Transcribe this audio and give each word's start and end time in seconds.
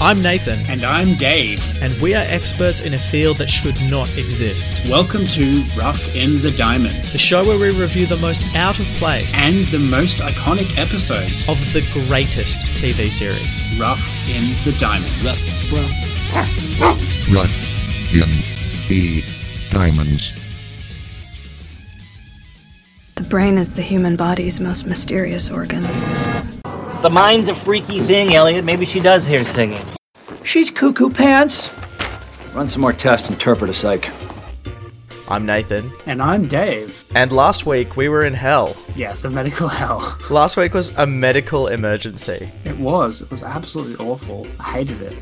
I'm 0.00 0.22
Nathan, 0.22 0.58
And 0.70 0.84
I'm 0.84 1.14
Dave. 1.16 1.60
and 1.82 1.92
we 2.00 2.14
are 2.14 2.22
experts 2.28 2.82
in 2.82 2.94
a 2.94 2.98
field 2.98 3.38
that 3.38 3.50
should 3.50 3.76
not 3.90 4.06
exist. 4.16 4.88
Welcome 4.88 5.24
to 5.26 5.62
Rough 5.76 6.14
in 6.14 6.40
the 6.40 6.52
Diamonds 6.52 7.12
The 7.12 7.18
show 7.18 7.44
where 7.44 7.58
we 7.58 7.76
review 7.80 8.06
the 8.06 8.16
most 8.18 8.44
out 8.54 8.78
of 8.78 8.86
place 9.00 9.34
and 9.44 9.66
the 9.66 9.80
most 9.80 10.18
iconic 10.18 10.78
episodes 10.78 11.42
of 11.48 11.58
of 11.58 11.72
the 11.72 11.82
greatest 12.06 12.60
TV 12.80 13.10
series. 13.10 13.76
Rough 13.80 13.98
in 14.30 14.42
the 14.64 14.78
Diamonds. 14.78 15.72
Run. 17.32 17.48
In. 18.14 18.94
E. 18.94 19.24
Diamonds. 19.70 20.32
The 23.16 23.24
brain 23.24 23.58
is 23.58 23.74
the 23.74 23.82
human 23.82 24.14
body's 24.14 24.60
most 24.60 24.86
mysterious 24.86 25.50
organ. 25.50 25.84
The 27.00 27.10
mind's 27.10 27.48
a 27.48 27.54
freaky 27.54 28.00
thing, 28.00 28.34
Elliot. 28.34 28.64
Maybe 28.64 28.84
she 28.84 28.98
does 28.98 29.24
hear 29.24 29.44
singing. 29.44 29.84
She's 30.42 30.68
cuckoo 30.68 31.10
pants. 31.10 31.70
Run 32.52 32.68
some 32.68 32.82
more 32.82 32.92
tests, 32.92 33.30
interpret 33.30 33.70
a 33.70 33.74
psych. 33.74 34.10
I'm 35.30 35.44
Nathan, 35.44 35.92
And 36.06 36.22
I'm 36.22 36.48
Dave. 36.48 37.04
and 37.14 37.30
last 37.32 37.66
week 37.66 37.98
we 37.98 38.08
were 38.08 38.24
in 38.24 38.32
hell. 38.32 38.74
Yes, 38.96 39.20
the 39.20 39.28
medical 39.28 39.68
hell. 39.80 40.16
Last 40.30 40.56
week 40.56 40.72
was 40.72 40.96
a 40.96 41.04
medical 41.06 41.66
emergency. 41.68 42.50
It 42.64 42.78
was. 42.78 43.20
It 43.20 43.30
was 43.30 43.42
absolutely 43.42 43.96
awful. 44.06 44.46
I 44.58 44.70
hated 44.82 45.02
it. 45.02 45.14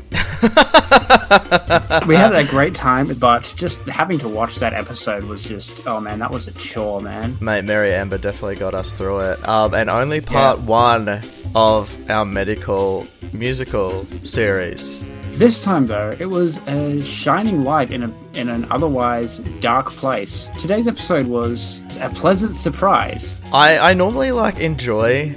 we 2.07 2.15
had 2.15 2.33
a 2.35 2.45
great 2.45 2.73
time, 2.73 3.13
but 3.15 3.53
just 3.57 3.85
having 3.87 4.17
to 4.19 4.29
watch 4.29 4.55
that 4.57 4.73
episode 4.73 5.25
was 5.25 5.43
just, 5.43 5.85
oh 5.85 5.99
man, 5.99 6.19
that 6.19 6.31
was 6.31 6.47
a 6.47 6.53
chore, 6.53 7.01
man. 7.01 7.37
Mate, 7.41 7.65
Mary 7.65 7.93
Amber 7.93 8.17
definitely 8.17 8.55
got 8.55 8.73
us 8.73 8.93
through 8.93 9.19
it. 9.19 9.45
Um, 9.47 9.73
and 9.73 9.89
only 9.89 10.21
part 10.21 10.61
one 10.61 11.21
of 11.53 12.09
our 12.09 12.23
medical 12.23 13.05
musical 13.33 14.05
series. 14.23 15.03
This 15.37 15.61
time, 15.61 15.85
though, 15.85 16.15
it 16.19 16.25
was 16.25 16.57
a 16.65 16.99
shining 16.99 17.63
light 17.63 17.91
in 17.91 18.01
a 18.01 18.13
in 18.33 18.49
an 18.49 18.65
otherwise 18.71 19.37
dark 19.59 19.91
place. 19.91 20.49
Today's 20.59 20.87
episode 20.87 21.27
was 21.27 21.83
a 21.99 22.09
pleasant 22.09 22.55
surprise. 22.55 23.39
I, 23.53 23.77
I 23.77 23.93
normally 23.93 24.31
like 24.31 24.57
enjoy 24.59 25.35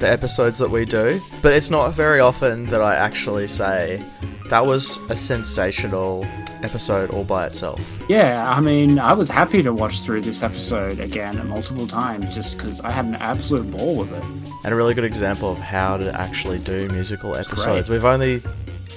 the 0.00 0.10
episodes 0.10 0.58
that 0.58 0.70
we 0.70 0.84
do, 0.84 1.18
but 1.40 1.54
it's 1.54 1.70
not 1.70 1.94
very 1.94 2.20
often 2.20 2.66
that 2.66 2.82
I 2.82 2.94
actually 2.94 3.48
say 3.48 4.02
that 4.50 4.66
was 4.66 4.98
a 5.08 5.16
sensational 5.16 6.26
episode 6.62 7.08
all 7.12 7.24
by 7.24 7.46
itself. 7.46 7.80
Yeah, 8.06 8.52
I 8.54 8.60
mean, 8.60 8.98
I 8.98 9.14
was 9.14 9.30
happy 9.30 9.62
to 9.62 9.72
watch 9.72 10.02
through 10.02 10.20
this 10.22 10.42
episode 10.42 11.00
again 11.00 11.48
multiple 11.48 11.86
times 11.86 12.34
just 12.34 12.58
because 12.58 12.82
I 12.82 12.90
had 12.90 13.06
an 13.06 13.14
absolute 13.14 13.70
ball 13.70 13.96
with 13.96 14.12
it. 14.12 14.24
and 14.64 14.74
a 14.74 14.76
really 14.76 14.92
good 14.92 15.04
example 15.04 15.52
of 15.52 15.58
how 15.58 15.96
to 15.96 16.20
actually 16.20 16.58
do 16.58 16.86
musical 16.88 17.34
episodes. 17.34 17.88
We've 17.88 18.04
only 18.04 18.42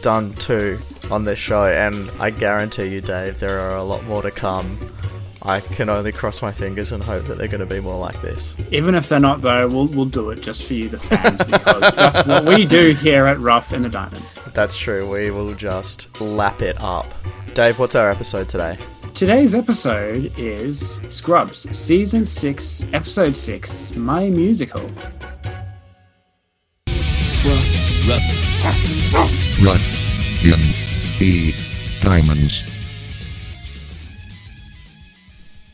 done 0.01 0.33
two 0.35 0.79
on 1.09 1.25
this 1.25 1.39
show, 1.39 1.65
and 1.65 2.09
I 2.19 2.29
guarantee 2.29 2.87
you, 2.87 3.01
Dave, 3.01 3.39
there 3.39 3.59
are 3.59 3.75
a 3.77 3.83
lot 3.83 4.03
more 4.05 4.21
to 4.21 4.31
come. 4.31 4.77
I 5.43 5.59
can 5.59 5.89
only 5.89 6.11
cross 6.11 6.41
my 6.41 6.51
fingers 6.51 6.91
and 6.91 7.01
hope 7.01 7.25
that 7.25 7.37
they're 7.37 7.47
going 7.47 7.67
to 7.67 7.73
be 7.73 7.79
more 7.79 7.97
like 7.97 8.21
this. 8.21 8.55
Even 8.71 8.93
if 8.93 9.09
they're 9.09 9.19
not, 9.19 9.41
though, 9.41 9.67
we'll, 9.67 9.87
we'll 9.87 10.05
do 10.05 10.29
it 10.29 10.41
just 10.41 10.63
for 10.63 10.73
you, 10.73 10.87
the 10.87 10.99
fans, 10.99 11.39
because 11.43 11.95
that's 11.95 12.27
what 12.27 12.45
we 12.45 12.65
do 12.65 12.93
here 12.93 13.25
at 13.25 13.39
Rough 13.39 13.73
in 13.73 13.81
the 13.81 13.89
Diamonds. 13.89 14.37
That's 14.53 14.77
true, 14.77 15.09
we 15.09 15.31
will 15.31 15.55
just 15.55 16.21
lap 16.21 16.61
it 16.61 16.79
up. 16.79 17.07
Dave, 17.53 17.79
what's 17.79 17.95
our 17.95 18.11
episode 18.11 18.49
today? 18.49 18.77
Today's 19.15 19.55
episode 19.55 20.31
is 20.37 20.99
Scrubs, 21.09 21.67
Season 21.77 22.25
6, 22.25 22.85
Episode 22.93 23.35
6, 23.35 23.95
My 23.95 24.29
Musical. 24.29 24.89
Run. 29.63 29.79
In. 30.43 30.59
E. 31.19 31.53
Diamonds. 32.01 32.63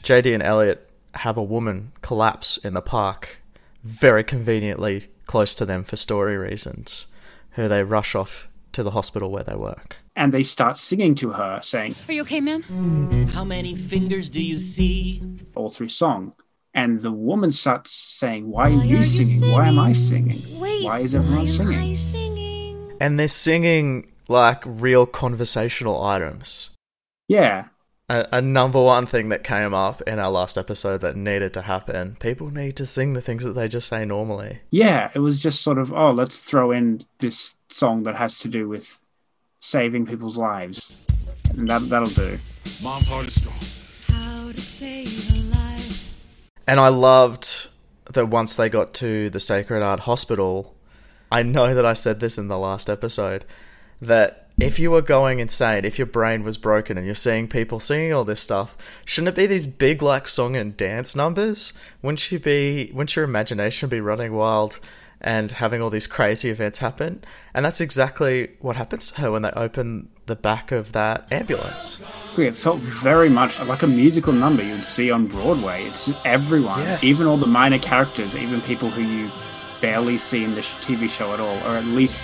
JD 0.04 0.34
and 0.34 0.44
Elliot 0.44 0.90
have 1.16 1.38
a 1.38 1.44
woman 1.44 1.94
collapse 2.02 2.58
in 2.58 2.74
the 2.74 2.82
park, 2.82 3.38
very 3.84 4.24
conveniently 4.24 5.08
close 5.26 5.56
to 5.56 5.66
them 5.66 5.84
for 5.84 5.96
story 5.96 6.38
reasons, 6.38 7.08
who 7.52 7.68
they 7.70 7.84
rush 7.84 8.14
off 8.14 8.50
to 8.74 8.84
the 8.84 8.92
hospital 8.92 9.32
where 9.32 9.44
they 9.44 9.56
work. 9.56 9.98
And 10.16 10.34
they 10.34 10.44
start 10.44 10.78
singing 10.78 11.16
to 11.16 11.32
her, 11.32 11.60
saying 11.64 11.96
Are 12.10 12.14
you 12.14 12.22
okay, 12.24 12.42
ma'am? 12.42 13.28
How 13.34 13.44
many 13.46 13.76
fingers 13.76 14.30
do 14.30 14.42
you 14.42 14.58
see? 14.60 15.22
all 15.56 15.70
through 15.70 15.90
song. 15.90 16.34
And 16.74 17.02
the 17.02 17.12
woman 17.12 17.52
starts 17.52 17.94
saying, 17.94 18.50
Why 18.50 18.66
are 18.70 18.84
you 18.84 19.04
singing? 19.04 19.50
Why 19.52 19.68
am 19.70 19.80
I 19.80 19.94
singing? 19.94 20.60
Wait, 20.60 20.84
Why 20.84 21.00
is 21.00 21.16
everyone 21.16 21.40
why 21.40 21.46
singing? 21.46 21.96
Singing? 21.96 22.98
and 23.00 23.18
they're 23.20 23.28
singing 23.28 24.12
like 24.30 24.64
real 24.66 25.06
conversational 25.06 26.04
items. 26.04 26.72
Yeah, 27.28 27.66
A, 28.10 28.26
a 28.32 28.42
number 28.42 28.82
one 28.82 29.06
thing 29.06 29.30
that 29.30 29.44
came 29.44 29.74
up 29.74 30.02
in 30.04 30.18
our 30.20 30.32
last 30.32 30.58
episode 30.58 31.02
that 31.02 31.16
needed 31.18 31.54
to 31.56 31.64
happen. 31.64 32.16
People 32.20 32.50
need 32.50 32.76
to 32.78 32.86
sing 32.86 33.14
the 33.14 33.22
things 33.22 33.44
that 33.44 33.54
they 33.54 33.68
just 33.68 33.88
say 33.88 34.06
normally. 34.06 34.62
yeah, 34.72 35.12
it 35.14 35.20
was 35.20 35.42
just 35.42 35.62
sort 35.62 35.78
of, 35.78 35.92
oh, 35.92 36.12
let's 36.12 36.42
throw 36.42 36.72
in 36.72 37.04
this 37.20 37.56
song 37.70 38.04
that 38.04 38.16
has 38.16 38.40
to 38.40 38.48
do 38.48 38.70
with 38.70 39.00
saving 39.60 40.06
people's 40.06 40.38
lives. 40.38 41.06
And 41.50 41.68
that, 41.70 41.82
that'll 41.90 42.08
do. 42.10 42.38
Mom's 42.82 43.08
heart 43.08 43.28
is 43.28 43.36
strong. 43.36 43.58
How 44.08 44.52
to 44.52 44.62
save 44.62 45.36
a 45.36 45.56
life. 45.56 46.24
And 46.66 46.80
I 46.80 46.88
loved 46.90 47.68
that 48.14 48.28
once 48.28 48.56
they 48.56 48.70
got 48.70 48.94
to 48.96 49.30
the 49.30 49.40
Sacred 49.40 49.84
Heart 49.84 50.02
Hospital, 50.02 50.76
I 51.30 51.44
know 51.44 51.74
that 51.76 51.86
I 51.86 51.92
said 51.94 52.22
this 52.22 52.38
in 52.38 52.48
the 52.48 52.58
last 52.58 52.90
episode, 52.90 53.44
that 54.02 54.48
if 54.60 54.80
you 54.80 54.90
were 54.90 55.02
going 55.04 55.40
insane, 55.40 55.86
if 55.86 56.00
your 56.00 56.08
brain 56.08 56.44
was 56.44 56.58
broken 56.58 56.98
and 56.98 57.06
you're 57.06 57.16
seeing 57.16 57.48
people 57.48 57.80
singing 57.80 58.12
all 58.14 58.24
this 58.26 58.42
stuff, 58.42 58.76
shouldn't 59.06 59.30
it 59.30 59.40
be 59.40 59.46
these 59.46 59.68
big 59.68 60.02
like 60.02 60.28
song 60.28 60.56
and 60.56 60.76
dance 60.76 61.16
numbers? 61.16 61.74
Wouldn't 62.02 62.32
you 62.32 62.40
be 62.40 62.90
wouldn't 62.94 63.16
your 63.16 63.26
imagination 63.26 63.88
be 63.90 64.02
running 64.02 64.34
wild 64.34 64.80
and 65.22 65.52
having 65.54 65.82
all 65.82 65.90
these 65.92 66.08
crazy 66.08 66.50
events 66.50 66.80
happen? 66.80 67.24
And 67.54 67.64
that's 67.66 67.80
exactly 67.82 68.50
what 68.60 68.76
happens 68.76 69.12
to 69.12 69.22
her 69.22 69.32
when 69.32 69.44
they 69.44 69.52
open 69.52 70.10
the 70.26 70.36
back 70.36 70.72
of 70.72 70.92
that 70.94 71.32
ambulance. 71.32 72.00
It 72.38 72.52
felt 72.56 72.80
very 72.80 73.30
much 73.30 73.60
like 73.62 73.84
a 73.84 73.88
musical 73.88 74.34
number 74.34 74.64
you'd 74.64 74.84
see 74.84 75.12
on 75.12 75.28
Broadway. 75.28 75.86
It's 75.86 76.10
everyone, 76.26 76.80
Yes. 76.80 77.04
even 77.04 77.28
all 77.28 77.38
the 77.38 77.48
minor 77.48 77.80
characters, 77.80 78.36
even 78.36 78.60
people 78.62 78.90
who 78.90 79.02
you 79.04 79.32
barely 79.82 80.18
see 80.18 80.44
in 80.44 80.56
the 80.56 80.62
TV 80.62 81.08
show 81.10 81.32
at 81.34 81.40
all, 81.40 81.56
or 81.66 81.78
at 81.78 81.86
least 81.86 82.24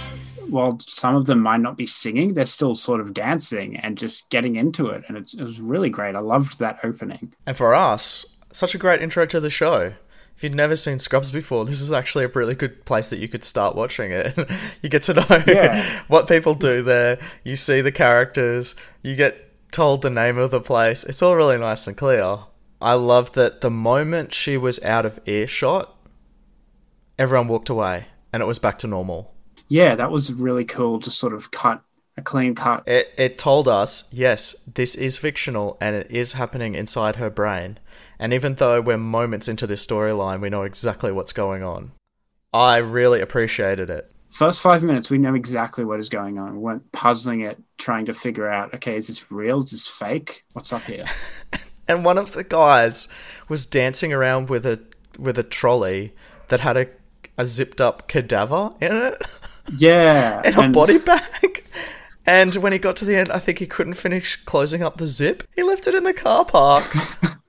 while 0.53 0.79
some 0.87 1.15
of 1.15 1.25
them 1.25 1.39
might 1.39 1.59
not 1.61 1.75
be 1.77 1.87
singing, 1.87 2.33
they're 2.33 2.45
still 2.45 2.75
sort 2.75 3.01
of 3.01 3.13
dancing 3.13 3.75
and 3.77 3.97
just 3.97 4.29
getting 4.29 4.55
into 4.55 4.87
it. 4.87 5.03
And 5.07 5.17
it's, 5.17 5.33
it 5.33 5.43
was 5.43 5.59
really 5.59 5.89
great. 5.89 6.15
I 6.15 6.19
loved 6.19 6.59
that 6.59 6.77
opening. 6.83 7.33
And 7.47 7.57
for 7.57 7.73
us, 7.73 8.25
such 8.51 8.75
a 8.75 8.77
great 8.77 9.01
intro 9.01 9.25
to 9.25 9.39
the 9.39 9.49
show. 9.49 9.93
If 10.35 10.43
you'd 10.43 10.53
never 10.55 10.75
seen 10.75 10.99
Scrubs 10.99 11.31
before, 11.31 11.65
this 11.65 11.81
is 11.81 11.91
actually 11.91 12.25
a 12.25 12.27
really 12.27 12.53
good 12.53 12.85
place 12.85 13.09
that 13.09 13.17
you 13.17 13.27
could 13.27 13.43
start 13.43 13.75
watching 13.75 14.11
it. 14.11 14.37
you 14.83 14.89
get 14.89 15.03
to 15.03 15.15
know 15.15 15.43
Yeah. 15.47 16.01
what 16.07 16.27
people 16.27 16.53
do 16.53 16.83
there, 16.83 17.19
you 17.43 17.55
see 17.55 17.81
the 17.81 17.91
characters, 17.91 18.75
you 19.01 19.15
get 19.15 19.49
told 19.71 20.03
the 20.03 20.09
name 20.11 20.37
of 20.37 20.51
the 20.51 20.61
place. 20.61 21.03
It's 21.03 21.23
all 21.23 21.35
really 21.35 21.57
nice 21.57 21.87
and 21.87 21.97
clear. 21.97 22.39
I 22.79 22.93
love 22.93 23.31
that 23.33 23.61
the 23.61 23.71
moment 23.71 24.33
she 24.35 24.55
was 24.55 24.83
out 24.83 25.05
of 25.05 25.19
earshot, 25.25 25.95
everyone 27.17 27.47
walked 27.47 27.69
away 27.69 28.05
and 28.31 28.43
it 28.43 28.45
was 28.45 28.59
back 28.59 28.77
to 28.79 28.87
normal. 28.87 29.32
Yeah, 29.73 29.95
that 29.95 30.11
was 30.11 30.31
really 30.31 30.65
cool 30.65 30.99
to 30.99 31.09
sort 31.09 31.33
of 31.33 31.49
cut 31.49 31.81
a 32.15 32.21
clean 32.21 32.53
cut. 32.53 32.83
It, 32.85 33.11
it 33.17 33.39
told 33.39 33.67
us, 33.67 34.07
yes, 34.13 34.53
this 34.71 34.93
is 34.93 35.17
fictional 35.17 35.77
and 35.81 35.95
it 35.95 36.11
is 36.11 36.33
happening 36.33 36.75
inside 36.75 37.15
her 37.15 37.31
brain. 37.31 37.79
And 38.19 38.35
even 38.35 38.53
though 38.53 38.81
we're 38.81 38.99
moments 38.99 39.47
into 39.47 39.65
this 39.65 39.83
storyline, 39.83 40.41
we 40.41 40.51
know 40.51 40.61
exactly 40.61 41.11
what's 41.11 41.31
going 41.31 41.63
on. 41.63 41.91
I 42.53 42.77
really 42.77 43.19
appreciated 43.19 43.89
it. 43.89 44.11
First 44.29 44.61
five 44.61 44.83
minutes, 44.83 45.09
we 45.09 45.17
know 45.17 45.33
exactly 45.33 45.83
what 45.83 45.99
is 45.99 46.07
going 46.07 46.37
on. 46.37 46.53
We 46.53 46.59
weren't 46.59 46.91
puzzling 46.91 47.41
it, 47.41 47.59
trying 47.79 48.05
to 48.05 48.13
figure 48.13 48.47
out, 48.47 48.75
okay, 48.75 48.95
is 48.95 49.07
this 49.07 49.31
real? 49.31 49.63
Is 49.63 49.71
this 49.71 49.87
fake? 49.87 50.45
What's 50.53 50.71
up 50.71 50.83
here? 50.83 51.05
And 51.85 52.05
one 52.05 52.17
of 52.17 52.31
the 52.31 52.45
guys 52.45 53.09
was 53.49 53.65
dancing 53.65 54.13
around 54.13 54.49
with 54.49 54.65
a 54.65 54.79
with 55.19 55.37
a 55.37 55.43
trolley 55.43 56.13
that 56.47 56.61
had 56.61 56.77
a, 56.77 56.87
a 57.37 57.45
zipped 57.45 57.81
up 57.81 58.07
cadaver 58.07 58.73
in 58.79 58.95
it 58.95 59.21
Yeah. 59.77 60.41
and 60.43 60.55
a 60.55 60.61
and- 60.61 60.73
body 60.73 60.97
bag. 60.97 61.63
And 62.25 62.55
when 62.55 62.71
he 62.71 62.79
got 62.79 62.95
to 62.97 63.05
the 63.05 63.17
end, 63.17 63.29
I 63.31 63.39
think 63.39 63.59
he 63.59 63.67
couldn't 63.67 63.95
finish 63.95 64.37
closing 64.45 64.81
up 64.81 64.95
the 64.95 65.09
zip. 65.09 65.43
He 65.57 65.61
left 65.61 65.87
it 65.87 65.93
in 65.93 66.05
the 66.05 66.13
car 66.13 66.45
park. 66.45 66.89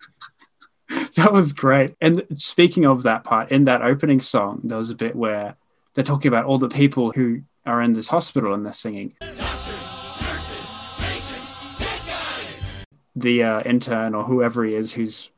That 1.16 1.32
was 1.32 1.52
great. 1.52 1.94
And 2.00 2.24
speaking 2.38 2.84
of 2.84 3.04
that 3.04 3.24
part, 3.24 3.50
in 3.50 3.64
that 3.64 3.82
opening 3.82 4.20
song, 4.20 4.60
there 4.64 4.78
was 4.78 4.90
a 4.90 4.94
bit 4.94 5.16
where 5.16 5.56
they're 5.94 6.04
talking 6.04 6.28
about 6.28 6.44
all 6.44 6.58
the 6.58 6.68
people 6.68 7.12
who 7.12 7.42
are 7.64 7.80
in 7.80 7.92
this 7.94 8.08
hospital 8.08 8.52
and 8.52 8.64
they're 8.66 8.72
singing. 8.72 9.14
Doctors, 9.20 9.96
nurses, 10.20 10.76
patients, 10.98 11.58
dead 11.78 12.00
guys. 12.06 12.74
The 13.16 13.42
uh, 13.42 13.62
intern 13.62 14.14
or 14.14 14.24
whoever 14.24 14.64
he 14.64 14.74
is 14.74 14.92
who's 14.92 15.30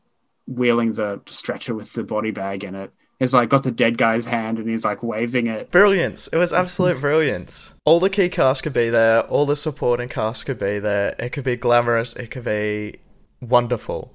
wheeling 0.46 0.94
the 0.94 1.20
stretcher 1.26 1.75
with 1.75 1.93
the 1.93 2.05
body 2.05 2.31
bag 2.31 2.64
in 2.64 2.75
it 2.75 2.93
He's 3.18 3.32
like 3.32 3.48
got 3.48 3.62
the 3.62 3.70
dead 3.70 3.96
guy's 3.96 4.26
hand 4.26 4.58
and 4.58 4.68
he's 4.68 4.84
like 4.84 5.02
waving 5.02 5.46
it. 5.46 5.70
Brilliance. 5.70 6.28
It 6.28 6.36
was 6.36 6.52
absolute 6.52 7.00
brilliance. 7.00 7.74
All 7.84 8.00
the 8.00 8.10
key 8.10 8.28
cast 8.28 8.62
could 8.62 8.74
be 8.74 8.90
there, 8.90 9.22
all 9.22 9.46
the 9.46 9.56
supporting 9.56 10.08
cast 10.08 10.44
could 10.46 10.58
be 10.58 10.78
there. 10.78 11.14
It 11.18 11.30
could 11.30 11.44
be 11.44 11.56
glamorous, 11.56 12.14
it 12.14 12.30
could 12.30 12.44
be 12.44 13.00
wonderful. 13.40 14.12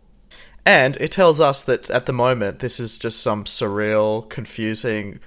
And 0.65 0.95
it 0.97 1.11
tells 1.11 1.41
us 1.41 1.61
that 1.63 1.89
at 1.89 2.05
the 2.05 2.13
moment, 2.13 2.59
this 2.59 2.79
is 2.79 2.99
just 2.99 3.21
some 3.21 3.45
surreal, 3.45 4.29
confusing, 4.29 5.19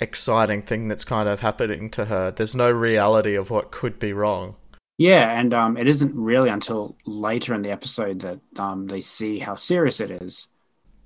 exciting 0.00 0.62
thing 0.62 0.88
that's 0.88 1.04
kind 1.04 1.28
of 1.28 1.40
happening 1.40 1.90
to 1.90 2.06
her. 2.06 2.32
There's 2.32 2.56
no 2.56 2.70
reality 2.70 3.36
of 3.36 3.50
what 3.50 3.70
could 3.70 4.00
be 4.00 4.12
wrong. 4.12 4.56
Yeah, 4.98 5.38
and 5.38 5.54
um, 5.54 5.76
it 5.76 5.86
isn't 5.86 6.14
really 6.14 6.50
until 6.50 6.96
later 7.06 7.54
in 7.54 7.62
the 7.62 7.70
episode 7.70 8.20
that 8.20 8.40
um, 8.60 8.86
they 8.86 9.00
see 9.00 9.38
how 9.38 9.54
serious 9.54 10.00
it 10.00 10.10
is. 10.10 10.48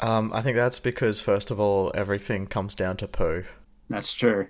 Um, 0.04 0.34
I 0.34 0.42
think 0.42 0.54
that's 0.54 0.80
because, 0.80 1.22
first 1.22 1.50
of 1.50 1.58
all, 1.58 1.90
everything 1.94 2.46
comes 2.46 2.74
down 2.74 2.98
to 2.98 3.08
poo. 3.08 3.44
That's 3.88 4.12
true. 4.12 4.48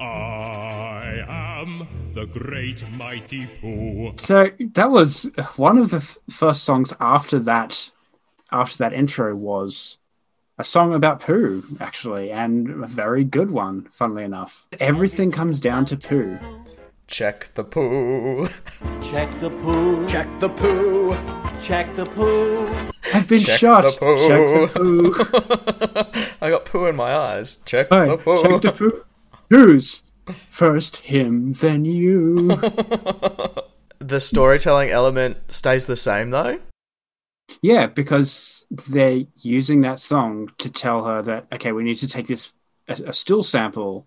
I 0.00 1.22
am 1.28 1.86
the 2.14 2.26
great 2.26 2.82
mighty 2.90 3.46
Pooh. 3.60 4.14
So 4.16 4.50
that 4.58 4.90
was 4.90 5.30
one 5.54 5.78
of 5.78 5.90
the 5.90 5.98
f- 5.98 6.18
first 6.28 6.64
songs 6.64 6.92
after 6.98 7.38
that. 7.38 7.92
After 8.50 8.78
that 8.78 8.92
intro 8.92 9.36
was 9.36 9.98
a 10.58 10.64
song 10.64 10.92
about 10.92 11.20
poo, 11.20 11.62
actually, 11.78 12.32
and 12.32 12.82
a 12.82 12.88
very 12.88 13.22
good 13.22 13.52
one. 13.52 13.86
Funnily 13.92 14.24
enough, 14.24 14.66
everything 14.80 15.30
comes 15.30 15.60
down 15.60 15.86
to 15.86 15.96
poo. 15.96 16.38
Check 17.08 17.54
the 17.54 17.64
poo. 17.64 18.48
Check 19.02 19.40
the 19.40 19.48
poo. 19.50 20.06
Check 20.06 20.28
the 20.40 20.48
poo. 20.50 21.16
Check 21.62 21.94
the 21.96 22.04
poo. 22.04 22.66
I've 23.14 23.26
been 23.26 23.38
Check 23.40 23.58
shot. 23.58 23.82
the 23.84 23.96
poo. 23.98 24.28
Check 24.28 24.72
the 24.72 24.78
poo. 24.78 26.36
I 26.46 26.50
got 26.50 26.66
poo 26.66 26.84
in 26.84 26.96
my 26.96 27.14
eyes. 27.14 27.62
Check 27.64 27.88
Hey, 27.90 28.08
the 28.08 28.18
poo. 28.18 28.42
check 28.42 28.60
the 28.60 28.72
poo. 28.72 29.04
Who's 29.48 30.02
first 30.50 30.96
him, 30.98 31.54
then 31.54 31.86
you? 31.86 32.48
the 33.98 34.20
storytelling 34.20 34.90
element 34.90 35.50
stays 35.50 35.86
the 35.86 35.96
same 35.96 36.28
though. 36.30 36.60
Yeah, 37.62 37.86
because 37.86 38.66
they're 38.70 39.22
using 39.38 39.80
that 39.80 39.98
song 39.98 40.50
to 40.58 40.68
tell 40.70 41.04
her 41.04 41.22
that 41.22 41.46
okay, 41.54 41.72
we 41.72 41.84
need 41.84 41.96
to 41.96 42.06
take 42.06 42.26
this 42.26 42.52
a, 42.86 42.92
a 43.06 43.12
stool 43.14 43.42
sample 43.42 44.06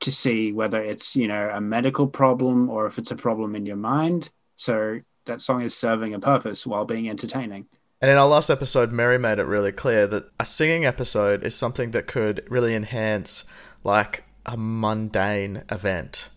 to 0.00 0.12
see 0.12 0.52
whether 0.52 0.82
it's 0.82 1.16
you 1.16 1.28
know 1.28 1.50
a 1.52 1.60
medical 1.60 2.06
problem 2.06 2.68
or 2.68 2.86
if 2.86 2.98
it's 2.98 3.10
a 3.10 3.16
problem 3.16 3.54
in 3.54 3.66
your 3.66 3.76
mind. 3.76 4.30
So 4.56 5.00
that 5.26 5.40
song 5.40 5.62
is 5.62 5.74
serving 5.74 6.14
a 6.14 6.20
purpose 6.20 6.66
while 6.66 6.84
being 6.84 7.08
entertaining. 7.08 7.66
And 8.00 8.10
in 8.10 8.18
our 8.18 8.28
last 8.28 8.50
episode, 8.50 8.92
Mary 8.92 9.18
made 9.18 9.38
it 9.38 9.46
really 9.46 9.72
clear 9.72 10.06
that 10.08 10.30
a 10.38 10.44
singing 10.44 10.84
episode 10.84 11.42
is 11.42 11.54
something 11.54 11.92
that 11.92 12.06
could 12.06 12.44
really 12.50 12.74
enhance 12.74 13.44
like 13.82 14.24
a 14.44 14.56
mundane 14.56 15.62
event. 15.70 16.28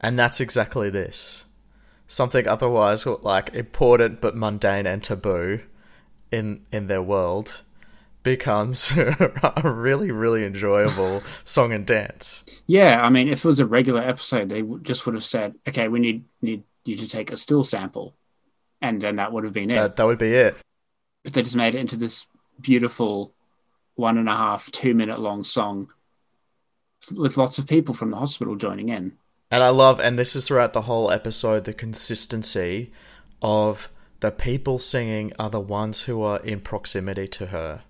And 0.00 0.18
that's 0.18 0.40
exactly 0.40 0.90
this. 0.90 1.46
Something 2.06 2.46
otherwise 2.46 3.06
like 3.06 3.52
important 3.54 4.20
but 4.20 4.36
mundane 4.36 4.86
and 4.86 5.02
taboo 5.02 5.60
in 6.30 6.64
in 6.70 6.86
their 6.86 7.02
world 7.02 7.62
becomes 8.24 8.90
a 8.98 9.62
really 9.64 10.10
really 10.10 10.44
enjoyable 10.44 11.22
song 11.44 11.72
and 11.72 11.86
dance. 11.86 12.44
Yeah, 12.66 13.04
I 13.04 13.10
mean, 13.10 13.28
if 13.28 13.44
it 13.44 13.48
was 13.48 13.60
a 13.60 13.66
regular 13.66 14.00
episode, 14.00 14.48
they 14.48 14.62
just 14.82 15.06
would 15.06 15.14
have 15.14 15.24
said, 15.24 15.54
okay, 15.68 15.86
we 15.86 16.00
need 16.00 16.24
need 16.42 16.64
you 16.84 16.96
to 16.96 17.08
take 17.08 17.30
a 17.30 17.36
stool 17.36 17.62
sample, 17.62 18.16
and 18.82 19.00
then 19.00 19.16
that 19.16 19.32
would 19.32 19.44
have 19.44 19.52
been 19.52 19.70
it. 19.70 19.74
That 19.74 19.96
that 19.96 20.06
would 20.06 20.18
be 20.18 20.34
it. 20.34 20.56
but 21.22 21.34
they 21.34 21.42
just 21.42 21.54
made 21.54 21.76
it 21.76 21.78
into 21.78 21.96
this 21.96 22.26
beautiful 22.60 23.32
one 23.94 24.18
and 24.18 24.28
a 24.28 24.32
half, 24.36 24.70
two 24.72 24.94
minute 24.94 25.20
long 25.20 25.44
song 25.44 25.88
with 27.12 27.36
lots 27.36 27.58
of 27.58 27.66
people 27.66 27.94
from 27.94 28.10
the 28.10 28.16
hospital 28.16 28.56
joining 28.56 28.88
in. 28.88 29.12
And 29.50 29.62
I 29.62 29.68
love, 29.68 30.00
and 30.00 30.18
this 30.18 30.34
is 30.34 30.48
throughout 30.48 30.72
the 30.72 30.82
whole 30.82 31.10
episode, 31.10 31.64
the 31.64 31.74
consistency 31.74 32.90
of 33.42 33.90
the 34.20 34.30
people 34.30 34.78
singing 34.78 35.32
are 35.38 35.50
the 35.50 35.60
ones 35.60 36.02
who 36.02 36.22
are 36.22 36.38
in 36.38 36.60
proximity 36.60 37.28
to 37.28 37.46
her. 37.46 37.82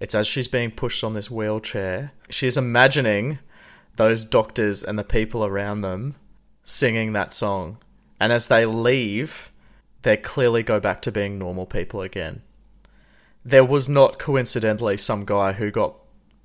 It's 0.00 0.14
as 0.14 0.26
she's 0.26 0.48
being 0.48 0.70
pushed 0.70 1.04
on 1.04 1.14
this 1.14 1.30
wheelchair, 1.30 2.12
she's 2.28 2.56
imagining 2.56 3.38
those 3.96 4.24
doctors 4.24 4.82
and 4.82 4.98
the 4.98 5.04
people 5.04 5.44
around 5.44 5.82
them 5.82 6.16
singing 6.64 7.12
that 7.12 7.32
song. 7.32 7.78
And 8.18 8.32
as 8.32 8.48
they 8.48 8.66
leave, 8.66 9.50
they 10.02 10.16
clearly 10.16 10.62
go 10.62 10.80
back 10.80 11.02
to 11.02 11.12
being 11.12 11.38
normal 11.38 11.66
people 11.66 12.00
again. 12.00 12.42
There 13.44 13.64
was 13.64 13.88
not 13.88 14.18
coincidentally 14.18 14.96
some 14.96 15.24
guy 15.24 15.52
who 15.52 15.70
got 15.70 15.96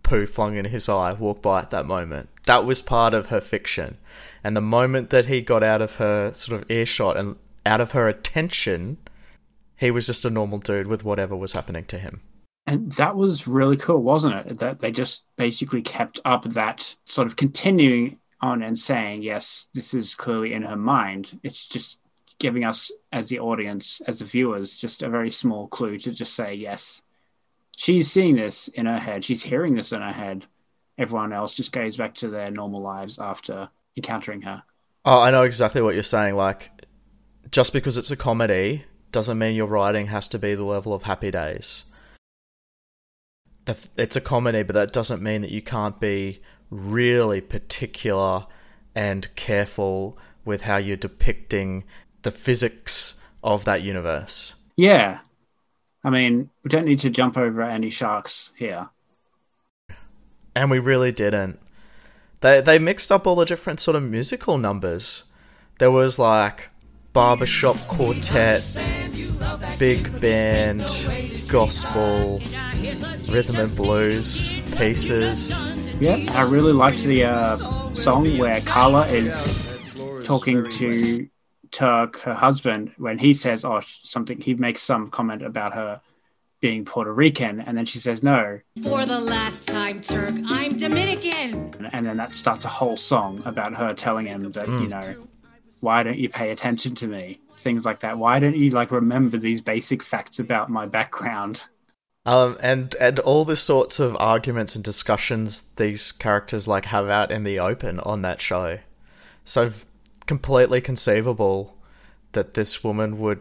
poo 0.04 0.26
flung 0.26 0.56
in 0.56 0.66
his 0.66 0.90
eye 0.90 1.14
walk 1.14 1.42
by 1.42 1.62
at 1.62 1.70
that 1.72 1.86
moment. 1.86 2.30
That 2.46 2.66
was 2.66 2.82
part 2.82 3.14
of 3.14 3.28
her 3.28 3.40
fiction. 3.40 3.98
And 4.44 4.56
the 4.56 4.62
moment 4.62 5.10
that 5.12 5.26
he 5.26 5.42
got 5.42 5.64
out 5.64 5.82
of 5.82 5.96
her 5.96 6.34
sort 6.34 6.62
of 6.62 6.70
earshot 6.70 7.16
and 7.16 7.38
out 7.66 7.80
of 7.80 7.92
her 7.92 8.08
attention, 8.08 8.98
he 9.78 9.92
was 9.92 10.08
just 10.08 10.26
a 10.26 10.30
normal 10.30 10.60
dude 10.60 10.88
with 10.88 11.06
whatever 11.06 11.36
was 11.36 11.54
happening 11.54 11.86
to 11.86 12.00
him. 12.00 12.22
And 12.70 12.92
that 12.94 13.16
was 13.16 13.48
really 13.48 13.78
cool, 13.78 14.04
wasn't 14.04 14.36
it? 14.36 14.60
That 14.60 14.78
they 14.78 14.92
just 14.92 15.26
basically 15.38 15.82
kept 15.82 16.20
up 16.24 16.44
that 16.54 16.94
sort 17.06 17.26
of 17.26 17.36
continuing 17.36 18.20
on 18.42 18.62
and 18.62 18.78
saying, 18.78 19.24
yes, 19.24 19.70
this 19.74 19.96
is 19.96 20.14
clearly 20.14 20.54
in 20.54 20.62
her 20.62 20.76
mind. 20.76 21.40
It's 21.42 21.66
just 21.66 21.98
giving 22.38 22.66
us, 22.66 22.92
as 23.12 23.28
the 23.28 23.40
audience, 23.40 24.04
as 24.06 24.20
the 24.20 24.26
viewers, 24.26 24.76
just 24.76 25.02
a 25.02 25.10
very 25.10 25.32
small 25.32 25.68
clue 25.68 25.98
to 25.98 26.12
just 26.12 26.36
say, 26.36 26.54
yes, 26.54 27.02
she's 27.76 28.12
seeing 28.12 28.36
this 28.36 28.68
in 28.68 28.86
her 28.86 29.00
head. 29.00 29.26
She's 29.26 29.42
hearing 29.42 29.74
this 29.74 29.92
in 29.92 30.04
her 30.04 30.14
head. 30.14 30.46
Everyone 30.96 31.34
else 31.34 31.56
just 31.56 31.72
goes 31.72 31.98
back 31.98 32.14
to 32.16 32.30
their 32.30 32.52
normal 32.52 32.84
lives 32.84 33.18
after 33.18 33.70
encountering 33.98 34.44
her. 34.44 34.62
Oh, 35.06 35.20
I 35.20 35.32
know 35.32 35.42
exactly 35.42 35.82
what 35.82 35.96
you're 35.96 36.04
saying. 36.04 36.36
Like, 36.36 36.70
just 37.50 37.74
because 37.74 37.98
it's 37.98 38.12
a 38.12 38.16
comedy 38.16 38.86
doesn't 39.12 39.40
mean 39.40 39.56
your 39.56 39.66
writing 39.66 40.06
has 40.08 40.28
to 40.28 40.38
be 40.38 40.54
the 40.54 40.64
level 40.64 40.94
of 40.94 41.02
Happy 41.04 41.32
Days. 41.32 41.86
It's 43.98 44.16
a 44.16 44.22
comedy, 44.22 44.64
but 44.64 44.74
that 44.74 44.92
doesn't 44.92 45.22
mean 45.22 45.42
that 45.42 45.52
you 45.52 45.62
can't 45.62 46.00
be 46.00 46.42
really 46.70 47.42
particular 47.42 48.46
and 48.96 49.34
careful 49.36 50.18
with 50.46 50.64
how 50.64 50.78
you're 50.78 50.98
depicting 50.98 51.84
the 52.22 52.32
physics 52.32 53.24
of 53.44 53.66
that 53.66 53.82
universe. 53.82 54.56
Yeah. 54.76 55.20
I 56.04 56.10
mean, 56.10 56.50
we 56.64 56.70
don't 56.70 56.86
need 56.86 57.00
to 57.00 57.10
jump 57.10 57.38
over 57.38 57.62
any 57.62 57.90
sharks 57.90 58.52
here. 58.56 58.90
And 60.56 60.72
we 60.72 60.80
really 60.80 61.12
didn't. 61.12 61.60
They 62.42 62.62
they 62.62 62.80
mixed 62.80 63.12
up 63.12 63.28
all 63.28 63.36
the 63.36 63.46
different 63.46 63.80
sort 63.80 63.96
of 63.96 64.04
musical 64.04 64.58
numbers. 64.58 65.26
There 65.80 65.92
was 65.92 66.18
like 66.18 66.70
barbershop 67.14 67.78
quartet, 67.88 68.62
big 69.78 70.20
band, 70.22 70.80
gospel, 71.48 72.42
rhythm 73.30 73.56
and 73.58 73.76
blues 73.76 74.60
pieces. 74.78 75.52
Yeah, 76.00 76.18
I 76.34 76.44
really 76.44 76.74
liked 76.74 77.00
the 77.00 77.26
uh, 77.26 77.56
song 77.94 78.38
where 78.38 78.60
Carla 78.62 79.06
is 79.08 79.80
talking 80.26 80.64
to 80.72 81.30
Turk, 81.72 82.20
her 82.22 82.34
husband, 82.34 82.92
when 82.98 83.20
he 83.20 83.34
says, 83.34 83.64
"Oh, 83.66 83.82
something." 83.82 84.40
He 84.42 84.54
makes 84.56 84.82
some 84.82 85.10
comment 85.10 85.42
about 85.44 85.74
her 85.74 86.02
being 86.62 86.84
Puerto 86.84 87.14
Rican, 87.14 87.62
and 87.62 87.78
then 87.78 87.86
she 87.86 88.00
says, 88.00 88.24
"No," 88.24 88.60
For 88.84 89.06
the 89.06 89.20
last 89.20 89.68
time, 89.68 90.02
Turk, 90.02 90.34
I'm 90.48 90.76
Dominican. 90.76 91.74
and, 91.80 91.90
and 91.94 92.06
then 92.06 92.18
that 92.18 92.34
starts 92.36 92.66
a 92.66 92.70
whole 92.70 92.98
song 92.98 93.42
about 93.46 93.76
her 93.76 93.94
telling 93.94 94.26
him 94.26 94.52
that 94.52 94.68
you 94.68 94.88
know, 94.88 95.16
why 95.82 96.04
don't 96.04 96.18
you 96.18 96.30
pay 96.30 96.52
attention 96.52 96.96
to 96.96 97.08
me? 97.08 97.40
Things 97.58 97.86
like 97.86 98.00
that. 98.02 98.18
Why 98.18 98.40
don't 98.40 98.56
you 98.56 98.70
like 98.72 98.92
remember 98.92 99.38
these 99.38 99.62
basic 99.62 100.04
facts 100.04 100.40
about 100.40 100.70
my 100.70 100.86
background? 100.86 101.64
Um, 102.26 102.58
and 102.60 102.96
and 102.96 103.20
all 103.20 103.46
the 103.46 103.56
sorts 103.56 104.00
of 104.00 104.16
arguments 104.20 104.76
and 104.76 104.84
discussions 104.84 105.74
these 105.76 106.12
characters 106.12 106.68
like 106.68 106.86
have 106.86 107.08
out 107.08 107.32
in 107.32 107.44
the 107.44 107.60
open 107.60 108.00
on 108.02 108.22
that 108.22 108.42
show. 108.42 108.80
So 109.46 109.72
completely 110.26 110.82
conceivable 110.82 111.78
that 112.34 112.54
this 112.54 112.84
woman 112.84 113.20
would 113.20 113.40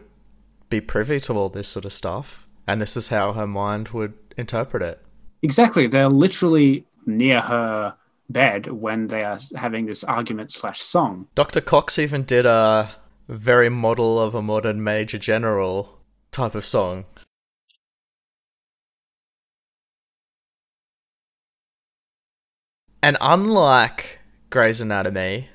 be 0.69 0.81
privy 0.81 1.19
to 1.19 1.33
all 1.33 1.49
this 1.49 1.67
sort 1.67 1.85
of 1.85 1.93
stuff, 1.93 2.47
and 2.67 2.81
this 2.81 2.97
is 2.97 3.09
how 3.09 3.33
her 3.33 3.47
mind 3.47 3.89
would 3.89 4.13
interpret 4.37 4.81
it. 4.81 5.01
Exactly. 5.41 5.87
They're 5.87 6.09
literally 6.09 6.85
near 7.05 7.41
her 7.41 7.95
bed 8.29 8.71
when 8.71 9.07
they 9.07 9.23
are 9.23 9.39
having 9.55 9.85
this 9.85 10.03
argument 10.03 10.51
slash 10.51 10.81
song. 10.81 11.27
Dr. 11.35 11.61
Cox 11.61 11.97
even 11.97 12.23
did 12.23 12.45
a 12.45 12.91
very 13.27 13.69
model 13.69 14.19
of 14.19 14.35
a 14.35 14.41
modern 14.41 14.83
major 14.83 15.17
general 15.17 15.99
type 16.31 16.55
of 16.55 16.65
song. 16.65 17.05
And 23.01 23.17
unlike 23.21 24.19
Grey's 24.49 24.81
Anatomy, 24.81 25.49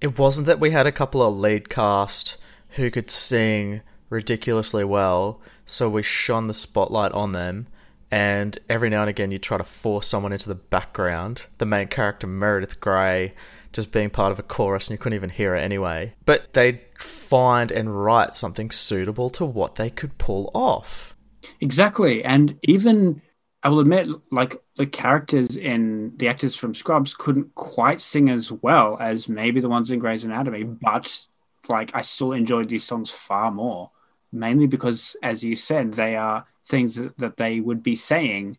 it 0.00 0.18
wasn't 0.18 0.46
that 0.46 0.60
we 0.60 0.70
had 0.70 0.86
a 0.86 0.92
couple 0.92 1.22
of 1.22 1.36
lead 1.36 1.68
cast 1.68 2.38
who 2.70 2.90
could 2.90 3.10
sing 3.10 3.82
ridiculously 4.08 4.84
well, 4.84 5.40
so 5.66 5.90
we 5.90 6.02
shone 6.02 6.46
the 6.46 6.54
spotlight 6.54 7.12
on 7.12 7.32
them. 7.32 7.66
And 8.10 8.58
every 8.68 8.90
now 8.90 9.02
and 9.02 9.10
again 9.10 9.30
you 9.30 9.38
try 9.38 9.58
to 9.58 9.64
force 9.64 10.06
someone 10.06 10.32
into 10.32 10.48
the 10.48 10.54
background. 10.54 11.46
The 11.58 11.66
main 11.66 11.88
character 11.88 12.26
Meredith 12.26 12.80
Grey 12.80 13.34
just 13.72 13.92
being 13.92 14.10
part 14.10 14.32
of 14.32 14.38
a 14.38 14.42
chorus 14.42 14.88
and 14.88 14.94
you 14.94 14.98
couldn't 14.98 15.16
even 15.16 15.30
hear 15.30 15.54
it 15.54 15.62
anyway. 15.62 16.14
But 16.24 16.54
they 16.54 16.82
find 16.98 17.70
and 17.70 18.02
write 18.04 18.34
something 18.34 18.70
suitable 18.70 19.28
to 19.30 19.44
what 19.44 19.74
they 19.74 19.90
could 19.90 20.16
pull 20.18 20.50
off. 20.54 21.14
Exactly. 21.60 22.24
And 22.24 22.58
even 22.62 23.20
I 23.62 23.68
will 23.68 23.80
admit, 23.80 24.08
like 24.30 24.56
the 24.76 24.86
characters 24.86 25.56
in 25.56 26.12
the 26.16 26.28
actors 26.28 26.54
from 26.54 26.74
Scrubs 26.74 27.14
couldn't 27.14 27.54
quite 27.54 28.00
sing 28.00 28.30
as 28.30 28.52
well 28.52 28.96
as 29.00 29.28
maybe 29.28 29.60
the 29.60 29.68
ones 29.68 29.90
in 29.90 29.98
Grey's 29.98 30.24
Anatomy, 30.24 30.62
but 30.62 31.26
like 31.68 31.90
I 31.94 32.02
still 32.02 32.32
enjoyed 32.32 32.68
these 32.68 32.84
songs 32.84 33.10
far 33.10 33.50
more. 33.50 33.90
Mainly 34.32 34.66
because, 34.66 35.16
as 35.22 35.42
you 35.42 35.56
said, 35.56 35.94
they 35.94 36.16
are 36.16 36.46
things 36.66 36.96
that, 36.96 37.36
they 37.36 37.60
would 37.60 37.82
be 37.82 37.96
saying 37.96 38.58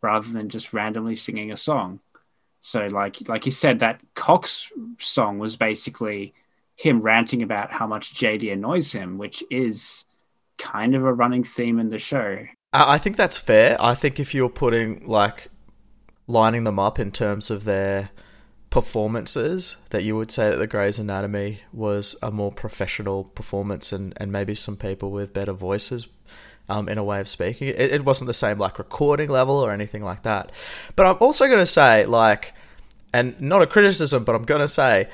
rather 0.00 0.28
than 0.28 0.48
just 0.48 0.72
randomly 0.72 1.16
singing 1.16 1.50
a 1.50 1.56
song. 1.56 2.00
So, 2.62 2.86
like 2.86 3.28
like 3.28 3.46
you 3.46 3.52
said, 3.52 3.80
that 3.80 4.00
Cox 4.14 4.70
song 4.98 5.38
was 5.38 5.56
basically 5.56 6.34
him 6.76 7.00
ranting 7.00 7.42
about 7.42 7.72
how 7.72 7.86
much 7.86 8.14
JD 8.14 8.52
annoys 8.52 8.92
him, 8.92 9.18
which 9.18 9.42
is 9.50 10.04
kind 10.58 10.94
of 10.94 11.04
a 11.04 11.12
running 11.12 11.44
theme 11.44 11.78
in 11.78 11.90
the 11.90 11.98
show. 11.98 12.44
I 12.72 12.94
I 12.94 12.98
think 12.98 13.16
that's 13.16 13.38
fair. 13.38 13.76
I 13.80 13.94
think 13.94 14.20
if 14.20 14.34
you're 14.34 14.48
putting 14.48 15.06
like 15.06 15.48
lining 16.26 16.64
them 16.64 16.78
up 16.78 16.98
in 16.98 17.10
terms 17.10 17.50
of 17.50 17.64
their 17.64 18.10
performances, 18.70 19.78
that 19.90 20.04
you 20.04 20.14
would 20.16 20.30
say 20.30 20.50
that 20.50 20.56
the 20.56 20.66
Grey's 20.66 20.98
Anatomy 20.98 21.62
was 21.72 22.16
a 22.22 22.30
more 22.30 22.52
professional 22.52 23.24
performance, 23.24 23.92
and 23.92 24.12
and 24.16 24.30
maybe 24.30 24.54
some 24.54 24.76
people 24.76 25.10
with 25.10 25.32
better 25.32 25.52
voices. 25.52 26.08
Um, 26.70 26.86
in 26.86 26.98
a 26.98 27.04
way 27.04 27.18
of 27.18 27.28
speaking, 27.28 27.68
it, 27.68 27.78
it 27.78 28.04
wasn't 28.04 28.26
the 28.26 28.34
same 28.34 28.58
like 28.58 28.78
recording 28.78 29.30
level 29.30 29.56
or 29.58 29.72
anything 29.72 30.04
like 30.04 30.22
that. 30.24 30.52
But 30.96 31.06
I'm 31.06 31.16
also 31.18 31.46
going 31.46 31.60
to 31.60 31.66
say, 31.66 32.04
like, 32.04 32.52
and 33.12 33.40
not 33.40 33.62
a 33.62 33.66
criticism, 33.66 34.24
but 34.24 34.34
I'm 34.34 34.42
going 34.42 34.60
to 34.60 34.68
say 34.68 35.08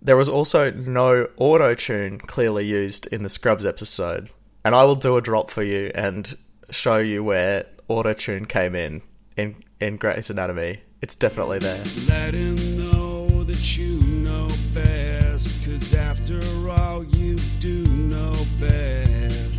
there 0.00 0.16
was 0.16 0.28
also 0.28 0.70
no 0.70 1.28
auto 1.36 1.74
tune 1.74 2.18
clearly 2.18 2.66
used 2.66 3.06
in 3.08 3.22
the 3.22 3.28
Scrubs 3.28 3.64
episode. 3.64 4.30
And 4.64 4.74
I 4.74 4.84
will 4.84 4.96
do 4.96 5.16
a 5.16 5.20
drop 5.20 5.50
for 5.50 5.62
you 5.62 5.90
and 5.94 6.36
show 6.70 6.98
you 6.98 7.24
where 7.24 7.66
auto 7.88 8.12
tune 8.12 8.46
came 8.46 8.74
in 8.74 9.02
in 9.36 9.56
in 9.80 9.96
Grey's 9.96 10.30
Anatomy. 10.30 10.80
It's 11.00 11.14
definitely 11.14 11.58
there. 11.58 11.82
Let 12.08 12.34
him 12.34 12.54
know 12.78 13.42
that 13.44 13.76
you 13.76 14.00
know 14.00 14.46
best, 14.72 15.64
cause 15.64 15.94
after 15.94 16.38
all, 16.70 17.02
you 17.04 17.36
do 17.60 17.84
know 17.86 18.32
best. 18.60 19.51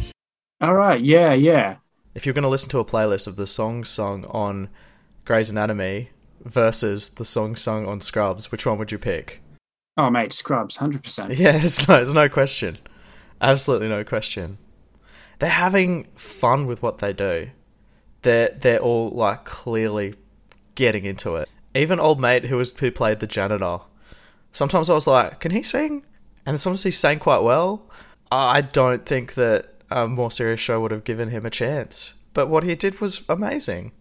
All 0.64 0.76
right, 0.76 1.04
yeah, 1.04 1.34
yeah. 1.34 1.76
If 2.16 2.26
you're 2.26 2.32
going 2.32 2.44
to 2.44 2.50
listen 2.50 2.70
to 2.70 2.80
a 2.80 2.86
playlist 2.86 3.28
of 3.28 3.36
the 3.36 3.46
songs 3.46 3.90
sung 3.90 4.24
on 4.30 4.70
Grey's 5.26 5.50
Anatomy 5.50 6.12
versus 6.42 7.10
the 7.10 7.26
songs 7.26 7.60
sung 7.60 7.86
on 7.86 8.00
Scrubs, 8.00 8.50
which 8.50 8.66
one 8.66 8.78
would 8.78 8.90
you 8.90 8.98
pick? 8.98 9.42
Oh, 9.98 10.10
mate, 10.10 10.32
Scrubs, 10.32 10.78
hundred 10.78 11.04
percent. 11.04 11.34
Yeah, 11.38 11.58
it's 11.62 11.86
no, 11.86 12.00
it's 12.00 12.14
no 12.14 12.30
question. 12.30 12.78
Absolutely 13.42 13.90
no 13.90 14.06
question. 14.06 14.58
They're 15.40 15.50
having 15.50 16.06
fun 16.16 16.66
with 16.66 16.82
what 16.82 17.00
they 17.00 17.12
do. 17.12 17.50
They're 18.22 18.56
they're 18.58 18.80
all 18.80 19.10
like 19.10 19.44
clearly 19.44 20.16
getting 20.76 21.04
into 21.04 21.36
it. 21.36 21.50
Even 21.76 22.00
old 22.00 22.22
mate 22.22 22.46
who 22.46 22.56
was 22.56 22.78
who 22.80 22.90
played 22.90 23.20
the 23.20 23.28
janitor. 23.28 23.80
Sometimes 24.54 24.90
I 24.90 24.94
was 24.94 25.08
like, 25.08 25.42
can 25.42 25.52
he 25.52 25.62
sing? 25.62 26.06
And 26.46 26.58
sometimes 26.58 26.84
he 26.84 26.92
sang 26.92 27.20
quite 27.20 27.42
well. 27.42 27.86
I 28.32 28.62
don't 28.62 29.06
think 29.06 29.34
that 29.34 29.73
a 29.94 30.08
more 30.08 30.32
serious 30.32 30.60
show 30.60 30.82
would 30.82 30.92
have 30.92 31.04
given 31.04 31.30
him 31.30 31.46
a 31.46 31.52
chance. 31.52 32.16
But 32.34 32.48
what 32.48 32.64
he 32.64 32.76
did 32.76 33.00
was 33.00 33.24
amazing. 33.30 33.92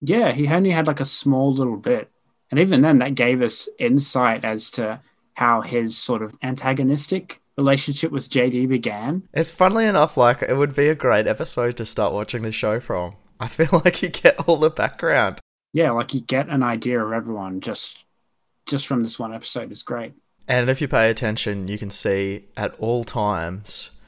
Yeah, 0.00 0.32
he 0.32 0.48
only 0.48 0.70
had 0.70 0.86
like 0.86 1.00
a 1.00 1.04
small 1.04 1.52
little 1.52 1.76
bit. 1.76 2.10
And 2.50 2.60
even 2.60 2.82
then, 2.82 2.98
that 2.98 3.14
gave 3.14 3.42
us 3.42 3.68
insight 3.78 4.44
as 4.44 4.70
to 4.72 5.00
how 5.34 5.62
his 5.62 5.96
sort 5.96 6.22
of 6.22 6.34
antagonistic 6.42 7.40
relationship 7.56 8.12
with 8.12 8.28
JD 8.28 8.68
began. 8.68 9.22
It's 9.32 9.50
funnily 9.50 9.86
enough 9.86 10.16
like 10.16 10.42
it 10.42 10.56
would 10.56 10.74
be 10.74 10.88
a 10.88 10.94
great 10.94 11.26
episode 11.26 11.76
to 11.78 11.86
start 11.86 12.12
watching 12.12 12.42
the 12.42 12.52
show 12.52 12.80
from. 12.80 13.16
I 13.40 13.48
feel 13.48 13.68
like 13.84 14.02
you 14.02 14.08
get 14.08 14.48
all 14.48 14.56
the 14.56 14.70
background. 14.70 15.40
Yeah, 15.76 15.90
like 15.90 16.14
you 16.14 16.22
get 16.22 16.48
an 16.48 16.62
idea 16.62 17.04
of 17.04 17.12
everyone 17.12 17.60
just 17.60 18.06
just 18.64 18.86
from 18.86 19.02
this 19.02 19.18
one 19.18 19.34
episode 19.34 19.70
is 19.70 19.82
great. 19.82 20.14
And 20.48 20.70
if 20.70 20.80
you 20.80 20.88
pay 20.88 21.10
attention, 21.10 21.68
you 21.68 21.76
can 21.76 21.90
see 21.90 22.46
at 22.56 22.74
all 22.76 23.04
times 23.04 24.00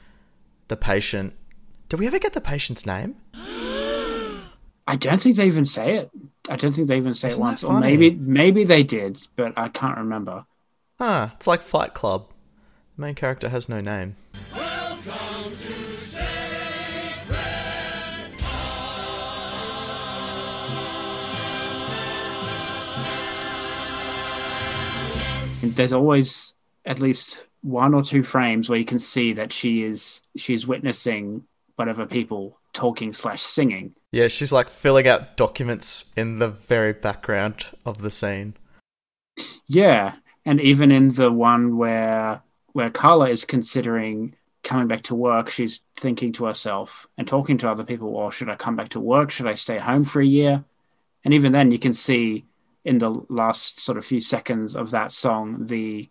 the 0.67 0.75
patient. 0.75 1.35
Do 1.87 1.95
we 1.97 2.07
ever 2.07 2.17
get 2.17 2.33
the 2.33 2.41
patient's 2.41 2.87
name? 2.87 3.17
I 3.35 4.95
don't 4.95 5.21
think 5.21 5.35
they 5.35 5.45
even 5.45 5.67
say 5.67 5.97
it. 5.97 6.09
I 6.49 6.55
don't 6.55 6.71
think 6.71 6.87
they 6.87 6.97
even 6.97 7.13
say 7.13 7.27
Isn't 7.27 7.39
it 7.39 7.45
once. 7.45 7.63
Or 7.63 7.79
maybe 7.79 8.09
maybe 8.15 8.63
they 8.63 8.81
did, 8.81 9.21
but 9.35 9.53
I 9.55 9.69
can't 9.69 9.99
remember. 9.99 10.45
Huh, 10.97 11.29
it's 11.35 11.45
like 11.45 11.61
Fight 11.61 11.93
Club. 11.93 12.33
The 12.95 13.03
main 13.03 13.13
character 13.13 13.49
has 13.49 13.69
no 13.69 13.79
name. 13.79 14.15
And 25.61 25.75
there's 25.75 25.93
always 25.93 26.53
at 26.85 26.99
least 26.99 27.43
one 27.61 27.93
or 27.93 28.03
two 28.03 28.23
frames 28.23 28.69
where 28.69 28.79
you 28.79 28.85
can 28.85 28.99
see 28.99 29.33
that 29.33 29.51
she 29.51 29.83
is 29.83 30.21
she's 30.37 30.67
witnessing 30.67 31.43
whatever 31.75 32.05
people 32.05 32.57
talking 32.73 33.13
slash 33.13 33.41
singing. 33.41 33.95
Yeah, 34.11 34.27
she's 34.27 34.53
like 34.53 34.69
filling 34.69 35.07
out 35.07 35.37
documents 35.37 36.13
in 36.15 36.39
the 36.39 36.49
very 36.49 36.93
background 36.93 37.65
of 37.85 38.01
the 38.01 38.11
scene. 38.11 38.55
Yeah, 39.67 40.15
and 40.45 40.59
even 40.61 40.91
in 40.91 41.13
the 41.13 41.31
one 41.31 41.77
where 41.77 42.41
where 42.73 42.89
Carla 42.89 43.29
is 43.29 43.45
considering 43.45 44.35
coming 44.63 44.87
back 44.87 45.03
to 45.03 45.15
work, 45.15 45.49
she's 45.49 45.81
thinking 45.95 46.31
to 46.33 46.45
herself 46.45 47.07
and 47.17 47.27
talking 47.27 47.57
to 47.59 47.69
other 47.69 47.83
people, 47.83 48.15
or 48.15 48.31
should 48.31 48.49
I 48.49 48.55
come 48.55 48.75
back 48.75 48.89
to 48.89 48.99
work? 48.99 49.31
Should 49.31 49.47
I 49.47 49.53
stay 49.55 49.77
home 49.77 50.05
for 50.05 50.21
a 50.21 50.25
year? 50.25 50.63
And 51.25 51.33
even 51.33 51.51
then 51.51 51.71
you 51.71 51.79
can 51.79 51.93
see 51.93 52.45
in 52.85 52.97
the 52.97 53.09
last 53.29 53.79
sort 53.79 53.97
of 53.97 54.05
few 54.05 54.21
seconds 54.21 54.75
of 54.75 54.91
that 54.91 55.11
song 55.11 55.65
the 55.65 56.09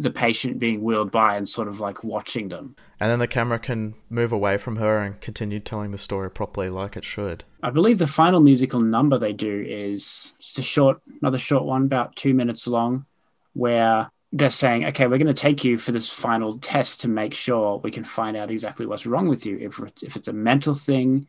the 0.00 0.10
patient 0.10 0.58
being 0.58 0.82
wheeled 0.82 1.10
by 1.10 1.36
and 1.36 1.46
sort 1.46 1.68
of 1.68 1.78
like 1.78 2.02
watching 2.02 2.48
them. 2.48 2.74
And 2.98 3.10
then 3.10 3.18
the 3.18 3.26
camera 3.26 3.58
can 3.58 3.94
move 4.08 4.32
away 4.32 4.56
from 4.56 4.76
her 4.76 4.98
and 4.98 5.20
continue 5.20 5.60
telling 5.60 5.90
the 5.90 5.98
story 5.98 6.30
properly 6.30 6.70
like 6.70 6.96
it 6.96 7.04
should. 7.04 7.44
I 7.62 7.68
believe 7.68 7.98
the 7.98 8.06
final 8.06 8.40
musical 8.40 8.80
number 8.80 9.18
they 9.18 9.34
do 9.34 9.62
is 9.68 10.32
just 10.38 10.58
a 10.58 10.62
short, 10.62 11.02
another 11.20 11.36
short 11.36 11.64
one, 11.64 11.84
about 11.84 12.16
two 12.16 12.32
minutes 12.32 12.66
long, 12.66 13.04
where 13.52 14.10
they're 14.32 14.48
saying, 14.48 14.86
okay, 14.86 15.06
we're 15.06 15.18
going 15.18 15.26
to 15.26 15.34
take 15.34 15.64
you 15.64 15.76
for 15.76 15.92
this 15.92 16.08
final 16.08 16.58
test 16.60 17.02
to 17.02 17.08
make 17.08 17.34
sure 17.34 17.78
we 17.78 17.90
can 17.90 18.04
find 18.04 18.38
out 18.38 18.50
exactly 18.50 18.86
what's 18.86 19.04
wrong 19.04 19.28
with 19.28 19.44
you. 19.44 19.58
If, 19.58 19.80
if 20.02 20.16
it's 20.16 20.28
a 20.28 20.32
mental 20.32 20.74
thing, 20.74 21.26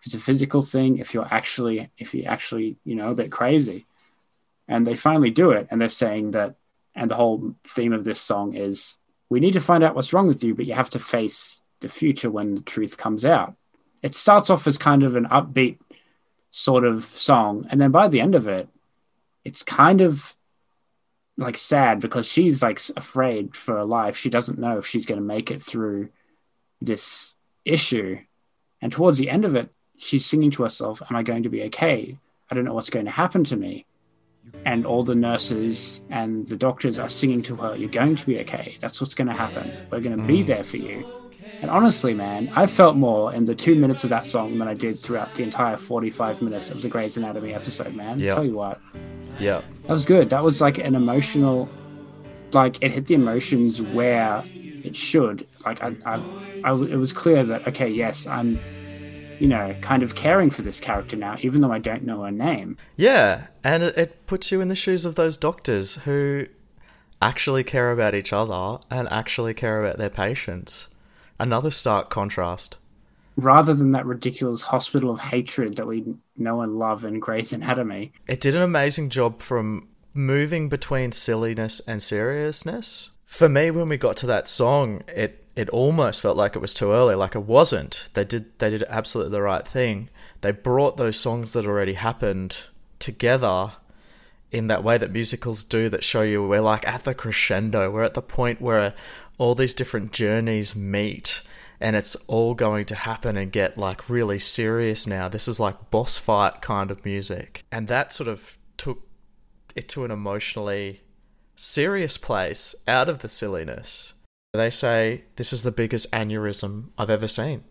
if 0.00 0.06
it's 0.06 0.14
a 0.16 0.18
physical 0.18 0.62
thing, 0.62 0.98
if 0.98 1.14
you're 1.14 1.28
actually, 1.30 1.90
if 1.98 2.14
you're 2.14 2.28
actually, 2.28 2.78
you 2.84 2.96
know, 2.96 3.10
a 3.10 3.14
bit 3.14 3.30
crazy. 3.30 3.86
And 4.68 4.86
they 4.86 4.96
finally 4.96 5.30
do 5.30 5.50
it. 5.50 5.66
And 5.70 5.80
they're 5.80 5.88
saying 5.88 6.32
that, 6.32 6.56
and 6.94 7.10
the 7.10 7.14
whole 7.14 7.54
theme 7.64 7.92
of 7.92 8.04
this 8.04 8.20
song 8.20 8.54
is 8.54 8.98
we 9.30 9.40
need 9.40 9.54
to 9.54 9.60
find 9.60 9.82
out 9.82 9.94
what's 9.94 10.12
wrong 10.12 10.28
with 10.28 10.44
you, 10.44 10.54
but 10.54 10.66
you 10.66 10.74
have 10.74 10.90
to 10.90 10.98
face 10.98 11.62
the 11.80 11.88
future 11.88 12.30
when 12.30 12.54
the 12.56 12.60
truth 12.60 12.96
comes 12.96 13.24
out. 13.24 13.54
It 14.02 14.14
starts 14.14 14.50
off 14.50 14.66
as 14.66 14.78
kind 14.78 15.02
of 15.02 15.16
an 15.16 15.26
upbeat 15.26 15.78
sort 16.50 16.84
of 16.84 17.04
song. 17.04 17.66
And 17.70 17.80
then 17.80 17.90
by 17.90 18.08
the 18.08 18.20
end 18.20 18.34
of 18.34 18.48
it, 18.48 18.68
it's 19.44 19.62
kind 19.62 20.00
of 20.00 20.36
like 21.36 21.56
sad 21.56 22.00
because 22.00 22.26
she's 22.26 22.62
like 22.62 22.80
afraid 22.96 23.56
for 23.56 23.76
her 23.76 23.84
life. 23.84 24.16
She 24.16 24.30
doesn't 24.30 24.58
know 24.58 24.78
if 24.78 24.86
she's 24.86 25.06
going 25.06 25.20
to 25.20 25.26
make 25.26 25.50
it 25.50 25.62
through 25.62 26.08
this 26.80 27.36
issue. 27.64 28.18
And 28.80 28.92
towards 28.92 29.18
the 29.18 29.30
end 29.30 29.44
of 29.44 29.54
it, 29.54 29.70
she's 29.96 30.26
singing 30.26 30.50
to 30.52 30.64
herself, 30.64 31.02
Am 31.08 31.16
I 31.16 31.22
going 31.22 31.44
to 31.44 31.48
be 31.48 31.62
okay? 31.64 32.18
I 32.50 32.54
don't 32.54 32.64
know 32.64 32.74
what's 32.74 32.90
going 32.90 33.04
to 33.04 33.10
happen 33.10 33.44
to 33.44 33.56
me. 33.56 33.86
And 34.64 34.84
all 34.84 35.02
the 35.02 35.14
nurses 35.14 36.00
and 36.10 36.46
the 36.48 36.56
doctors 36.56 36.98
are 36.98 37.08
singing 37.08 37.42
to 37.42 37.56
her, 37.56 37.76
You're 37.76 37.88
going 37.88 38.16
to 38.16 38.26
be 38.26 38.38
okay. 38.40 38.76
That's 38.80 39.00
what's 39.00 39.14
going 39.14 39.28
to 39.28 39.34
happen. 39.34 39.70
We're 39.90 40.00
going 40.00 40.16
to 40.16 40.22
be 40.24 40.42
there 40.42 40.62
for 40.62 40.76
you. 40.76 41.06
And 41.60 41.70
honestly, 41.70 42.14
man, 42.14 42.50
I 42.54 42.66
felt 42.66 42.96
more 42.96 43.34
in 43.34 43.46
the 43.46 43.54
two 43.54 43.74
minutes 43.74 44.04
of 44.04 44.10
that 44.10 44.26
song 44.26 44.58
than 44.58 44.68
I 44.68 44.74
did 44.74 44.98
throughout 44.98 45.34
the 45.34 45.42
entire 45.42 45.76
45 45.76 46.40
minutes 46.42 46.70
of 46.70 46.82
the 46.82 46.88
Grey's 46.88 47.16
Anatomy 47.16 47.52
episode, 47.52 47.94
man. 47.94 48.20
Yeah. 48.20 48.34
Tell 48.34 48.44
you 48.44 48.54
what. 48.54 48.80
Yeah. 49.40 49.62
That 49.86 49.92
was 49.92 50.06
good. 50.06 50.30
That 50.30 50.42
was 50.44 50.60
like 50.60 50.78
an 50.78 50.94
emotional, 50.94 51.68
like 52.52 52.80
it 52.80 52.92
hit 52.92 53.06
the 53.06 53.14
emotions 53.14 53.82
where 53.82 54.44
it 54.54 54.94
should. 54.94 55.46
Like 55.64 55.82
I, 55.82 55.96
I, 56.06 56.20
I, 56.62 56.72
it 56.74 56.96
was 56.96 57.12
clear 57.12 57.44
that 57.44 57.66
okay, 57.66 57.88
yes, 57.88 58.26
I'm, 58.26 58.60
you 59.38 59.48
know, 59.48 59.74
kind 59.80 60.02
of 60.02 60.14
caring 60.14 60.50
for 60.50 60.62
this 60.62 60.80
character 60.80 61.16
now, 61.16 61.36
even 61.40 61.60
though 61.60 61.72
I 61.72 61.78
don't 61.78 62.04
know 62.04 62.22
her 62.22 62.30
name. 62.30 62.76
Yeah, 62.96 63.46
and 63.62 63.82
it, 63.82 63.98
it 63.98 64.26
puts 64.26 64.50
you 64.50 64.60
in 64.60 64.68
the 64.68 64.76
shoes 64.76 65.04
of 65.04 65.14
those 65.14 65.36
doctors 65.36 65.96
who 66.02 66.46
actually 67.20 67.64
care 67.64 67.90
about 67.90 68.14
each 68.14 68.32
other 68.32 68.78
and 68.90 69.08
actually 69.10 69.54
care 69.54 69.84
about 69.84 69.98
their 69.98 70.10
patients. 70.10 70.88
Another 71.38 71.70
stark 71.70 72.10
contrast. 72.10 72.76
Rather 73.36 73.74
than 73.74 73.92
that 73.92 74.06
ridiculous 74.06 74.62
hospital 74.62 75.10
of 75.10 75.20
hatred 75.20 75.76
that 75.76 75.86
we 75.86 76.16
know 76.36 76.60
and 76.60 76.78
love 76.78 77.04
in 77.04 77.20
Grey's 77.20 77.52
Anatomy. 77.52 78.12
It 78.26 78.40
did 78.40 78.56
an 78.56 78.62
amazing 78.62 79.10
job 79.10 79.40
from 79.40 79.88
moving 80.12 80.68
between 80.68 81.12
silliness 81.12 81.80
and 81.86 82.02
seriousness. 82.02 83.10
For 83.24 83.48
me, 83.48 83.70
when 83.70 83.88
we 83.88 83.96
got 83.96 84.16
to 84.18 84.26
that 84.26 84.48
song, 84.48 85.04
it 85.06 85.44
it 85.58 85.68
almost 85.70 86.22
felt 86.22 86.36
like 86.36 86.54
it 86.54 86.60
was 86.60 86.72
too 86.72 86.92
early. 86.92 87.16
Like 87.16 87.34
it 87.34 87.42
wasn't. 87.42 88.08
They 88.14 88.24
did 88.24 88.56
they 88.60 88.70
did 88.70 88.84
absolutely 88.88 89.32
the 89.32 89.42
right 89.42 89.66
thing. 89.66 90.08
They 90.40 90.52
brought 90.52 90.96
those 90.96 91.18
songs 91.18 91.52
that 91.52 91.66
already 91.66 91.94
happened 91.94 92.58
together 93.00 93.72
in 94.52 94.68
that 94.68 94.84
way 94.84 94.98
that 94.98 95.10
musicals 95.10 95.64
do 95.64 95.88
that 95.88 96.04
show 96.04 96.22
you 96.22 96.46
we're 96.46 96.60
like 96.60 96.86
at 96.86 97.04
the 97.04 97.12
crescendo 97.12 97.90
we're 97.90 98.02
at 98.02 98.14
the 98.14 98.22
point 98.22 98.62
where 98.62 98.94
all 99.36 99.54
these 99.54 99.74
different 99.74 100.10
journeys 100.10 100.74
meet 100.74 101.42
and 101.80 101.94
it's 101.94 102.16
all 102.26 102.54
going 102.54 102.84
to 102.86 102.94
happen 102.94 103.36
and 103.36 103.52
get 103.52 103.76
like 103.76 104.08
really 104.08 104.38
serious 104.38 105.06
now 105.06 105.28
this 105.28 105.46
is 105.46 105.60
like 105.60 105.90
boss 105.90 106.16
fight 106.16 106.62
kind 106.62 106.90
of 106.90 107.04
music 107.04 107.62
and 107.70 107.88
that 107.88 108.10
sort 108.10 108.26
of 108.26 108.56
took 108.78 109.06
it 109.76 109.86
to 109.86 110.04
an 110.04 110.10
emotionally 110.10 111.02
serious 111.54 112.16
place 112.16 112.74
out 112.88 113.08
of 113.08 113.18
the 113.18 113.28
silliness 113.28 114.14
they 114.52 114.70
say 114.70 115.24
this 115.36 115.52
is 115.52 115.62
the 115.62 115.70
biggest 115.70 116.10
aneurysm 116.12 116.88
i've 116.96 117.10
ever 117.10 117.28
seen 117.28 117.62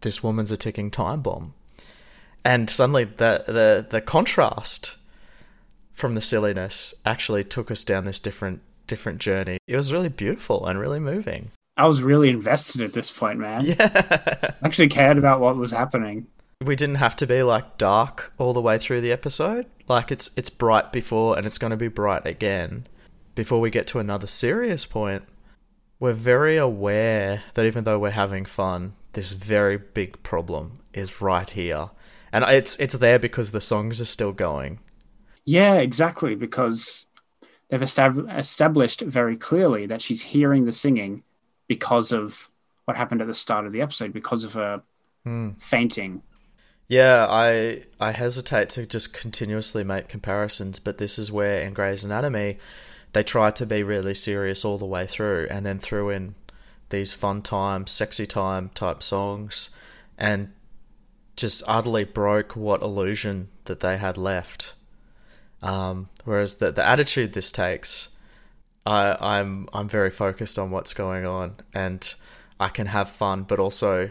this 0.00 0.22
woman's 0.22 0.52
a 0.52 0.56
ticking 0.56 0.90
time 0.90 1.20
bomb 1.20 1.54
and 2.44 2.70
suddenly 2.70 3.04
the 3.04 3.44
the 3.46 3.86
the 3.90 4.00
contrast 4.00 4.96
from 5.92 6.14
the 6.14 6.22
silliness 6.22 6.94
actually 7.04 7.42
took 7.42 7.70
us 7.70 7.82
down 7.82 8.04
this 8.04 8.20
different 8.20 8.60
different 8.86 9.20
journey. 9.20 9.58
It 9.66 9.76
was 9.76 9.92
really 9.92 10.08
beautiful 10.08 10.66
and 10.66 10.80
really 10.80 10.98
moving. 10.98 11.50
I 11.76 11.86
was 11.86 12.02
really 12.02 12.30
invested 12.30 12.80
at 12.80 12.92
this 12.92 13.10
point, 13.10 13.38
man. 13.38 13.64
Yeah. 13.64 13.76
I 13.92 14.54
actually 14.66 14.88
cared 14.88 15.18
about 15.18 15.40
what 15.40 15.56
was 15.56 15.70
happening. 15.70 16.26
We 16.64 16.74
didn't 16.74 16.96
have 16.96 17.14
to 17.16 17.26
be 17.26 17.42
like 17.44 17.78
dark 17.78 18.32
all 18.38 18.52
the 18.52 18.60
way 18.60 18.78
through 18.78 19.00
the 19.00 19.12
episode. 19.12 19.66
Like 19.86 20.10
it's 20.10 20.30
it's 20.36 20.50
bright 20.50 20.92
before 20.92 21.36
and 21.36 21.46
it's 21.46 21.58
going 21.58 21.70
to 21.70 21.76
be 21.76 21.88
bright 21.88 22.26
again 22.26 22.86
before 23.36 23.60
we 23.60 23.70
get 23.70 23.86
to 23.88 24.00
another 24.00 24.26
serious 24.26 24.84
point. 24.84 25.24
We're 26.00 26.12
very 26.12 26.56
aware 26.56 27.42
that 27.54 27.66
even 27.66 27.84
though 27.84 27.98
we're 27.98 28.10
having 28.10 28.44
fun, 28.44 28.94
this 29.14 29.32
very 29.32 29.76
big 29.76 30.22
problem 30.22 30.80
is 30.92 31.20
right 31.20 31.48
here. 31.50 31.90
And 32.32 32.44
it's 32.44 32.76
it's 32.78 32.94
there 32.94 33.18
because 33.18 33.50
the 33.50 33.60
songs 33.60 34.00
are 34.00 34.04
still 34.06 34.32
going. 34.32 34.80
Yeah, 35.44 35.74
exactly. 35.74 36.34
Because 36.34 37.06
they've 37.68 37.80
estab- 37.80 38.38
established 38.38 39.00
very 39.00 39.36
clearly 39.36 39.86
that 39.86 40.02
she's 40.02 40.22
hearing 40.22 40.66
the 40.66 40.72
singing 40.72 41.22
because 41.66 42.12
of 42.12 42.50
what 42.84 42.96
happened 42.96 43.20
at 43.20 43.26
the 43.26 43.34
start 43.34 43.66
of 43.66 43.72
the 43.72 43.80
episode, 43.82 44.12
because 44.12 44.44
of 44.44 44.54
her 44.54 44.82
Hmm. 45.24 45.50
fainting. 45.58 46.22
Yeah, 46.86 47.26
I 47.28 47.84
I 48.00 48.12
hesitate 48.12 48.70
to 48.70 48.86
just 48.86 49.12
continuously 49.12 49.84
make 49.84 50.08
comparisons, 50.08 50.78
but 50.78 50.96
this 50.98 51.18
is 51.18 51.30
where 51.32 51.60
in 51.60 51.74
Grey's 51.74 52.04
Anatomy 52.04 52.58
they 53.18 53.24
tried 53.24 53.56
to 53.56 53.66
be 53.66 53.82
really 53.82 54.14
serious 54.14 54.64
all 54.64 54.78
the 54.78 54.86
way 54.86 55.04
through 55.04 55.48
and 55.50 55.66
then 55.66 55.80
threw 55.80 56.08
in 56.08 56.36
these 56.90 57.12
fun 57.12 57.42
time, 57.42 57.84
sexy 57.84 58.24
time 58.24 58.70
type 58.74 59.02
songs 59.02 59.70
and 60.16 60.52
just 61.34 61.64
utterly 61.66 62.04
broke 62.04 62.54
what 62.54 62.80
illusion 62.80 63.48
that 63.64 63.80
they 63.80 63.98
had 63.98 64.16
left. 64.16 64.74
Um, 65.62 66.10
whereas 66.24 66.58
the 66.58 66.70
the 66.70 66.86
attitude 66.86 67.32
this 67.32 67.50
takes, 67.50 68.16
I 68.86 69.16
I'm 69.20 69.68
I'm 69.72 69.88
very 69.88 70.12
focused 70.12 70.56
on 70.56 70.70
what's 70.70 70.94
going 70.94 71.26
on 71.26 71.56
and 71.74 72.14
I 72.60 72.68
can 72.68 72.86
have 72.86 73.10
fun 73.10 73.42
but 73.42 73.58
also 73.58 74.10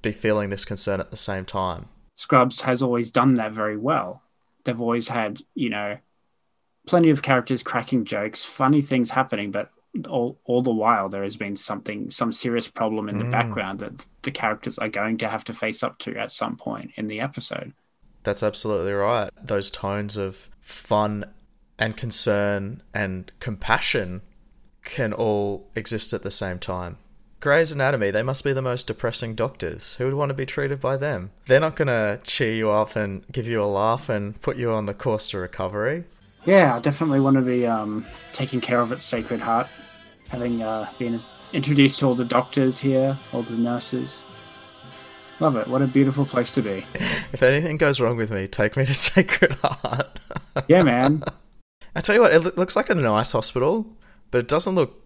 be 0.00 0.12
feeling 0.12 0.48
this 0.48 0.64
concern 0.64 0.98
at 0.98 1.10
the 1.10 1.18
same 1.18 1.44
time. 1.44 1.90
Scrubs 2.14 2.62
has 2.62 2.82
always 2.82 3.10
done 3.10 3.34
that 3.34 3.52
very 3.52 3.76
well. 3.76 4.22
They've 4.64 4.80
always 4.80 5.08
had, 5.08 5.42
you 5.54 5.68
know, 5.68 5.98
plenty 6.86 7.10
of 7.10 7.22
characters 7.22 7.62
cracking 7.62 8.04
jokes, 8.04 8.44
funny 8.44 8.80
things 8.80 9.10
happening, 9.10 9.50
but 9.50 9.70
all 10.08 10.38
all 10.44 10.62
the 10.62 10.70
while 10.72 11.08
there 11.08 11.24
has 11.24 11.36
been 11.36 11.56
something, 11.56 12.10
some 12.10 12.32
serious 12.32 12.68
problem 12.68 13.08
in 13.08 13.18
the 13.18 13.24
Mm. 13.24 13.30
background 13.30 13.78
that 13.80 13.92
the 14.22 14.30
characters 14.30 14.78
are 14.78 14.88
going 14.88 15.16
to 15.18 15.28
have 15.28 15.44
to 15.44 15.54
face 15.54 15.82
up 15.82 15.98
to 16.00 16.16
at 16.16 16.30
some 16.30 16.56
point 16.56 16.90
in 16.96 17.06
the 17.08 17.20
episode. 17.20 17.72
That's 18.22 18.42
absolutely 18.42 18.92
right. 18.92 19.30
Those 19.42 19.70
tones 19.70 20.16
of 20.16 20.50
fun 20.60 21.24
and 21.78 21.96
concern 21.96 22.82
and 22.92 23.30
compassion 23.40 24.22
can 24.82 25.12
all 25.12 25.70
exist 25.74 26.12
at 26.12 26.22
the 26.22 26.30
same 26.30 26.58
time. 26.58 26.98
Grey's 27.40 27.70
Anatomy, 27.72 28.10
they 28.10 28.22
must 28.22 28.44
be 28.44 28.52
the 28.52 28.62
most 28.62 28.86
depressing 28.86 29.34
doctors. 29.34 29.94
Who 29.96 30.06
would 30.06 30.14
want 30.14 30.30
to 30.30 30.34
be 30.34 30.46
treated 30.46 30.80
by 30.80 30.96
them? 30.96 31.30
They're 31.46 31.60
not 31.60 31.76
going 31.76 31.88
to 31.88 32.18
cheer 32.24 32.54
you 32.54 32.70
up 32.70 32.96
and 32.96 33.24
give 33.30 33.46
you 33.46 33.62
a 33.62 33.64
laugh 33.66 34.08
and 34.08 34.40
put 34.40 34.56
you 34.56 34.72
on 34.72 34.86
the 34.86 34.94
course 34.94 35.30
to 35.30 35.38
recovery. 35.38 36.04
Yeah, 36.46 36.76
I 36.76 36.78
definitely 36.78 37.20
want 37.20 37.36
to 37.36 37.42
be 37.42 37.66
um, 37.66 38.06
taking 38.32 38.60
care 38.60 38.80
of 38.80 38.92
its 38.92 39.04
Sacred 39.04 39.40
Heart, 39.40 39.66
having 40.28 40.62
uh, 40.62 40.88
been 40.98 41.20
introduced 41.52 41.98
to 42.00 42.06
all 42.06 42.14
the 42.14 42.24
doctors 42.24 42.78
here, 42.78 43.18
all 43.32 43.42
the 43.42 43.54
nurses. 43.54 44.24
Love 45.40 45.56
it. 45.56 45.66
What 45.66 45.82
a 45.82 45.86
beautiful 45.86 46.24
place 46.24 46.50
to 46.52 46.62
be. 46.62 46.84
If 47.32 47.42
anything 47.42 47.76
goes 47.76 48.00
wrong 48.00 48.16
with 48.16 48.30
me, 48.30 48.46
take 48.46 48.76
me 48.76 48.86
to 48.86 48.94
Sacred 49.12 49.52
Heart. 49.54 50.20
Yeah, 50.68 50.82
man. 50.84 51.22
I 51.94 52.00
tell 52.00 52.14
you 52.14 52.22
what, 52.22 52.32
it 52.32 52.40
loo- 52.40 52.52
looks 52.56 52.76
like 52.76 52.88
a 52.88 52.94
nice 52.94 53.32
hospital, 53.32 53.94
but 54.30 54.38
it 54.38 54.48
doesn't 54.48 54.74
look 54.74 55.02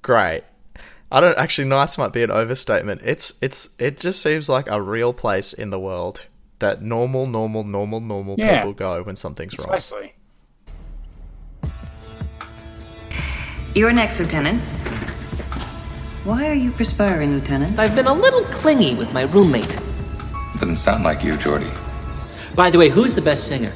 great. 0.00 0.44
I 1.12 1.20
don't 1.20 1.36
actually. 1.36 1.68
Nice 1.68 1.98
might 1.98 2.12
be 2.14 2.22
an 2.22 2.30
overstatement. 2.30 3.02
It's 3.04 3.38
it's 3.42 3.74
it 3.78 3.98
just 3.98 4.22
seems 4.22 4.48
like 4.48 4.66
a 4.70 4.80
real 4.80 5.12
place 5.12 5.52
in 5.52 5.68
the 5.70 5.78
world 5.78 6.24
that 6.60 6.80
normal, 6.82 7.26
normal, 7.26 7.64
normal, 7.64 8.00
normal 8.00 8.36
Yeah. 8.38 8.58
people 8.60 8.72
go 8.72 9.02
when 9.02 9.16
something's 9.16 9.54
wrong. 9.58 9.68
Precisely. 9.68 10.14
You're 13.78 13.92
next, 13.92 14.18
Lieutenant. 14.18 14.64
Why 16.24 16.48
are 16.48 16.52
you 16.52 16.72
perspiring, 16.72 17.34
Lieutenant? 17.34 17.78
I've 17.78 17.94
been 17.94 18.08
a 18.08 18.12
little 18.12 18.42
clingy 18.46 18.96
with 18.96 19.12
my 19.12 19.22
roommate. 19.22 19.78
Doesn't 20.58 20.78
sound 20.78 21.04
like 21.04 21.22
you, 21.22 21.36
Jordy. 21.36 21.70
By 22.56 22.70
the 22.70 22.78
way, 22.78 22.88
who's 22.88 23.14
the 23.14 23.22
best 23.22 23.46
singer? 23.46 23.72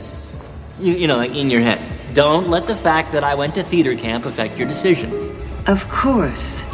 You, 0.80 0.94
you 0.94 1.06
know, 1.06 1.18
like 1.18 1.36
in 1.36 1.52
your 1.52 1.60
head. 1.60 1.80
Don't 2.14 2.50
let 2.50 2.66
the 2.66 2.74
fact 2.74 3.12
that 3.12 3.22
I 3.22 3.36
went 3.36 3.54
to 3.54 3.62
theater 3.62 3.94
camp 3.94 4.26
affect 4.26 4.58
your 4.58 4.66
decision. 4.66 5.36
Of 5.68 5.88
course. 5.88 6.64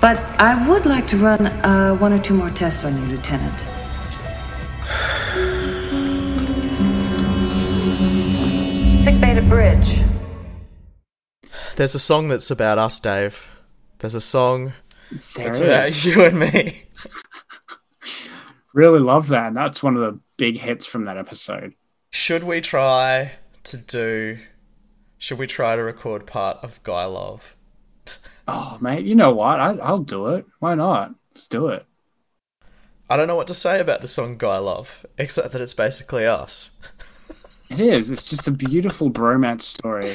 But 0.00 0.18
I 0.40 0.68
would 0.68 0.84
like 0.84 1.06
to 1.06 1.18
run 1.18 1.46
uh, 1.46 1.94
one 1.94 2.12
or 2.12 2.20
two 2.20 2.34
more 2.34 2.50
tests 2.50 2.84
on 2.84 2.98
you, 2.98 3.14
Lieutenant. 3.14 3.60
Sick 9.04 9.20
Beta 9.20 9.42
bridge. 9.42 10.01
There's 11.76 11.94
a 11.94 11.98
song 11.98 12.28
that's 12.28 12.50
about 12.50 12.78
us, 12.78 13.00
Dave. 13.00 13.48
There's 13.98 14.14
a 14.14 14.20
song 14.20 14.74
There 15.34 15.46
that's 15.46 15.58
it 15.58 15.68
about 15.68 16.04
you 16.04 16.24
and 16.24 16.38
me. 16.38 16.84
Really 18.74 19.00
love 19.00 19.28
that. 19.28 19.48
And 19.48 19.56
that's 19.56 19.82
one 19.82 19.96
of 19.96 20.02
the 20.02 20.18
big 20.38 20.58
hits 20.58 20.86
from 20.86 21.04
that 21.04 21.18
episode. 21.18 21.74
Should 22.10 22.42
we 22.42 22.62
try 22.62 23.32
to 23.64 23.76
do? 23.76 24.38
Should 25.18 25.38
we 25.38 25.46
try 25.46 25.76
to 25.76 25.82
record 25.82 26.26
part 26.26 26.58
of 26.62 26.82
Guy 26.82 27.04
Love? 27.04 27.54
Oh, 28.48 28.78
mate, 28.80 29.04
you 29.04 29.14
know 29.14 29.30
what? 29.32 29.60
I, 29.60 29.76
I'll 29.76 29.98
do 29.98 30.28
it. 30.28 30.46
Why 30.58 30.74
not? 30.74 31.14
Let's 31.34 31.48
do 31.48 31.68
it. 31.68 31.84
I 33.10 33.16
don't 33.16 33.28
know 33.28 33.36
what 33.36 33.46
to 33.48 33.54
say 33.54 33.78
about 33.78 34.00
the 34.00 34.08
song 34.08 34.38
Guy 34.38 34.56
Love, 34.56 35.04
except 35.18 35.52
that 35.52 35.60
it's 35.60 35.74
basically 35.74 36.26
us. 36.26 36.78
It 37.70 37.80
is. 37.80 38.10
It's 38.10 38.22
just 38.22 38.46
a 38.46 38.50
beautiful 38.50 39.10
bromance 39.10 39.62
story. 39.62 40.14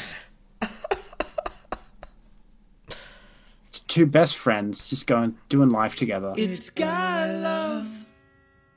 Two 3.87 4.05
best 4.05 4.35
friends 4.35 4.87
just 4.87 5.07
going 5.07 5.37
doing 5.49 5.69
life 5.69 5.95
together. 5.95 6.33
It's 6.37 6.69
guy 6.69 7.31
love 7.31 7.87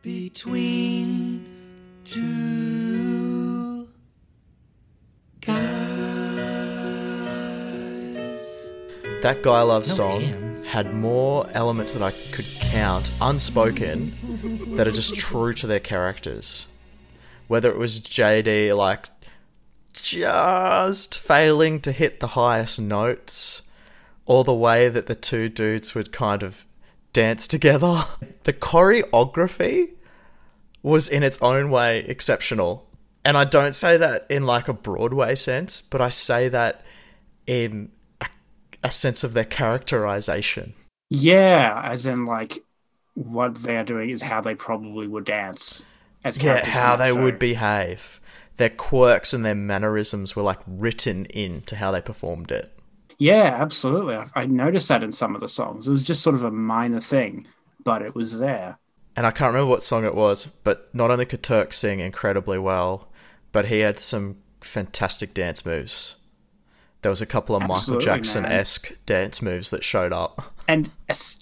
between 0.02 1.46
two 2.04 2.70
That 9.22 9.42
Guy 9.42 9.60
Love 9.60 9.86
No 9.86 9.94
song 9.94 10.22
hands. 10.22 10.64
had 10.64 10.94
more 10.94 11.46
elements 11.52 11.92
that 11.92 12.02
I 12.02 12.10
could 12.32 12.46
count, 12.60 13.12
unspoken, 13.20 14.14
that 14.76 14.88
are 14.88 14.92
just 14.92 15.14
true 15.14 15.52
to 15.54 15.66
their 15.66 15.80
characters. 15.80 16.66
Whether 17.46 17.68
it 17.68 17.76
was 17.76 18.00
JD, 18.00 18.74
like, 18.74 19.08
just 19.92 21.18
failing 21.18 21.80
to 21.80 21.92
hit 21.92 22.20
the 22.20 22.28
highest 22.28 22.80
notes, 22.80 23.69
or 24.30 24.44
the 24.44 24.54
way 24.54 24.88
that 24.88 25.06
the 25.06 25.14
two 25.16 25.48
dudes 25.48 25.92
would 25.92 26.12
kind 26.12 26.44
of 26.44 26.64
dance 27.12 27.48
together. 27.48 28.04
The 28.44 28.52
choreography 28.54 29.90
was 30.82 31.08
in 31.08 31.22
its 31.24 31.42
own 31.42 31.70
way 31.70 31.98
exceptional. 31.98 32.88
And 33.24 33.36
I 33.36 33.44
don't 33.44 33.74
say 33.74 33.96
that 33.96 34.26
in 34.30 34.46
like 34.46 34.68
a 34.68 34.72
Broadway 34.72 35.34
sense, 35.34 35.82
but 35.82 36.00
I 36.00 36.08
say 36.10 36.48
that 36.48 36.82
in 37.46 37.90
a 38.20 38.28
a 38.82 38.90
sense 38.92 39.24
of 39.24 39.34
their 39.34 39.44
characterization. 39.44 40.74
Yeah, 41.10 41.80
as 41.84 42.06
in 42.06 42.24
like 42.24 42.62
what 43.14 43.62
they're 43.62 43.84
doing 43.84 44.10
is 44.10 44.22
how 44.22 44.40
they 44.40 44.54
probably 44.54 45.08
would 45.08 45.24
dance. 45.24 45.82
As 46.24 46.42
Yeah, 46.42 46.64
how 46.64 46.94
they 46.96 47.08
show. 47.12 47.20
would 47.22 47.38
behave. 47.38 48.20
Their 48.58 48.70
quirks 48.70 49.32
and 49.34 49.44
their 49.44 49.54
mannerisms 49.56 50.36
were 50.36 50.42
like 50.44 50.60
written 50.66 51.26
into 51.26 51.76
how 51.76 51.90
they 51.90 52.00
performed 52.00 52.52
it. 52.52 52.72
Yeah, 53.20 53.54
absolutely. 53.60 54.16
I, 54.16 54.28
I 54.34 54.46
noticed 54.46 54.88
that 54.88 55.02
in 55.02 55.12
some 55.12 55.34
of 55.34 55.42
the 55.42 55.48
songs. 55.48 55.86
It 55.86 55.92
was 55.92 56.06
just 56.06 56.22
sort 56.22 56.34
of 56.34 56.42
a 56.42 56.50
minor 56.50 57.00
thing, 57.00 57.46
but 57.84 58.00
it 58.00 58.14
was 58.14 58.38
there. 58.38 58.78
And 59.14 59.26
I 59.26 59.30
can't 59.30 59.52
remember 59.52 59.68
what 59.68 59.82
song 59.82 60.06
it 60.06 60.14
was, 60.14 60.46
but 60.46 60.88
not 60.94 61.10
only 61.10 61.26
could 61.26 61.42
Turk 61.42 61.74
sing 61.74 62.00
incredibly 62.00 62.58
well, 62.58 63.12
but 63.52 63.66
he 63.66 63.80
had 63.80 63.98
some 63.98 64.38
fantastic 64.62 65.34
dance 65.34 65.66
moves. 65.66 66.16
There 67.02 67.10
was 67.10 67.20
a 67.20 67.26
couple 67.26 67.54
of 67.54 67.60
Michael 67.62 67.76
Absolutely, 67.76 68.04
Jackson 68.06 68.42
man. 68.44 68.52
esque 68.52 69.04
dance 69.04 69.42
moves 69.42 69.70
that 69.70 69.84
showed 69.84 70.14
up. 70.14 70.54
And 70.66 70.90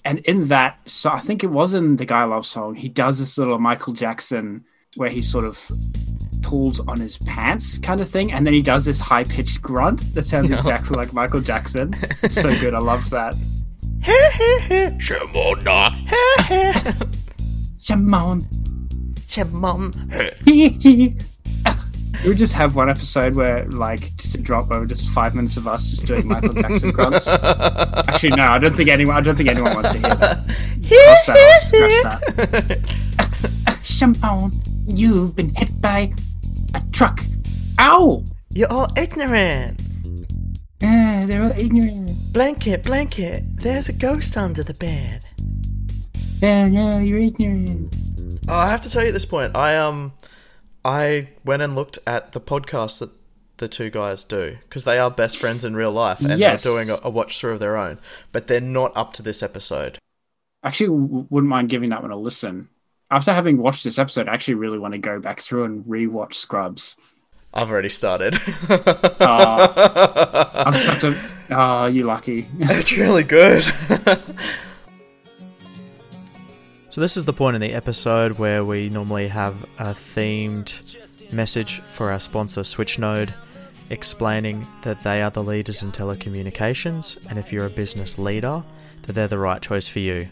and 0.05 0.19
in 0.21 0.49
that, 0.49 0.79
so 0.87 1.11
I 1.11 1.21
think 1.21 1.45
it 1.45 1.51
was 1.51 1.75
in 1.75 1.97
the 1.97 2.07
Guy 2.07 2.25
Love 2.25 2.47
song. 2.47 2.75
He 2.75 2.89
does 2.89 3.21
this 3.21 3.39
little 3.39 3.59
Michael 3.59 3.93
Jackson 3.93 4.65
where 4.97 5.11
he 5.11 5.23
sort 5.23 5.45
of 5.45 5.71
pulls 6.43 6.81
on 6.81 6.99
his 7.01 7.17
pants, 7.19 7.79
kind 7.79 8.01
of 8.01 8.09
thing, 8.09 8.33
and 8.33 8.47
then 8.47 8.55
he 8.55 8.63
does 8.63 8.85
this 8.85 9.01
high 9.01 9.25
pitched 9.25 9.61
grunt 9.63 10.15
that 10.15 10.25
sounds 10.25 10.49
Yeah. 10.51 10.57
exactly 10.57 10.97
like 10.97 11.13
Michael 11.13 11.41
Jackson. 11.41 11.95
So 12.31 12.49
good. 12.61 12.75
I 12.75 12.79
love 12.79 13.09
that. 13.11 13.35
Shimona. 14.99 15.93
Shimon. 17.81 18.47
Shimon. 19.27 19.93
We 20.47 22.29
would 22.31 22.39
just 22.39 22.53
have 22.55 22.75
one 22.75 22.91
episode 22.91 23.37
where, 23.37 23.65
like, 23.67 24.17
just 24.17 24.35
a 24.35 24.39
drop 24.39 24.71
over 24.73 24.87
just 24.87 25.09
five 25.11 25.35
minutes 25.37 25.57
of 25.57 25.69
us 25.69 25.85
just 25.89 26.05
doing 26.07 26.27
Michael 26.27 26.53
Jackson 26.53 26.91
grunts. 26.91 27.29
Actually, 27.29 28.31
no, 28.31 28.45
I 28.45 28.59
don't 28.59 28.75
think 28.75 28.89
anyone. 28.89 29.17
I 29.17 29.21
don't 29.21 29.37
think 29.37 29.49
anyone 29.49 29.75
wants 29.75 29.93
to 29.93 29.99
hear 29.99 30.17
that. 30.17 30.39
I'll 30.91 31.23
shut 31.25 31.37
up, 32.07 32.21
that. 32.37 33.79
Champagne, 33.85 34.51
you've 34.89 35.37
been 35.37 35.55
hit 35.55 35.81
by 35.81 36.13
a 36.75 36.83
truck. 36.93 37.21
Ow! 37.81 38.25
You're 38.51 38.71
all 38.73 38.89
ignorant. 38.97 39.81
Ah, 40.83 41.25
they're 41.27 41.43
all 41.45 41.59
ignorant. 41.59 42.11
Blanket, 42.33 42.85
blanket. 42.85 43.45
There's 43.57 43.89
a 43.89 43.93
ghost 43.93 44.37
under 44.37 44.63
the 44.63 44.75
bed. 44.75 45.23
Yeah, 46.41 46.67
yeah, 46.67 46.99
you're 47.01 47.19
ignorant. 47.19 47.95
Oh, 48.49 48.55
I 48.55 48.71
have 48.71 48.81
to 48.83 48.91
tell 48.91 49.03
you 49.03 49.09
at 49.09 49.13
this 49.13 49.25
point, 49.25 49.57
I 49.57 49.77
um, 49.77 50.13
I 50.85 51.29
went 51.45 51.63
and 51.63 51.75
looked 51.75 51.99
at 52.07 52.33
the 52.33 52.41
podcast 52.41 53.01
that 53.01 53.11
the 53.59 53.69
two 53.69 53.91
guys 53.91 54.23
do 54.23 54.57
because 54.69 54.85
they 54.85 54.99
are 54.99 55.11
best 55.11 55.37
friends 55.39 55.65
in 55.65 55.75
real 55.75 55.91
life 55.91 56.21
and 56.21 56.39
Yes. 56.39 56.63
they're 56.63 56.73
doing 56.73 56.91
a, 56.91 56.99
a 57.03 57.11
watch 57.11 57.41
through 57.41 57.55
of 57.55 57.61
their 57.61 57.77
own, 57.77 57.99
but 58.31 58.47
they're 58.47 58.61
not 58.61 58.93
up 58.97 59.13
to 59.15 59.23
this 59.23 59.43
episode. 59.43 59.99
Actually, 60.63 60.87
w- 61.01 61.27
wouldn't 61.29 61.51
mind 61.51 61.69
giving 61.69 61.91
that 61.91 62.03
one 62.03 62.13
a 62.13 62.17
listen. 62.17 62.69
After 63.11 63.33
having 63.33 63.57
watched 63.59 63.85
this 63.85 63.99
episode, 63.99 64.29
I 64.29 64.35
actually 64.35 64.55
really 64.55 64.79
want 64.79 64.93
to 64.93 64.99
go 64.99 65.19
back 65.19 65.41
through 65.41 65.65
and 65.65 65.85
rewatch 65.85 66.35
Scrubs. 66.35 66.97
I've 67.55 67.71
already 67.71 67.89
started. 67.89 68.37
Aw. 68.69 69.15
Uh, 69.21 70.65
I'm 70.67 70.75
such 70.75 71.05
a. 71.05 71.09
Uh, 71.51 71.85
oh, 71.85 71.87
you 71.87 72.05
lucky. 72.05 72.47
it's 72.59 72.93
really 72.93 73.23
good. 73.23 73.65
So, 76.91 77.03
this 77.03 77.17
is 77.17 77.27
the 77.27 77.35
point 77.35 77.55
in 77.55 77.61
the 77.61 77.75
episode 77.75 78.39
where 78.39 78.65
we 78.65 78.89
normally 78.89 79.29
have 79.29 79.55
a 79.79 79.93
themed 79.93 81.33
message 81.33 81.81
for 81.83 82.11
our 82.11 82.19
sponsor, 82.19 82.63
Switchnode, 82.63 83.33
explaining 83.91 84.67
that 84.83 85.03
they 85.05 85.23
are 85.23 85.31
the 85.31 85.45
leaders 85.45 85.83
in 85.85 85.93
telecommunications, 85.93 87.25
and 87.29 87.39
if 87.39 87.53
you're 87.53 87.67
a 87.67 87.71
business 87.71 88.19
leader, 88.19 88.65
that 89.03 89.13
they're 89.13 89.29
the 89.29 89.39
right 89.39 89.63
choice 89.63 89.87
for 89.87 90.01
you. 90.01 90.29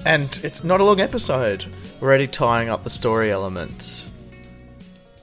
And 0.05 0.39
it's 0.43 0.63
not 0.63 0.81
a 0.81 0.83
long 0.83 0.99
episode. 0.99 1.65
We're 1.99 2.07
already 2.07 2.27
tying 2.27 2.69
up 2.69 2.83
the 2.83 2.89
story 2.89 3.31
elements. 3.31 4.11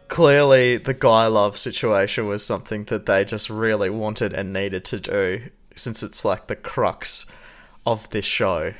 Clearly, 0.08 0.76
the 0.76 0.94
guy 0.94 1.26
love 1.26 1.58
situation 1.58 2.26
was 2.26 2.44
something 2.44 2.84
that 2.84 3.06
they 3.06 3.24
just 3.24 3.50
really 3.50 3.90
wanted 3.90 4.32
and 4.32 4.52
needed 4.52 4.84
to 4.86 5.00
do, 5.00 5.42
since 5.74 6.02
it's 6.02 6.24
like 6.24 6.46
the 6.46 6.56
crux 6.56 7.26
of 7.84 8.08
this 8.10 8.24
show. 8.24 8.74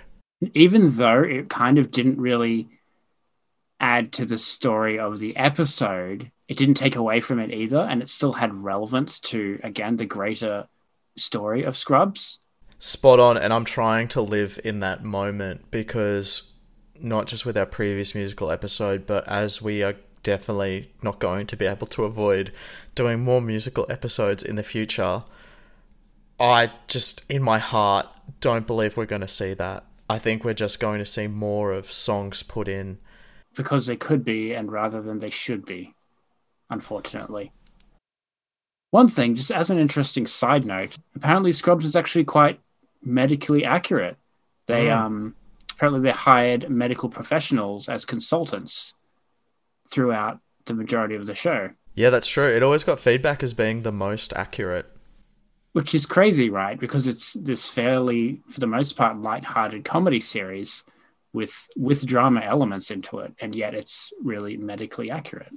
Even 0.55 0.97
though 0.97 1.23
it 1.23 1.49
kind 1.49 1.79
of 1.79 1.91
didn't 1.91 2.21
really 2.21 2.69
add 3.81 4.13
to 4.13 4.25
the 4.25 4.39
story 4.39 4.99
of 4.99 5.19
the 5.19 5.37
episode, 5.37 6.31
it 6.49 6.57
didn't 6.57 6.75
take 6.75 6.97
away 6.97 7.21
from 7.21 7.41
it 7.41 7.53
either, 7.53 7.79
and 7.79 8.03
it 8.03 8.09
still 8.09 8.35
had 8.35 8.55
relevance 8.55 9.19
to, 9.21 9.59
again, 9.63 9.97
the 9.97 10.07
greater 10.07 10.69
story 11.17 11.65
of 11.65 11.77
Scrubs. 11.77 12.39
Spot 12.79 13.19
on 13.19 13.37
and 13.37 13.53
i'm 13.53 13.65
trying 13.65 14.07
to 14.09 14.21
live 14.21 14.59
in 14.65 14.81
that 14.81 15.03
moment 15.03 15.71
because 15.71 16.53
not 16.99 17.27
just 17.27 17.47
with 17.47 17.57
our 17.57 17.67
previous 17.67 18.15
musical 18.15 18.51
episode 18.51 19.07
but 19.07 19.27
as 19.29 19.63
we 19.63 19.83
are 19.83 19.95
definitely 20.23 20.91
not 21.03 21.19
going 21.19 21.47
to 21.47 21.57
be 21.57 21.67
able 21.67 21.87
to 21.87 22.05
avoid 22.05 22.53
doing 22.95 23.21
more 23.21 23.41
musical 23.41 23.87
episodes 23.89 24.43
in 24.43 24.57
the 24.57 24.63
future 24.63 25.23
i 26.39 26.71
just 26.89 27.29
in 27.31 27.43
my 27.43 27.59
heart 27.59 28.07
don't 28.41 28.67
believe 28.67 28.97
we're 28.97 29.07
going 29.07 29.21
to 29.21 29.29
see 29.29 29.55
that 29.55 29.85
i 30.11 30.19
think 30.19 30.45
we're 30.45 30.53
just 30.53 30.81
going 30.81 30.99
to 30.99 31.07
see 31.07 31.27
more 31.27 31.73
of 31.73 31.91
songs 31.91 32.43
put 32.43 32.69
in 32.69 32.99
because 33.57 33.87
they 33.87 33.97
could 33.97 34.25
be 34.25 34.53
and 34.53 34.71
rather 34.71 35.03
than 35.03 35.19
they 35.19 35.31
should 35.31 35.65
be, 35.65 35.95
unfortunately. 36.71 37.53
One 38.91 39.09
thing, 39.09 39.35
just 39.35 39.51
as 39.51 39.71
an 39.71 39.79
interesting 39.79 40.27
side 40.27 40.65
note, 40.65 40.99
apparently 41.17 41.53
Scrubs 41.53 41.85
is 41.85 41.97
actually 41.97 42.25
quite 42.25 42.61
medically 43.07 43.65
accurate. 43.65 44.17
They 44.67 44.87
Mm. 44.87 44.97
um 45.01 45.35
apparently 45.73 46.01
they 46.03 46.11
hired 46.11 46.69
medical 46.71 47.09
professionals 47.09 47.89
as 47.89 48.05
consultants 48.05 48.95
throughout 49.91 50.41
the 50.67 50.75
majority 50.75 51.15
of 51.15 51.27
the 51.27 51.35
show, 51.35 51.71
yeah 51.95 52.11
that's 52.11 52.27
true 52.27 52.51
it 52.57 52.63
always 52.63 52.83
got 52.83 52.99
feedback 52.99 53.43
as 53.43 53.55
being 53.55 53.83
the 53.83 53.93
most 53.93 54.33
accurate 54.35 54.87
which 55.77 55.95
is 55.95 56.07
crazy, 56.07 56.49
right? 56.49 56.81
Because 56.81 57.07
it's 57.07 57.35
this 57.35 57.69
fairly, 57.69 58.41
for 58.49 58.61
the 58.61 58.67
most 58.67 58.97
part, 58.97 59.21
light-hearted 59.21 59.85
comedy 59.85 60.21
series 60.21 60.83
with 61.35 61.69
with 61.77 62.07
drama 62.07 62.41
elements 62.41 62.91
into 62.91 63.19
it, 63.19 63.35
and 63.43 63.55
yet 63.55 63.75
it's 63.75 64.11
really 64.23 64.57
medically 64.57 65.11
accurate. 65.11 65.53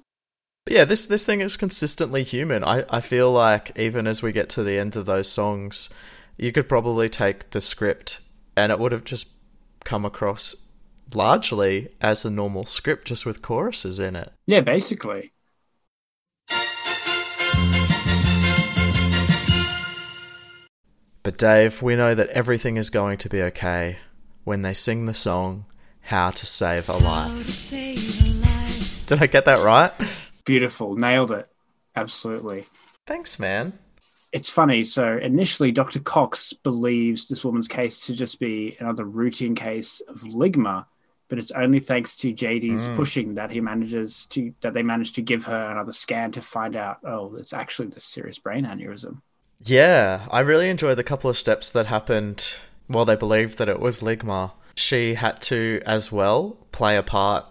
But 0.66 0.74
yeah, 0.74 0.84
this 0.84 1.06
this 1.06 1.26
thing 1.26 1.40
is 1.40 1.56
consistently 1.56 2.24
human. 2.24 2.66
I, 2.66 2.84
I 2.90 3.00
feel 3.00 3.32
like 3.32 3.72
even 3.80 4.08
as 4.08 4.22
we 4.22 4.34
get 4.34 4.50
to 4.50 4.64
the 4.64 4.78
end 4.78 4.98
of 4.98 5.06
those 5.06 5.30
songs, 5.30 5.90
you 6.39 6.54
could 6.54 6.69
probably 6.69 7.10
take 7.10 7.49
the 7.49 7.60
script 7.60 8.21
and 8.56 8.71
it 8.71 8.80
would 8.80 8.93
have 8.93 9.04
just 9.04 9.34
come 9.84 10.06
across 10.06 10.56
largely 11.13 11.89
as 11.99 12.23
a 12.23 12.30
normal 12.30 12.65
script 12.65 13.08
just 13.08 13.25
with 13.25 13.41
choruses 13.41 13.99
in 13.99 14.15
it. 14.15 14.32
Yeah, 14.47 14.62
basically. 14.62 15.34
But 21.23 21.38
Dave, 21.38 21.82
we 21.82 21.97
know 21.97 22.15
that 22.15 22.30
everything 22.30 22.78
is 22.78 22.89
going 22.89 23.17
to 23.17 23.30
be 23.30 23.41
okay 23.41 23.97
when 24.45 24.62
they 24.62 24.73
sing 24.73 25.08
the 25.08 25.13
song 25.13 25.65
How 25.99 26.32
to 26.32 26.45
Save 26.45 26.88
a 26.88 26.97
Life. 26.97 27.69
Did 29.08 29.21
I 29.21 29.28
get 29.28 29.43
that 29.43 29.62
right? 29.62 29.91
Beautiful. 30.45 30.95
Nailed 30.95 31.32
it. 31.32 31.49
Absolutely. 31.97 32.65
Thanks, 33.06 33.39
man. 33.39 33.78
It's 34.32 34.50
funny. 34.50 34.84
So 34.84 35.18
initially, 35.18 35.72
Dr. 35.72 36.00
Cox 36.00 36.54
believes 36.54 37.28
this 37.28 37.44
woman's 37.44 37.68
case 37.68 38.06
to 38.06 38.13
just 38.13 38.39
be 38.39 38.78
another 38.80 39.04
routine 39.04 39.56
case 39.56 40.02
of 40.02 40.22
ligma, 40.22 40.86
but 41.30 41.39
it's 41.39 41.52
only 41.52 41.80
thanks 41.80 42.15
to 42.18 42.34
JD's 42.34 42.88
Mm. 42.88 42.96
pushing 42.96 43.34
that 43.36 43.50
he 43.52 43.60
manages 43.60 44.26
to 44.28 44.54
that 44.62 44.74
they 44.74 44.84
manage 44.84 45.13
to 45.13 45.22
give 45.22 45.46
her 45.46 45.72
another 45.72 45.92
scan 45.92 46.32
to 46.34 46.42
find 46.42 46.76
out. 46.76 46.98
Oh, 47.04 47.36
it's 47.38 47.54
actually 47.54 47.88
this 47.88 48.04
serious 48.04 48.38
brain 48.38 48.65
aneurysm. 48.65 49.22
Yeah, 49.62 50.28
I 50.32 50.39
really 50.42 50.70
enjoyed 50.70 50.98
the 50.98 51.04
couple 51.04 51.30
of 51.30 51.38
steps 51.38 51.70
that 51.72 51.88
happened 51.88 52.56
while 52.88 53.06
they 53.06 53.15
believed 53.15 53.58
that 53.58 53.68
it 53.70 53.80
was 53.80 54.00
Ligma. 54.00 54.52
She 54.76 55.15
had 55.15 55.42
to, 55.44 55.82
as 55.86 56.12
well, 56.12 56.65
play 56.72 56.96
a 56.96 57.04
part 57.04 57.46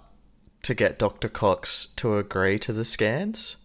to 0.63 0.75
get 0.75 0.99
Dr. 0.99 1.29
Cox 1.29 1.87
to 1.97 2.17
agree 2.17 2.59
to 2.61 2.73
the 2.73 2.85
scans. 2.85 3.57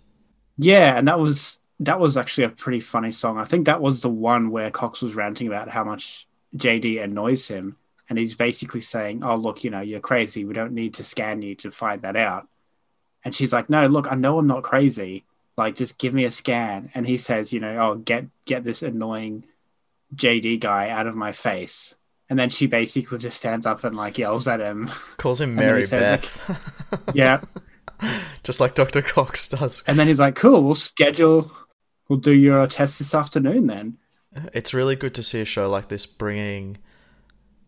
Yeah, 0.57 0.97
and 0.97 1.07
that 1.07 1.19
was 1.19 1.57
that 1.79 1.99
was 1.99 2.17
actually 2.17 2.45
a 2.45 2.49
pretty 2.49 2.79
funny 2.79 3.11
song. 3.11 3.37
I 3.37 3.43
think 3.43 3.65
that 3.65 3.81
was 3.81 4.01
the 4.01 4.09
one 4.09 4.51
where 4.51 4.71
Cox 4.71 5.01
was 5.01 5.15
ranting 5.15 5.47
about 5.47 5.69
how 5.69 5.83
much 5.83 6.27
JD 6.55 7.03
annoys 7.03 7.47
him. 7.47 7.77
And 8.09 8.19
he's 8.19 8.35
basically 8.35 8.81
saying, 8.81 9.23
Oh, 9.23 9.35
look, 9.35 9.63
you 9.63 9.69
know, 9.69 9.81
you're 9.81 9.99
crazy. 9.99 10.45
We 10.45 10.53
don't 10.53 10.73
need 10.73 10.95
to 10.95 11.03
scan 11.03 11.41
you 11.41 11.55
to 11.55 11.71
find 11.71 12.01
that 12.01 12.15
out. 12.15 12.47
And 13.23 13.33
she's 13.33 13.53
like, 13.53 13.69
No, 13.69 13.87
look, 13.87 14.11
I 14.11 14.15
know 14.15 14.37
I'm 14.39 14.47
not 14.47 14.63
crazy. 14.63 15.23
Like, 15.57 15.75
just 15.75 15.97
give 15.97 16.13
me 16.13 16.25
a 16.25 16.31
scan. 16.31 16.91
And 16.95 17.07
he 17.07 17.17
says, 17.17 17.53
you 17.53 17.59
know, 17.59 17.77
oh, 17.77 17.95
get 17.95 18.25
get 18.45 18.63
this 18.63 18.83
annoying 18.83 19.45
JD 20.15 20.59
guy 20.59 20.89
out 20.89 21.07
of 21.07 21.15
my 21.15 21.31
face. 21.31 21.95
And 22.29 22.39
then 22.39 22.49
she 22.49 22.65
basically 22.67 23.19
just 23.19 23.37
stands 23.37 23.65
up 23.65 23.83
and 23.83 23.95
like 23.95 24.17
yells 24.17 24.47
at 24.47 24.59
him. 24.59 24.89
Calls 25.17 25.41
him 25.41 25.55
Mary 25.55 25.85
Beth. 25.85 26.59
Yeah. 27.13 27.41
Just 28.43 28.59
like 28.59 28.75
Dr. 28.75 29.01
Cox 29.01 29.47
does. 29.47 29.83
And 29.87 29.97
then 29.97 30.07
he's 30.07 30.19
like, 30.19 30.35
Cool, 30.35 30.63
we'll 30.63 30.75
schedule 30.75 31.51
we'll 32.07 32.19
do 32.19 32.31
your 32.33 32.65
test 32.67 32.99
this 32.99 33.13
afternoon 33.15 33.67
then. 33.67 33.97
It's 34.53 34.73
really 34.73 34.95
good 34.95 35.13
to 35.15 35.23
see 35.23 35.41
a 35.41 35.45
show 35.45 35.69
like 35.69 35.89
this 35.89 36.05
bringing 36.05 36.77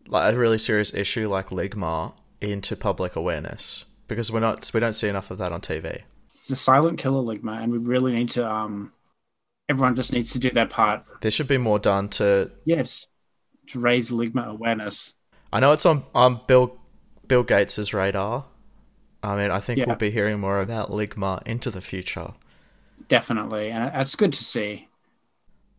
like 0.08 0.32
a 0.32 0.36
really 0.36 0.58
serious 0.58 0.94
issue 0.94 1.28
like 1.28 1.48
Ligma 1.50 2.12
into 2.40 2.76
public 2.76 3.16
awareness 3.16 3.84
because 4.08 4.30
we're 4.30 4.40
not 4.40 4.70
we 4.74 4.80
don't 4.80 4.92
see 4.92 5.08
enough 5.08 5.30
of 5.30 5.38
that 5.38 5.52
on 5.52 5.60
TV. 5.60 6.02
It's 6.40 6.50
a 6.50 6.56
silent 6.56 6.98
killer 6.98 7.22
ligma, 7.22 7.60
and 7.62 7.72
we 7.72 7.78
really 7.78 8.12
need 8.12 8.30
to 8.30 8.48
um 8.48 8.92
everyone 9.68 9.96
just 9.96 10.12
needs 10.12 10.32
to 10.32 10.38
do 10.38 10.50
their 10.50 10.66
part. 10.66 11.04
There 11.20 11.30
should 11.30 11.48
be 11.48 11.58
more 11.58 11.78
done 11.78 12.08
to 12.10 12.50
Yes. 12.64 13.06
To 13.70 13.80
raise 13.80 14.10
ligma 14.10 14.46
awareness. 14.46 15.14
I 15.52 15.60
know 15.60 15.72
it's 15.72 15.86
on 15.86 16.04
on 16.14 16.40
Bill 16.46 16.76
Bill 17.26 17.42
Gates's 17.42 17.92
radar. 17.94 18.44
I 19.22 19.34
mean, 19.36 19.50
I 19.50 19.58
think 19.60 19.78
Yeah. 19.78 19.86
we'll 19.86 19.96
be 19.96 20.10
hearing 20.12 20.38
more 20.38 20.60
about 20.60 20.90
Ligma 20.90 21.42
into 21.46 21.68
the 21.70 21.80
future. 21.80 22.34
Definitely. 23.08 23.70
And 23.70 23.90
it's 23.94 24.16
good 24.16 24.32
to 24.32 24.44
see. 24.44 24.88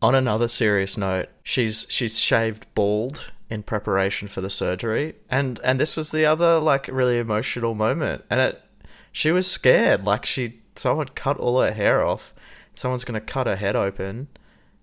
On 0.00 0.14
another 0.14 0.48
serious 0.48 0.96
note, 0.96 1.28
she's 1.42 1.86
she's 1.90 2.18
shaved 2.20 2.66
bald 2.74 3.32
in 3.50 3.62
preparation 3.62 4.28
for 4.28 4.40
the 4.40 4.50
surgery, 4.50 5.16
and 5.28 5.58
and 5.64 5.80
this 5.80 5.96
was 5.96 6.12
the 6.12 6.24
other 6.24 6.60
like 6.60 6.86
really 6.86 7.18
emotional 7.18 7.74
moment, 7.74 8.24
and 8.30 8.40
it 8.40 8.62
she 9.10 9.32
was 9.32 9.50
scared, 9.50 10.04
like 10.04 10.24
she 10.24 10.60
someone 10.76 11.08
cut 11.08 11.36
all 11.38 11.60
her 11.60 11.72
hair 11.72 12.04
off, 12.04 12.32
someone's 12.74 13.04
gonna 13.04 13.20
cut 13.20 13.48
her 13.48 13.56
head 13.56 13.74
open, 13.74 14.28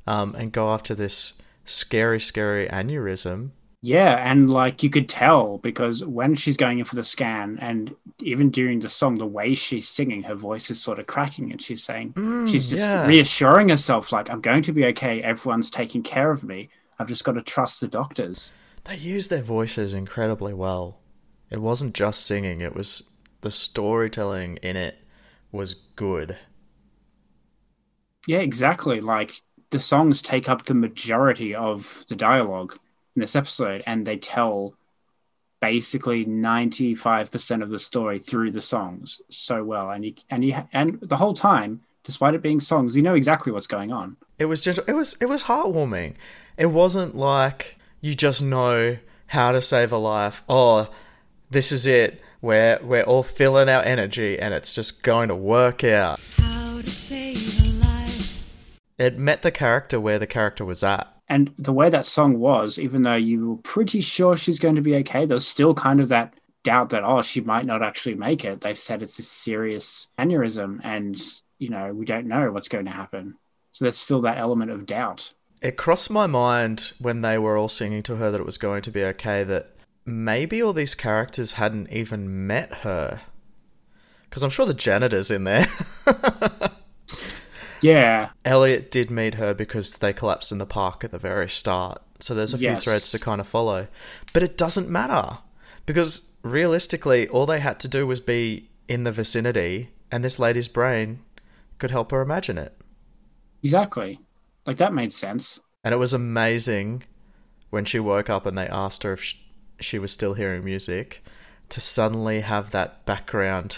um, 0.06 0.36
and 0.36 0.52
go 0.52 0.70
after 0.70 0.94
this 0.94 1.34
scary, 1.64 2.20
scary 2.20 2.68
aneurysm. 2.68 3.52
Yeah, 3.88 4.16
and 4.32 4.50
like 4.50 4.82
you 4.84 4.90
could 4.90 5.08
tell 5.10 5.58
because 5.60 6.04
when 6.04 6.34
she's 6.36 6.58
going 6.58 6.80
in 6.80 6.86
for 6.86 6.96
the 6.96 7.04
scan, 7.04 7.60
and 7.62 7.96
even 8.20 8.50
during 8.50 8.80
the 8.80 8.90
song, 8.90 9.18
the 9.18 9.28
way 9.28 9.54
she's 9.54 9.88
singing, 9.88 10.24
her 10.24 10.34
voice 10.36 10.72
is 10.72 10.82
sort 10.82 10.98
of 11.00 11.06
cracking, 11.08 11.52
and 11.52 11.62
she's 11.62 11.84
saying, 11.84 12.16
Mm, 12.16 12.48
she's 12.48 12.70
just 12.70 12.80
yeah. 12.80 13.06
reassuring 13.06 13.70
herself, 13.70 14.12
like, 14.12 14.30
I'm 14.30 14.42
going 14.42 14.64
to 14.64 14.74
be 14.74 14.86
okay. 14.88 15.22
Everyone's 15.22 15.70
taking 15.70 16.04
care 16.04 16.32
of 16.32 16.44
me. 16.44 16.70
I've 16.98 17.08
just 17.08 17.24
got 17.26 17.34
to 17.34 17.42
trust 17.44 17.82
the 17.82 17.88
doctors. 17.88 18.54
They 18.86 18.96
used 18.96 19.30
their 19.30 19.42
voices 19.44 19.94
incredibly 19.94 20.54
well. 20.54 21.02
It 21.50 21.60
wasn't 21.62 21.94
just 21.94 22.26
singing; 22.26 22.62
it 22.62 22.74
was 22.74 23.16
the 23.42 23.52
storytelling 23.52 24.56
in 24.64 24.78
it 24.78 24.98
was 25.52 25.74
good. 25.74 26.38
Yeah, 28.28 28.40
exactly. 28.40 29.02
Like 29.02 29.42
the 29.72 29.80
songs 29.80 30.22
take 30.22 30.50
up 30.50 30.66
the 30.66 30.74
majority 30.74 31.54
of 31.56 32.06
the 32.10 32.16
dialogue 32.16 32.78
in 33.16 33.22
this 33.22 33.36
episode, 33.36 33.84
and 33.86 34.06
they 34.06 34.18
tell 34.18 34.76
basically 35.62 36.26
95% 36.26 37.64
of 37.64 37.70
the 37.70 37.80
story 37.80 38.20
through 38.20 38.52
the 38.52 38.62
songs 38.62 39.22
so 39.30 39.64
well 39.64 39.90
and 39.90 40.06
you 40.06 40.14
and 40.30 40.44
you 40.46 40.56
and 40.74 41.00
the 41.02 41.18
whole 41.18 41.34
time 41.34 41.82
despite 42.04 42.36
it 42.36 42.42
being 42.42 42.60
songs 42.60 42.96
you 42.96 43.02
know 43.02 43.16
exactly 43.16 43.52
what's 43.52 43.66
going 43.66 43.92
on 43.92 44.16
It 44.38 44.46
was 44.46 44.62
just 44.62 44.80
it 44.86 44.94
was 44.94 45.20
it 45.22 45.28
was 45.28 45.46
heartwarming. 45.46 46.16
It 46.58 46.68
wasn't 46.68 47.16
like 47.16 47.78
you 48.02 48.14
just 48.16 48.44
know 48.44 48.98
how 49.28 49.52
to 49.52 49.62
save 49.62 49.92
a 49.92 49.98
life. 49.98 50.44
Oh, 50.48 50.90
this 51.50 51.72
is 51.72 51.88
it. 51.88 52.22
We're 52.42 52.80
we're 52.84 53.04
all 53.04 53.24
filling 53.24 53.70
our 53.70 53.82
energy 53.82 54.38
and 54.38 54.54
it's 54.54 54.76
just 54.76 55.04
going 55.04 55.30
to 55.30 55.36
work 55.36 55.84
out. 55.84 56.20
How 56.38 56.82
to 56.82 56.88
save 56.88 57.38
a 57.66 57.86
life. 57.86 58.80
It 58.98 59.18
met 59.18 59.42
the 59.42 59.52
character 59.52 60.00
where 60.00 60.20
the 60.20 60.28
character 60.28 60.66
was 60.66 60.84
at. 60.84 61.15
And 61.28 61.54
the 61.58 61.74
way 61.74 61.90
that 61.90 62.06
song 62.06 62.40
was 62.40 62.78
even 62.78 63.04
though 63.04 63.16
you 63.16 63.50
were 63.50 63.58
pretty 63.58 64.02
sure 64.02 64.36
she's 64.36 64.60
going 64.60 64.76
to 64.76 64.82
be 64.82 64.96
okay 64.96 65.26
there's 65.26 65.48
still 65.48 65.74
kind 65.74 66.00
of 66.00 66.10
that 66.10 66.34
doubt 66.64 66.90
that 66.90 67.04
oh 67.04 67.22
she 67.22 67.42
might 67.42 67.66
not 67.66 67.84
actually 67.84 68.16
make 68.16 68.44
it 68.44 68.62
they've 68.62 68.80
said 68.80 69.02
it's 69.02 69.20
a 69.20 69.24
serious 69.24 70.08
aneurysm 70.18 70.80
and 70.84 71.22
you 71.60 71.70
know 71.70 71.94
we 71.94 72.06
don't 72.06 72.28
know 72.28 72.52
what's 72.52 72.70
going 72.70 72.86
to 72.86 72.92
happen 72.92 73.36
so 73.72 73.86
there's 73.86 73.98
still 73.98 74.22
that 74.22 74.38
element 74.38 74.72
of 74.72 74.86
doubt 74.86 75.32
It 75.62 75.78
crossed 75.78 76.12
my 76.12 76.28
mind 76.28 76.94
when 77.00 77.22
they 77.22 77.38
were 77.38 77.58
all 77.58 77.70
singing 77.70 78.04
to 78.04 78.18
her 78.18 78.30
that 78.32 78.42
it 78.42 78.46
was 78.46 78.58
going 78.58 78.82
to 78.84 78.92
be 78.92 79.04
okay 79.04 79.44
that 79.44 79.76
maybe 80.06 80.62
all 80.62 80.74
these 80.74 80.96
characters 80.96 81.54
hadn't 81.54 81.92
even 81.92 82.46
met 82.48 82.72
her. 82.80 83.22
Because 84.24 84.44
I'm 84.44 84.50
sure 84.50 84.66
the 84.66 84.74
janitor's 84.74 85.32
in 85.32 85.44
there. 85.44 85.66
yeah 87.86 88.30
Elliot 88.44 88.92
did 88.92 89.10
meet 89.10 89.36
her 89.36 89.54
because 89.54 89.98
they 89.98 90.14
collapsed 90.14 90.52
in 90.52 90.58
the 90.58 90.66
park 90.66 91.04
at 91.04 91.12
the 91.12 91.18
very 91.20 91.50
start. 91.50 92.02
So 92.20 92.34
there's 92.34 92.54
a 92.54 92.58
few 92.58 92.76
threads 92.78 93.12
to 93.12 93.20
kind 93.20 93.42
of 93.42 93.48
follow. 93.48 93.88
But 94.34 94.44
it 94.44 94.58
doesn't 94.58 94.90
matter. 94.90 95.40
Because 95.86 96.38
realistically, 96.44 97.28
all 97.28 97.46
they 97.46 97.60
had 97.60 97.80
to 97.82 97.88
do 97.88 98.08
was 98.08 98.20
be 98.20 98.70
in 98.88 99.04
the 99.04 99.12
vicinity, 99.12 99.90
and 100.12 100.24
this 100.24 100.40
lady's 100.40 100.68
brain 100.68 101.20
could 101.78 101.92
help 101.92 102.12
her 102.12 102.22
imagine 102.22 102.58
it. 102.58 102.74
exactly 103.64 104.20
like 104.66 104.78
that 104.78 104.94
made 104.94 105.12
sense 105.14 105.60
And 105.84 105.94
it 105.94 105.98
was 105.98 106.14
amazing 106.14 107.04
when 107.70 107.86
she 107.86 108.00
woke 108.00 108.30
up 108.30 108.46
and 108.46 108.58
they 108.58 108.68
asked 108.68 109.04
her 109.04 109.14
if 109.14 109.24
sh- 109.24 109.36
she 109.80 110.00
was 110.00 110.12
still 110.12 110.34
hearing 110.36 110.64
music 110.64 111.24
to 111.70 111.82
suddenly 111.82 112.42
have 112.42 112.72
that 112.72 113.06
background 113.06 113.78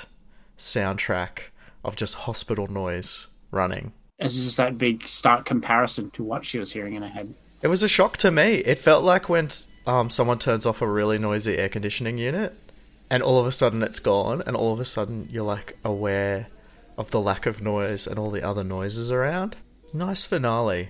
soundtrack 0.58 1.50
of 1.84 1.96
just 1.96 2.16
hospital 2.26 2.68
noise 2.68 3.28
running. 3.52 3.94
It's 4.20 4.36
just 4.36 4.58
that 4.58 4.78
big 4.78 5.08
stark 5.08 5.46
comparison 5.46 6.10
to 6.12 6.24
what 6.24 6.46
she 6.46 6.60
was 6.60 6.72
hearing 6.72 6.96
in 6.96 7.04
her 7.04 7.10
head 7.10 7.34
It 7.62 7.68
was 7.68 7.84
a 7.84 7.88
shock 7.88 8.18
to 8.18 8.32
me. 8.32 8.56
It 8.56 8.80
felt 8.80 9.04
like 9.04 9.30
when 9.30 9.50
um, 9.86 10.10
someone 10.10 10.40
turns 10.40 10.66
off 10.66 10.82
a 10.82 10.88
really 10.88 11.18
noisy 11.18 11.58
air 11.58 11.70
conditioning 11.70 12.18
unit 12.18 12.56
and 13.10 13.24
all 13.24 13.40
of 13.40 13.46
a 13.46 13.52
sudden 13.52 13.84
it's 13.84 14.00
gone 14.00 14.42
and 14.46 14.56
all 14.56 14.74
of 14.74 14.80
a 14.80 14.86
sudden 14.86 15.28
you're 15.32 15.44
like 15.44 15.78
aware 15.84 16.48
of 16.98 17.12
the 17.12 17.22
lack 17.22 17.46
of 17.46 17.62
noise 17.62 18.08
and 18.08 18.18
all 18.18 18.32
the 18.32 18.44
other 18.44 18.64
noises 18.64 19.12
around. 19.12 19.56
Nice 19.94 20.26
finale. 20.26 20.90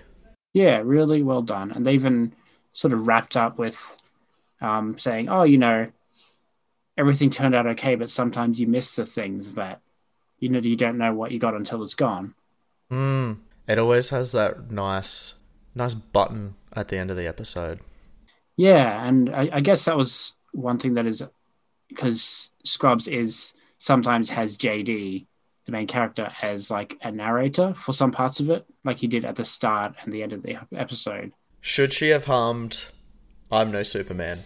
Yeah, 0.54 0.82
really 0.84 1.22
well 1.22 1.42
done. 1.42 1.72
And 1.72 1.86
they 1.86 1.94
even 1.94 2.34
sort 2.74 2.94
of 2.94 3.08
wrapped 3.08 3.38
up 3.38 3.58
with 3.58 3.98
um, 4.62 4.98
saying, 4.98 5.30
oh, 5.30 5.44
you 5.44 5.58
know, 5.58 5.88
everything 6.98 7.30
turned 7.30 7.54
out 7.54 7.68
okay, 7.68 7.96
but 7.96 8.10
sometimes 8.10 8.60
you 8.60 8.68
miss 8.68 8.96
the 8.96 9.06
things 9.06 9.56
that, 9.56 9.82
you 10.40 10.50
know, 10.50 10.60
you 10.60 10.76
don't 10.76 10.98
know 10.98 11.14
what 11.14 11.32
you 11.32 11.40
got 11.40 11.54
until 11.54 11.84
it's 11.84 11.96
gone. 11.96 12.34
Mm. 12.92 13.40
It 13.68 13.80
always 13.80 14.10
has 14.10 14.32
that 14.32 14.72
nice 14.72 15.36
nice 15.76 15.94
button 15.94 16.56
at 16.74 16.88
the 16.88 16.98
end 16.98 17.12
of 17.12 17.18
the 17.18 17.28
episode. 17.28 17.80
Yeah, 18.56 19.06
and 19.06 19.30
I, 19.30 19.50
I 19.54 19.60
guess 19.60 19.86
that 19.86 19.98
was 19.98 20.34
one 20.52 20.80
thing 20.80 20.96
that 20.96 21.06
is 21.06 21.24
because 21.90 22.50
Scrubs 22.64 23.08
is 23.08 23.54
sometimes 23.78 24.30
has 24.32 24.58
JD, 24.58 25.28
the 25.66 25.72
main 25.72 25.88
character, 25.88 26.32
as 26.42 26.72
like 26.72 26.98
a 27.02 27.12
narrator 27.12 27.74
for 27.76 27.94
some 27.94 28.12
parts 28.12 28.40
of 28.40 28.50
it, 28.50 28.66
like 28.84 28.98
he 28.98 29.08
did 29.08 29.26
at 29.26 29.36
the 29.36 29.46
start 29.46 29.96
and 30.02 30.12
the 30.12 30.24
end 30.24 30.34
of 30.34 30.42
the 30.42 30.58
episode. 30.76 31.32
Should 31.62 31.94
she 31.94 32.10
have 32.10 32.26
hummed 32.26 32.86
I'm 33.52 33.72
no 33.72 33.84
Superman? 33.84 34.44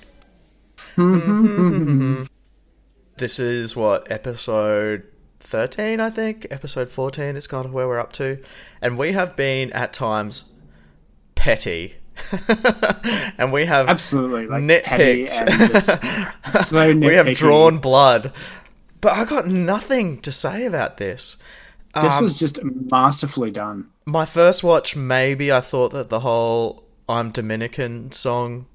This 3.18 3.38
is 3.40 3.76
what 3.76 4.10
episode 4.12 5.04
13, 5.42 6.00
I 6.00 6.10
think. 6.10 6.48
Episode 6.50 6.90
14 6.90 7.36
is 7.36 7.48
kind 7.48 7.66
of 7.66 7.74
where 7.74 7.88
we're 7.88 8.00
up 8.00 8.14
to. 8.14 8.40
And 8.82 8.98
we 8.98 9.12
have 9.14 9.36
been 9.36 9.72
at 9.74 9.94
times 9.94 10.52
petty. 11.36 11.96
and 13.38 13.52
we 13.52 13.66
have 13.66 13.88
Absolutely, 13.88 14.46
like, 14.48 14.84
petty 14.84 15.26
nitpicked. 15.26 16.66
so 16.66 16.94
we 16.96 17.16
have 17.16 17.34
drawn 17.36 17.80
blood. 17.80 18.32
But 19.00 19.14
I 19.14 19.26
got 19.26 19.48
nothing 19.48 20.22
to 20.22 20.32
say 20.32 20.66
about 20.66 20.98
this. 20.98 21.38
This 21.96 22.14
Um, 22.14 22.24
was 22.24 22.34
just 22.38 22.60
masterfully 22.64 23.52
done. 23.52 23.88
my 24.06 24.26
first 24.26 24.64
watch, 24.64 24.96
maybe 24.96 25.52
I 25.52 25.62
thought 25.62 25.92
that 25.92 26.10
the 26.10 26.20
whole 26.22 26.84
I'm 27.10 27.32
Dominican 27.32 28.12
song 28.12 28.68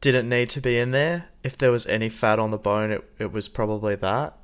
didn't 0.00 0.28
need 0.28 0.50
to 0.50 0.60
be 0.60 0.76
in 0.78 0.90
there. 0.90 1.26
If 1.42 1.56
there 1.56 1.70
was 1.70 1.86
any 1.86 2.08
fat 2.08 2.38
on 2.38 2.50
the 2.50 2.58
bone, 2.58 2.90
it, 2.92 3.04
it 3.18 3.32
was 3.32 3.48
probably 3.48 3.96
that. 3.96 4.36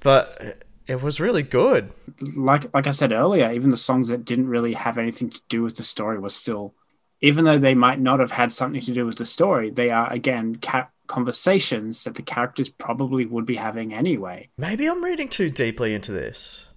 But 0.00 0.64
it 0.86 1.02
was 1.02 1.20
really 1.20 1.42
good. 1.42 1.92
Like 2.20 2.72
like 2.74 2.86
I 2.86 2.90
said 2.90 3.12
earlier, 3.12 3.50
even 3.52 3.70
the 3.70 3.76
songs 3.76 4.08
that 4.08 4.24
didn't 4.24 4.48
really 4.48 4.72
have 4.72 4.98
anything 4.98 5.30
to 5.30 5.40
do 5.48 5.62
with 5.62 5.76
the 5.76 5.84
story 5.84 6.18
were 6.18 6.30
still, 6.30 6.74
even 7.20 7.44
though 7.44 7.58
they 7.58 7.74
might 7.74 8.00
not 8.00 8.20
have 8.20 8.32
had 8.32 8.50
something 8.52 8.80
to 8.80 8.92
do 8.92 9.06
with 9.06 9.18
the 9.18 9.26
story, 9.26 9.70
they 9.70 9.90
are 9.90 10.12
again 10.12 10.56
ca- 10.56 10.88
conversations 11.06 12.04
that 12.04 12.14
the 12.14 12.22
characters 12.22 12.68
probably 12.68 13.26
would 13.26 13.46
be 13.46 13.56
having 13.56 13.92
anyway. 13.92 14.48
Maybe 14.56 14.86
I'm 14.86 15.04
reading 15.04 15.28
too 15.28 15.50
deeply 15.50 15.94
into 15.94 16.12
this. 16.12 16.70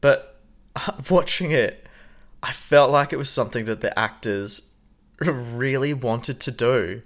But 0.00 0.40
uh, 0.76 0.92
watching 1.10 1.52
it, 1.52 1.86
I 2.42 2.52
felt 2.52 2.90
like 2.90 3.12
it 3.12 3.18
was 3.18 3.30
something 3.30 3.64
that 3.66 3.80
the 3.80 3.96
actors 3.98 4.74
really 5.20 5.94
wanted 5.94 6.40
to 6.40 6.50
do 6.50 7.02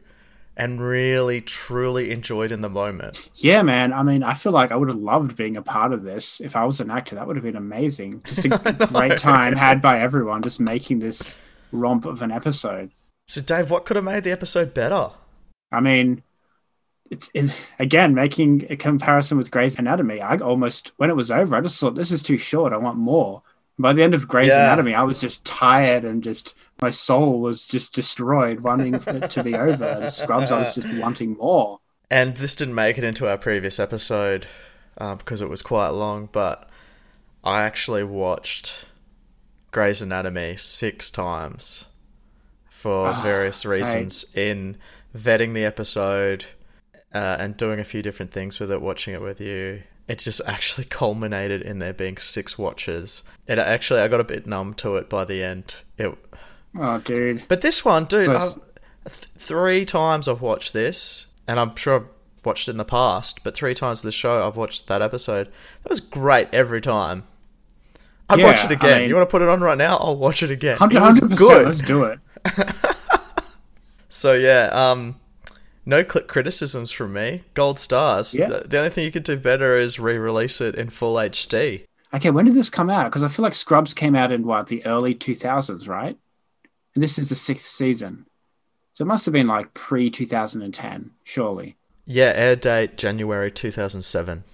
and 0.57 0.81
really 0.81 1.41
truly 1.41 2.11
enjoyed 2.11 2.51
in 2.51 2.63
the 2.63 2.71
moment. 2.71 3.29
Yeah, 3.35 3.63
man. 3.63 3.93
I 3.93 4.03
mean, 4.03 4.23
I 4.23 4.35
feel 4.35 4.53
like 4.53 4.73
I 4.73 4.77
would 4.77 4.89
have 4.89 4.97
loved 4.97 5.37
being 5.37 5.57
a 5.57 5.63
part 5.63 5.93
of 5.93 6.03
this. 6.03 6.41
If 6.41 6.57
I 6.57 6.65
was 6.65 6.81
an 6.81 6.91
actor, 6.91 7.15
that 7.15 7.27
would 7.27 7.37
have 7.37 7.45
been 7.45 7.57
amazing. 7.57 8.23
Just 8.27 8.47
a 8.47 8.89
great 8.91 9.19
time 9.19 9.55
had 9.55 9.83
by 9.83 10.01
everyone, 10.01 10.43
just 10.43 10.59
making 10.59 11.01
this 11.01 11.37
romp 11.73 12.07
of 12.07 12.23
an 12.23 12.31
episode. 12.31 12.91
So, 13.29 13.43
Dave, 13.43 13.71
what 13.71 13.85
could 13.85 13.97
have 13.97 14.05
made 14.05 14.25
the 14.25 14.33
episode 14.33 14.73
better? 14.73 15.11
I 15.71 15.81
mean, 15.81 16.23
it's, 17.11 17.31
it's 17.35 17.55
again 17.79 18.15
making 18.15 18.67
a 18.71 18.77
comparison 18.77 19.37
with 19.37 19.51
Grey's 19.51 19.79
Anatomy. 19.79 20.21
I 20.21 20.39
almost, 20.39 20.93
when 20.97 21.11
it 21.11 21.17
was 21.17 21.31
over, 21.31 21.55
I 21.55 21.61
just 21.61 21.79
thought 21.79 21.97
this 21.97 22.13
is 22.13 22.23
too 22.23 22.39
short. 22.39 22.73
I 22.73 22.79
want 22.79 22.99
more. 22.99 23.43
By 23.79 23.93
the 23.93 24.03
end 24.03 24.15
of 24.15 24.27
Grey's 24.27 24.49
Yeah. 24.49 24.65
Anatomy, 24.65 24.95
I 24.95 25.03
was 25.03 25.21
just 25.21 25.45
tired 25.45 26.05
and 26.05 26.23
just 26.23 26.55
my 26.81 26.91
soul 26.91 27.41
was 27.41 27.67
just 27.67 27.95
destroyed, 27.95 28.61
wanting 28.61 28.95
it 28.95 29.31
to 29.31 29.43
be 29.43 29.55
over. 29.55 29.85
And 29.85 30.13
Scrubs, 30.13 30.51
I 30.53 30.63
was 30.63 30.75
just 30.75 31.01
wanting 31.01 31.37
more. 31.37 31.79
And 32.11 32.37
this 32.37 32.55
didn't 32.55 32.75
make 32.75 32.99
it 32.99 33.05
into 33.05 33.29
our 33.29 33.39
previous 33.39 33.81
episode 33.81 34.47
uh, 34.99 35.15
because 35.17 35.41
it 35.41 35.49
was 35.49 35.63
quite 35.63 35.89
long, 35.89 36.29
but 36.31 36.69
I 37.43 37.63
actually 37.63 38.05
watched 38.05 38.85
Grey's 39.71 40.03
Anatomy 40.03 40.57
six 40.57 41.11
times 41.11 41.89
for 42.69 43.09
Ah, 43.09 43.23
various 43.23 43.65
reasons 43.65 44.25
in 44.35 44.77
vetting 45.17 45.55
the 45.55 45.65
episode 45.65 46.45
uh, 47.15 47.37
and 47.39 47.57
doing 47.57 47.81
a 47.81 47.85
few 47.85 48.03
different 48.03 48.33
things 48.33 48.61
with 48.61 48.71
it, 48.71 48.81
watching 48.81 49.15
it 49.15 49.23
with 49.23 49.41
you. 49.41 49.83
It 50.07 50.19
just 50.21 50.41
actually 50.47 50.85
culminated 50.87 51.63
in 51.63 51.79
there 51.79 51.95
being 51.95 52.17
six 52.19 52.57
watches. 52.59 53.23
It 53.47 53.59
actually, 53.59 54.01
I 54.01 54.09
got 54.09 54.21
a 54.21 54.25
bit 54.25 54.47
numb 54.47 54.75
to 54.75 54.97
it 54.97 55.09
by 55.09 55.25
the 55.25 55.43
end. 55.43 55.77
It, 55.99 56.17
Oh, 56.79 56.99
dude. 56.99 57.45
but 57.49 57.61
this 57.61 57.85
one, 57.85 58.05
dude, 58.05 58.31
I've, 58.31 58.55
th- 58.55 59.27
three 59.37 59.85
times 59.85 60.29
I've 60.29 60.41
watched 60.43 60.73
this, 60.73 61.27
and 61.49 61.59
I'm 61.61 61.75
sure 61.77 61.97
I've 61.97 62.45
watched 62.45 62.69
it 62.69 62.73
in 62.73 62.77
the 62.77 62.85
past, 62.85 63.43
but 63.45 63.55
three 63.55 63.75
times 63.75 64.03
the 64.03 64.13
show 64.13 64.47
I've 64.47 64.57
watched 64.57 64.87
that 64.89 65.03
episode. 65.03 65.47
That 65.83 65.91
was 65.91 66.01
great 66.01 66.49
every 66.53 66.81
time. 66.81 67.25
I'd 68.29 68.39
Yeah, 68.41 68.47
watch 68.47 68.65
it 68.65 68.71
I 68.71 68.75
again. 68.75 69.01
mean- 69.03 69.09
you 69.09 69.15
want 69.15 69.29
to 69.29 69.31
put 69.31 69.43
it 69.43 69.49
on 69.49 69.61
right 69.61 69.79
now? 69.79 69.97
I'll 69.99 70.17
watch 70.17 70.43
it 70.43 70.51
again. 70.51 70.79
100 70.79 71.01
was 71.01 71.21
100%. 71.21 71.37
good. 71.39 71.67
Let's 71.67 71.81
do 71.81 72.05
it. 72.05 72.19
So 74.09 74.33
yeah, 74.33 74.69
um, 74.73 75.17
no 75.85 76.03
click 76.05 76.27
criticisms 76.27 76.91
from 76.91 77.13
me. 77.13 77.43
Gold 77.55 77.79
stars. 77.79 78.35
Yeah. 78.35 78.49
The, 78.49 78.69
the 78.69 78.79
only 78.79 78.91
thing 78.91 79.05
you 79.05 79.13
could 79.13 79.25
do 79.25 79.37
better 79.37 79.79
is 79.79 79.99
re-release 79.99 80.61
it 80.61 80.75
in 80.75 80.89
full 80.91 81.15
HD. 81.17 81.85
Okay, 82.15 82.31
when 82.31 82.47
did 82.47 82.55
this 82.55 82.71
come 82.71 82.89
out? 82.89 83.11
Because 83.11 83.23
I 83.23 83.29
feel 83.29 83.43
like 83.43 83.55
Scrubs 83.55 83.93
came 83.93 84.15
out 84.17 84.33
in 84.33 84.47
what 84.47 84.69
the 84.69 84.85
early 84.87 85.15
two 85.15 85.35
thousands, 85.35 85.87
right? 85.87 86.17
And 86.97 87.03
this 87.03 87.19
is 87.19 87.29
the 87.29 87.37
sixth 87.37 87.67
season, 87.67 88.25
so 88.95 89.03
it 89.05 89.07
must 89.07 89.27
have 89.27 89.33
been 89.35 89.47
like 89.47 89.75
pre 89.75 90.09
two 90.09 90.25
thousand 90.25 90.63
and 90.63 90.73
ten, 90.73 91.11
surely. 91.25 91.77
Yeah, 92.07 92.33
air 92.35 92.57
date 92.57 92.97
January 92.97 93.51
2007. 93.51 94.45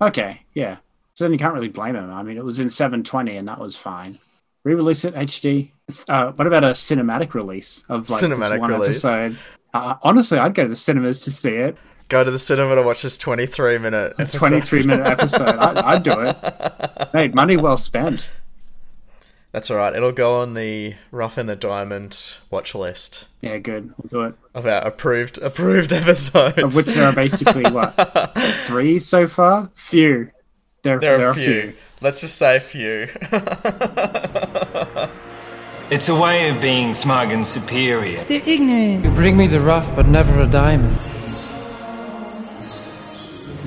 Okay, 0.00 0.42
yeah. 0.54 0.76
So 1.14 1.24
then 1.24 1.32
you 1.32 1.38
can't 1.38 1.54
really 1.54 1.68
blame 1.68 1.96
him. 1.96 2.12
I 2.12 2.22
mean, 2.22 2.36
it 2.36 2.44
was 2.44 2.60
in 2.60 2.70
seven 2.70 3.02
twenty, 3.02 3.36
and 3.36 3.48
that 3.48 3.58
was 3.58 3.74
fine. 3.74 4.20
Re-release 4.62 5.04
it 5.04 5.14
HD. 5.14 5.70
Uh, 6.08 6.30
what 6.36 6.46
about 6.46 6.62
a 6.62 6.68
cinematic 6.68 7.34
release 7.34 7.82
of 7.88 8.08
like 8.10 8.22
Cinematic 8.22 8.50
this 8.52 8.60
one 8.60 8.70
release. 8.70 9.04
episode? 9.04 9.36
Uh, 9.74 9.94
honestly, 10.02 10.38
I'd 10.38 10.54
go 10.54 10.62
to 10.62 10.68
the 10.68 10.76
cinemas 10.76 11.24
to 11.24 11.32
see 11.32 11.50
it. 11.50 11.76
Go 12.08 12.22
to 12.22 12.30
the 12.30 12.38
cinema 12.38 12.76
to 12.76 12.82
watch 12.82 13.02
this 13.02 13.18
23 13.18 13.78
minute 13.78 14.14
episode. 14.20 14.38
23 14.38 14.82
minute 14.84 15.06
episode. 15.06 15.42
I'd, 15.48 15.78
I'd 15.78 16.02
do 16.04 16.20
it. 16.20 17.10
Mate, 17.14 17.34
money 17.34 17.56
well 17.56 17.76
spent. 17.76 18.28
That's 19.56 19.70
all 19.70 19.78
right. 19.78 19.96
It'll 19.96 20.12
go 20.12 20.42
on 20.42 20.52
the 20.52 20.96
Rough 21.10 21.38
and 21.38 21.48
the 21.48 21.56
Diamond 21.56 22.36
watch 22.50 22.74
list 22.74 23.24
Yeah, 23.40 23.56
good. 23.56 23.90
We'll 23.96 24.10
do 24.10 24.28
it. 24.28 24.34
of 24.54 24.66
our 24.66 24.82
approved 24.82 25.38
approved 25.38 25.92
episodes. 25.94 26.58
Of 26.58 26.76
which 26.76 26.84
there 26.84 27.06
are 27.08 27.14
basically 27.14 27.62
what 27.64 27.94
three 28.66 28.98
so 28.98 29.26
far? 29.26 29.70
Few. 29.74 30.30
There, 30.82 31.00
there, 31.00 31.16
there 31.16 31.28
are 31.28 31.30
a 31.30 31.34
few. 31.34 31.72
Let's 32.02 32.20
just 32.20 32.36
say 32.36 32.58
a 32.58 32.60
few. 32.60 33.08
It's 35.88 36.08
a 36.08 36.16
way 36.16 36.50
of 36.50 36.60
being 36.60 36.94
smug 36.94 37.30
and 37.30 37.46
superior. 37.46 38.24
They're 38.24 38.42
ignorant. 38.44 39.04
You 39.04 39.10
bring 39.12 39.36
me 39.36 39.46
the 39.46 39.60
rough, 39.60 39.94
but 39.94 40.06
never 40.08 40.40
a 40.40 40.46
diamond. 40.46 40.98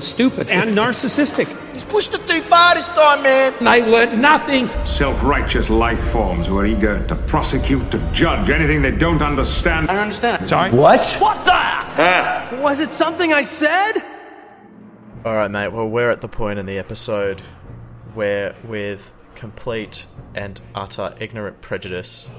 Stupid 0.00 0.50
and 0.50 0.70
narcissistic. 0.70 1.48
He's 1.72 1.84
pushed 1.84 2.14
it 2.14 2.26
too 2.26 2.42
far 2.42 2.74
this 2.74 2.88
time, 2.88 3.22
man. 3.22 3.54
And 3.58 3.68
I 3.68 3.78
learned 3.78 4.20
nothing. 4.20 4.68
Self 4.86 5.22
righteous 5.22 5.70
life 5.70 6.02
forms 6.10 6.46
who 6.46 6.58
are 6.58 6.66
eager 6.66 7.06
to 7.06 7.16
prosecute, 7.16 7.90
to 7.90 7.98
judge 8.12 8.50
anything 8.50 8.82
they 8.82 8.90
don't 8.90 9.22
understand. 9.22 9.90
I 9.90 9.94
don't 9.94 10.02
understand. 10.02 10.48
Sorry? 10.48 10.70
What? 10.70 11.16
What 11.20 11.44
the? 11.44 11.60
Was 12.62 12.80
it 12.80 12.92
something 12.92 13.32
I 13.32 13.42
said? 13.42 13.92
All 15.24 15.34
right, 15.34 15.50
mate. 15.50 15.68
Well, 15.68 15.88
we're 15.88 16.10
at 16.10 16.22
the 16.22 16.28
point 16.28 16.58
in 16.58 16.66
the 16.66 16.78
episode 16.78 17.40
where, 18.14 18.54
with 18.64 19.12
complete 19.34 20.06
and 20.34 20.60
utter 20.74 21.14
ignorant 21.20 21.60
prejudice, 21.60 22.30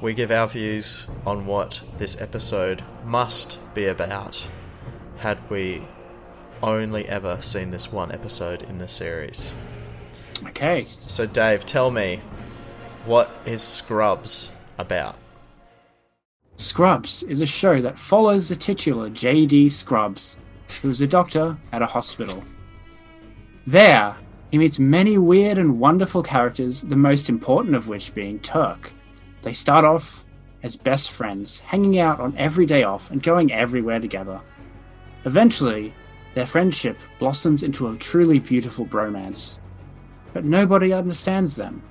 we 0.00 0.14
give 0.14 0.30
our 0.30 0.46
views 0.46 1.08
on 1.26 1.46
what 1.46 1.80
this 1.96 2.20
episode 2.20 2.84
must 3.04 3.58
be 3.74 3.86
about. 3.86 4.46
Had 5.16 5.50
we 5.50 5.86
only 6.62 7.08
ever 7.08 7.40
seen 7.40 7.70
this 7.70 7.92
one 7.92 8.12
episode 8.12 8.62
in 8.62 8.78
the 8.78 8.88
series. 8.88 9.52
Okay. 10.46 10.88
So, 11.00 11.26
Dave, 11.26 11.66
tell 11.66 11.90
me, 11.90 12.20
what 13.04 13.30
is 13.46 13.62
Scrubs 13.62 14.52
about? 14.78 15.16
Scrubs 16.56 17.22
is 17.22 17.40
a 17.40 17.46
show 17.46 17.80
that 17.80 17.98
follows 17.98 18.48
the 18.48 18.56
titular 18.56 19.08
J.D. 19.10 19.68
Scrubs, 19.68 20.36
who 20.82 20.90
is 20.90 21.00
a 21.00 21.06
doctor 21.06 21.56
at 21.72 21.82
a 21.82 21.86
hospital. 21.86 22.42
There, 23.66 24.16
he 24.50 24.58
meets 24.58 24.78
many 24.78 25.18
weird 25.18 25.58
and 25.58 25.78
wonderful 25.78 26.22
characters, 26.22 26.82
the 26.82 26.96
most 26.96 27.28
important 27.28 27.74
of 27.74 27.88
which 27.88 28.14
being 28.14 28.40
Turk. 28.40 28.92
They 29.42 29.52
start 29.52 29.84
off 29.84 30.24
as 30.62 30.76
best 30.76 31.10
friends, 31.10 31.60
hanging 31.60 31.98
out 31.98 32.18
on 32.18 32.36
every 32.36 32.66
day 32.66 32.82
off 32.82 33.10
and 33.10 33.22
going 33.22 33.52
everywhere 33.52 34.00
together. 34.00 34.40
Eventually, 35.24 35.94
their 36.38 36.46
friendship 36.46 36.96
blossoms 37.18 37.64
into 37.64 37.88
a 37.88 37.96
truly 37.96 38.38
beautiful 38.38 38.86
bromance. 38.86 39.58
But 40.32 40.44
nobody 40.44 40.92
understands 40.92 41.56
them. 41.56 41.82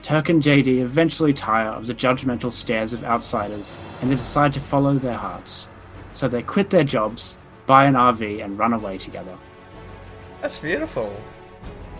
Turk 0.00 0.30
and 0.30 0.42
JD 0.42 0.80
eventually 0.80 1.34
tire 1.34 1.68
of 1.68 1.86
the 1.86 1.94
judgmental 1.94 2.50
stares 2.50 2.94
of 2.94 3.04
outsiders 3.04 3.78
and 4.00 4.10
they 4.10 4.14
decide 4.14 4.54
to 4.54 4.60
follow 4.60 4.94
their 4.94 5.18
hearts. 5.18 5.68
So 6.14 6.28
they 6.28 6.42
quit 6.42 6.70
their 6.70 6.82
jobs, 6.82 7.36
buy 7.66 7.84
an 7.84 7.92
RV, 7.92 8.42
and 8.42 8.58
run 8.58 8.72
away 8.72 8.96
together. 8.96 9.36
That's 10.40 10.58
beautiful. 10.58 11.14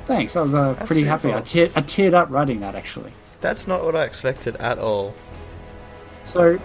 Thanks, 0.07 0.37
I 0.37 0.41
was 0.41 0.55
uh, 0.55 0.73
pretty 0.87 1.05
happy. 1.05 1.35
I, 1.35 1.43
tear- 1.43 1.71
I 1.77 1.83
teared 1.83 2.15
up 2.15 2.31
writing 2.31 2.61
that 2.61 2.75
actually. 2.75 3.13
That's 3.43 3.69
not 3.69 3.85
what 3.85 3.95
I 3.95 4.05
expected 4.05 4.57
at 4.57 4.79
all. 4.79 5.13
So, 6.25 6.57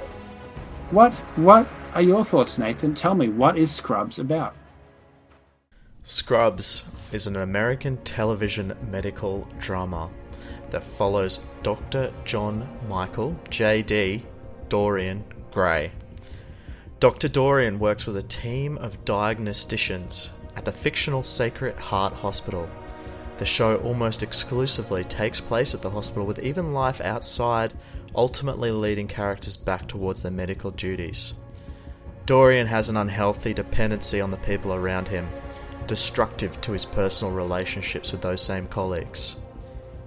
what 0.92 1.14
what 1.36 1.68
are 1.94 2.02
your 2.02 2.24
thoughts, 2.24 2.58
Nathan? 2.58 2.96
Tell 2.96 3.16
me, 3.16 3.28
what 3.28 3.58
is 3.58 3.70
Scrubs 3.70 4.18
about? 4.18 4.56
Scrubs 6.10 6.90
is 7.12 7.28
an 7.28 7.36
American 7.36 7.98
television 7.98 8.74
medical 8.90 9.46
drama 9.60 10.10
that 10.70 10.86
follows 10.86 11.42
Dr. 11.64 12.14
John 12.24 12.80
Michael, 12.88 13.38
J.D. 13.50 14.24
Dorian 14.70 15.26
Gray. 15.52 15.92
Dr. 17.02 17.28
Dorian 17.28 17.78
works 17.78 18.06
with 18.06 18.16
a 18.16 18.24
team 18.24 18.78
of 18.78 19.04
diagnosticians 19.04 20.30
at 20.56 20.64
the 20.64 20.72
fictional 20.72 21.24
Sacred 21.24 21.76
Heart 21.76 22.14
Hospital. 22.14 22.70
The 23.36 23.46
show 23.46 23.76
almost 23.76 24.24
exclusively 24.24 25.04
takes 25.04 25.42
place 25.42 25.74
at 25.74 25.82
the 25.82 25.90
hospital, 25.90 26.26
with 26.26 26.40
even 26.40 26.74
life 26.74 27.02
outside 27.02 27.74
ultimately 28.16 28.72
leading 28.72 29.10
characters 29.10 29.58
back 29.58 29.90
towards 29.90 30.24
their 30.24 30.32
medical 30.32 30.72
duties. 30.72 31.34
Dorian 32.26 32.68
has 32.68 32.88
an 32.88 32.96
unhealthy 32.96 33.54
dependency 33.54 34.22
on 34.22 34.32
the 34.32 34.38
people 34.38 34.74
around 34.74 35.10
him, 35.10 35.30
destructive 35.88 36.60
to 36.62 36.74
his 36.74 36.86
personal 36.86 37.34
relationships 37.34 38.12
with 38.12 38.22
those 38.22 38.42
same 38.42 38.68
colleagues. 38.68 39.38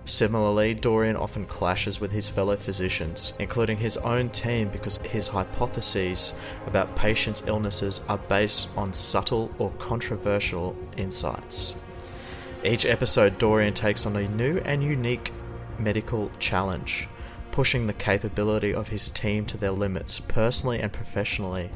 Similarly, 0.04 0.74
Dorian 0.74 1.16
often 1.16 1.46
clashes 1.46 2.00
with 2.00 2.10
his 2.10 2.28
fellow 2.28 2.56
physicians, 2.56 3.34
including 3.38 3.78
his 3.78 3.96
own 3.98 4.30
team, 4.30 4.68
because 4.68 4.98
his 5.04 5.28
hypotheses 5.28 6.34
about 6.66 6.96
patients' 6.96 7.44
illnesses 7.46 8.00
are 8.08 8.18
based 8.18 8.68
on 8.76 8.92
subtle 8.92 9.54
or 9.58 9.70
controversial 9.78 10.76
insights. 10.96 11.76
Each 12.64 12.84
episode, 12.84 13.38
Dorian 13.38 13.74
takes 13.74 14.04
on 14.04 14.16
a 14.16 14.28
new 14.28 14.58
and 14.64 14.82
unique 14.82 15.32
medical 15.78 16.30
challenge, 16.38 17.08
pushing 17.52 17.86
the 17.86 17.92
capability 17.92 18.74
of 18.74 18.88
his 18.88 19.10
team 19.10 19.46
to 19.46 19.56
their 19.56 19.70
limits, 19.70 20.18
personally 20.18 20.80
and 20.80 20.92
professionally. 20.92 21.70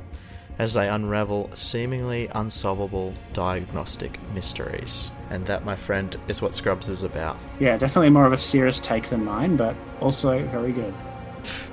As 0.59 0.75
they 0.75 0.89
unravel 0.89 1.51
seemingly 1.55 2.29
unsolvable 2.29 3.15
diagnostic 3.33 4.19
mysteries. 4.33 5.11
And 5.31 5.47
that, 5.47 5.65
my 5.65 5.75
friend, 5.75 6.17
is 6.29 6.41
what 6.41 6.55
Scrubs 6.55 6.89
is 6.89 7.03
about. 7.03 7.37
Yeah, 7.59 7.77
definitely 7.77 8.11
more 8.11 8.27
of 8.27 8.33
a 8.33 8.39
serious 8.39 8.79
take 8.79 9.09
than 9.09 9.25
mine, 9.25 9.57
but 9.57 9.75
also 10.01 10.47
very 10.47 10.73
good. 10.73 10.95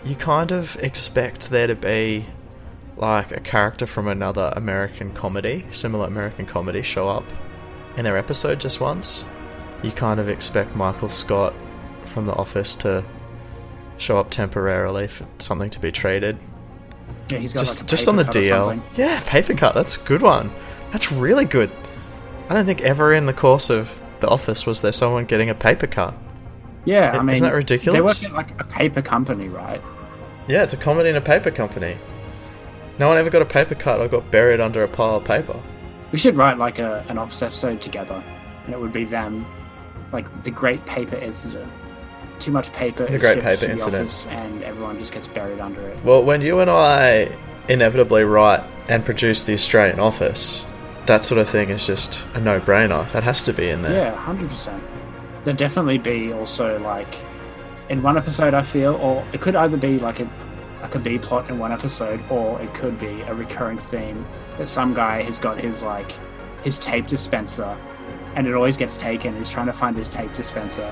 You 0.04 0.16
kind 0.16 0.52
of 0.52 0.76
expect 0.78 1.50
there 1.50 1.68
to 1.68 1.76
be 1.76 2.26
like 2.98 3.32
a 3.32 3.40
character 3.40 3.86
from 3.86 4.08
another 4.08 4.54
American 4.56 5.14
comedy, 5.14 5.66
similar 5.72 6.08
American 6.08 6.46
comedy, 6.46 6.82
show 6.82 7.08
up 7.08 7.26
in 7.98 8.04
their 8.04 8.18
episode 8.18 8.60
just 8.60 8.80
once. 8.80 9.26
You 9.84 9.92
kind 9.92 10.20
of 10.20 10.30
expect 10.30 10.76
Michael 10.76 11.10
Scott 11.10 11.54
from 12.06 12.26
The 12.26 12.34
Office 12.34 12.76
to 12.78 13.04
show 13.98 14.20
up 14.20 14.30
temporarily 14.30 15.08
for 15.08 15.28
something 15.40 15.70
to 15.70 15.80
be 15.80 15.92
traded. 15.92 16.38
Yeah, 17.32 17.40
he's 17.40 17.54
got 17.54 17.62
just 17.62 17.82
like 17.82 17.90
just 17.90 18.08
on 18.08 18.16
the 18.16 18.24
DL. 18.24 18.82
Yeah, 18.96 19.22
paper 19.26 19.54
cut. 19.54 19.74
That's 19.74 19.98
a 19.98 20.00
good 20.02 20.22
one. 20.22 20.52
That's 20.92 21.12
really 21.12 21.46
good. 21.46 21.72
I 22.50 22.54
don't 22.54 22.66
think 22.66 22.82
ever 22.82 23.14
in 23.14 23.26
the 23.26 23.34
course 23.34 23.70
of 23.70 24.02
The 24.20 24.28
Office 24.28 24.66
was 24.66 24.82
there 24.82 24.92
someone 24.92 25.26
getting 25.26 25.50
a 25.50 25.56
paper 25.56 25.88
cut. 25.88 26.14
Yeah, 26.84 27.12
I 27.12 27.22
mean, 27.22 27.36
Isn't 27.36 27.46
that 27.46 27.54
ridiculous? 27.54 27.98
They 28.20 28.28
work 28.28 28.32
at 28.32 28.36
like 28.36 28.60
a 28.60 28.66
paper 28.66 29.02
company, 29.02 29.48
right? 29.48 29.82
Yeah, 30.48 30.64
it's 30.64 30.74
a 30.74 30.78
comedy 30.78 31.10
in 31.10 31.16
a 31.16 31.22
paper 31.22 31.52
company. 31.52 31.98
No 33.00 33.08
one 33.08 33.18
ever 33.18 33.30
got 33.30 33.42
a 33.42 33.46
paper 33.46 33.76
cut 33.76 34.00
or 34.00 34.08
got 34.08 34.30
buried 34.32 34.60
under 34.60 34.84
a 34.84 34.88
pile 34.88 35.16
of 35.16 35.24
paper. 35.24 35.62
We 36.12 36.18
should 36.18 36.36
write 36.36 36.58
like 36.58 36.80
a 36.80 37.06
an 37.08 37.18
Office 37.18 37.42
episode 37.42 37.82
together, 37.82 38.22
and 38.66 38.74
it 38.74 38.80
would 38.80 38.92
be 38.92 39.06
them, 39.06 39.46
like 40.12 40.44
the 40.44 40.52
Great 40.52 40.86
Paper 40.86 41.16
Incident. 41.16 41.72
Too 42.42 42.52
much 42.52 42.74
paper. 42.74 43.06
The 43.06 43.20
Great 43.20 43.40
Paper 43.40 43.68
the 43.68 43.72
Incident. 43.72 44.28
and 44.30 44.64
everyone 44.64 44.98
just 44.98 45.14
gets 45.14 45.28
buried 45.28 45.60
under 45.60 45.80
it. 45.82 46.04
Well, 46.04 46.24
when 46.24 46.42
you 46.42 46.60
and 46.60 46.72
I 46.72 47.30
inevitably 47.70 48.24
write 48.24 48.64
and 48.90 49.06
produce 49.06 49.44
the 49.44 49.54
Australian 49.54 50.00
Office, 50.00 50.66
that 51.06 51.24
sort 51.24 51.40
of 51.40 51.48
thing 51.48 51.70
is 51.70 51.86
just 51.86 52.26
a 52.34 52.40
no-brainer. 52.40 53.10
That 53.12 53.24
has 53.24 53.44
to 53.44 53.54
be 53.54 53.70
in 53.70 53.84
there. 53.84 53.94
Yeah, 53.94 54.16
hundred 54.16 54.50
percent. 54.50 54.84
There'd 55.44 55.58
definitely 55.58 56.00
be 56.00 56.34
also 56.34 56.80
like 56.80 57.16
in 57.90 58.02
one 58.02 58.18
episode. 58.18 58.56
I 58.56 58.64
feel, 58.64 58.96
or 58.96 59.24
it 59.34 59.42
could 59.42 59.56
either 59.56 59.78
be 59.78 60.00
like 60.00 60.20
a 60.20 60.28
like 60.82 60.96
a 60.96 61.00
B 61.00 61.20
plot 61.20 61.48
in 61.50 61.60
one 61.60 61.72
episode, 61.72 62.20
or 62.32 62.60
it 62.60 62.74
could 62.74 63.00
be 63.00 63.22
a 63.22 63.36
recurring 63.36 63.78
theme 63.78 64.26
that 64.58 64.68
some 64.68 64.96
guy 64.96 65.22
has 65.22 65.38
got 65.38 65.60
his 65.60 65.84
like 65.84 66.12
his 66.64 66.80
tape 66.80 67.06
dispenser, 67.08 67.78
and 68.36 68.48
it 68.48 68.54
always 68.56 68.78
gets 68.78 68.98
taken. 68.98 69.38
He's 69.38 69.50
trying 69.50 69.68
to 69.68 69.74
find 69.74 69.96
his 69.96 70.10
tape 70.10 70.34
dispenser. 70.34 70.92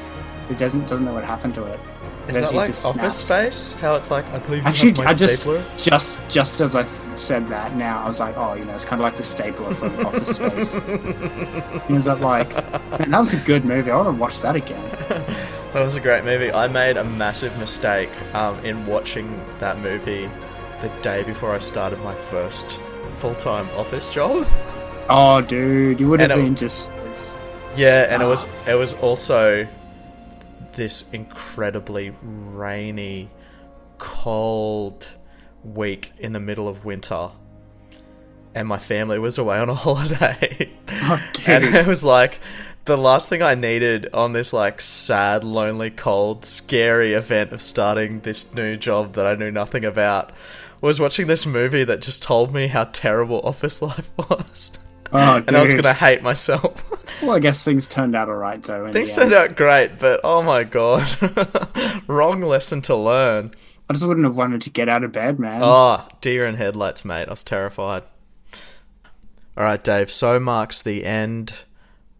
He 0.49 0.55
doesn't 0.55 0.87
doesn't 0.87 1.05
know 1.05 1.13
what 1.13 1.23
happened 1.23 1.55
to 1.55 1.63
it. 1.63 1.79
Is 2.27 2.39
that 2.41 2.53
like 2.53 2.67
just 2.67 2.85
Office 2.85 3.15
snaps. 3.17 3.55
Space? 3.55 3.79
How 3.81 3.95
it's 3.95 4.11
like, 4.11 4.25
I 4.33 4.37
believe 4.39 4.61
you 4.63 4.67
Actually, 4.69 4.89
have 4.91 4.97
my 4.99 5.05
I 5.11 5.13
just 5.13 5.41
stapler? 5.41 5.63
just 5.77 6.19
just 6.29 6.61
as 6.61 6.75
I 6.75 6.83
th- 6.83 7.17
said 7.17 7.47
that 7.49 7.75
now, 7.75 8.03
I 8.03 8.07
was 8.09 8.19
like, 8.19 8.35
oh, 8.37 8.53
you 8.53 8.65
know, 8.65 8.75
it's 8.75 8.85
kind 8.85 9.01
of 9.01 9.03
like 9.03 9.15
the 9.15 9.23
stapler 9.23 9.73
from 9.73 9.95
Office 10.05 10.35
Space. 10.35 10.73
He 11.87 11.93
ends 11.95 12.07
up 12.07 12.19
like, 12.19 12.49
man, 12.99 13.11
that 13.11 13.19
was 13.19 13.33
a 13.33 13.37
good 13.37 13.65
movie. 13.65 13.89
I 13.91 13.95
want 13.95 14.15
to 14.15 14.19
watch 14.21 14.41
that 14.41 14.55
again. 14.55 14.83
That 15.73 15.83
was 15.83 15.95
a 15.95 15.99
great 15.99 16.23
movie. 16.23 16.51
I 16.51 16.65
made 16.65 16.97
a 16.97 17.03
massive 17.03 17.55
mistake 17.59 18.09
um, 18.33 18.57
in 18.65 18.87
watching 18.87 19.39
that 19.59 19.77
movie 19.77 20.27
the 20.81 20.89
day 21.03 21.21
before 21.21 21.53
I 21.53 21.59
started 21.59 21.99
my 21.99 22.15
first 22.15 22.79
full-time 23.19 23.69
office 23.77 24.09
job. 24.09 24.47
Oh, 25.09 25.41
dude, 25.41 25.99
you 25.99 26.09
would 26.09 26.21
have 26.21 26.31
And 26.31 26.41
it- 26.41 26.43
been 26.43 26.55
just. 26.55 26.89
Yeah, 27.75 28.07
and 28.11 28.23
it 28.23 28.25
was 28.25 28.45
Ah. 28.45 28.71
it 28.71 28.73
was 28.79 28.95
also 28.95 29.67
this 30.79 31.11
incredibly 31.11 32.13
rainy, 32.23 33.29
cold 33.97 35.09
week 35.61 36.13
in 36.19 36.31
the 36.31 36.39
middle 36.39 36.69
of 36.69 36.85
winter. 36.85 37.31
And 38.55 38.65
my 38.65 38.77
family 38.77 39.19
was 39.19 39.37
away 39.37 39.57
on 39.57 39.69
a 39.69 39.75
holiday. 39.85 40.71
Oh, 40.87 41.21
and 41.45 41.65
it 41.65 41.85
was 41.85 42.05
like 42.05 42.39
the 42.85 42.97
last 42.97 43.27
thing 43.27 43.41
I 43.41 43.55
needed 43.55 44.07
on 44.13 44.31
this 44.31 44.53
like 44.53 44.79
sad, 44.79 45.43
lonely, 45.43 45.89
cold, 45.91 46.45
scary 46.45 47.13
event 47.13 47.51
of 47.51 47.61
starting 47.61 48.21
this 48.21 48.55
new 48.55 48.77
job 48.77 49.15
that 49.15 49.27
I 49.27 49.35
knew 49.35 49.51
nothing 49.51 49.83
about 49.83 50.31
was 50.79 50.97
watching 50.97 51.27
this 51.27 51.45
movie 51.45 51.83
that 51.83 52.01
just 52.01 52.23
told 52.23 52.53
me 52.53 52.67
how 52.67 52.85
terrible 52.85 53.41
office 53.43 53.81
life 53.81 54.09
was. 54.17 54.79
Oh, 55.11 55.43
and 55.47 55.55
I 55.55 55.61
was 55.61 55.73
gonna 55.73 55.93
hate 55.93 56.21
myself. 56.21 56.85
Well, 57.23 57.31
I 57.31 57.39
guess 57.39 57.65
things 57.65 57.87
turned 57.87 58.15
out 58.15 58.29
alright 58.29 58.61
though. 58.63 58.85
in 58.85 58.93
Things 58.93 59.13
turned 59.13 59.33
out 59.33 59.57
great, 59.57 59.97
but 59.99 60.21
oh 60.23 60.41
my 60.41 60.63
god, 60.63 61.09
wrong 62.07 62.41
lesson 62.41 62.81
to 62.83 62.95
learn. 62.95 63.49
I 63.89 63.93
just 63.93 64.05
wouldn't 64.05 64.25
have 64.25 64.37
wanted 64.37 64.61
to 64.61 64.69
get 64.69 64.87
out 64.87 65.03
of 65.03 65.11
bed, 65.11 65.39
man. 65.39 65.59
Oh, 65.63 66.07
deer 66.21 66.45
in 66.45 66.55
headlights, 66.55 67.03
mate. 67.03 67.27
I 67.27 67.31
was 67.31 67.43
terrified. 67.43 68.03
All 69.57 69.63
right, 69.63 69.83
Dave. 69.83 70.11
So 70.11 70.39
marks 70.39 70.81
the 70.81 71.03
end 71.03 71.53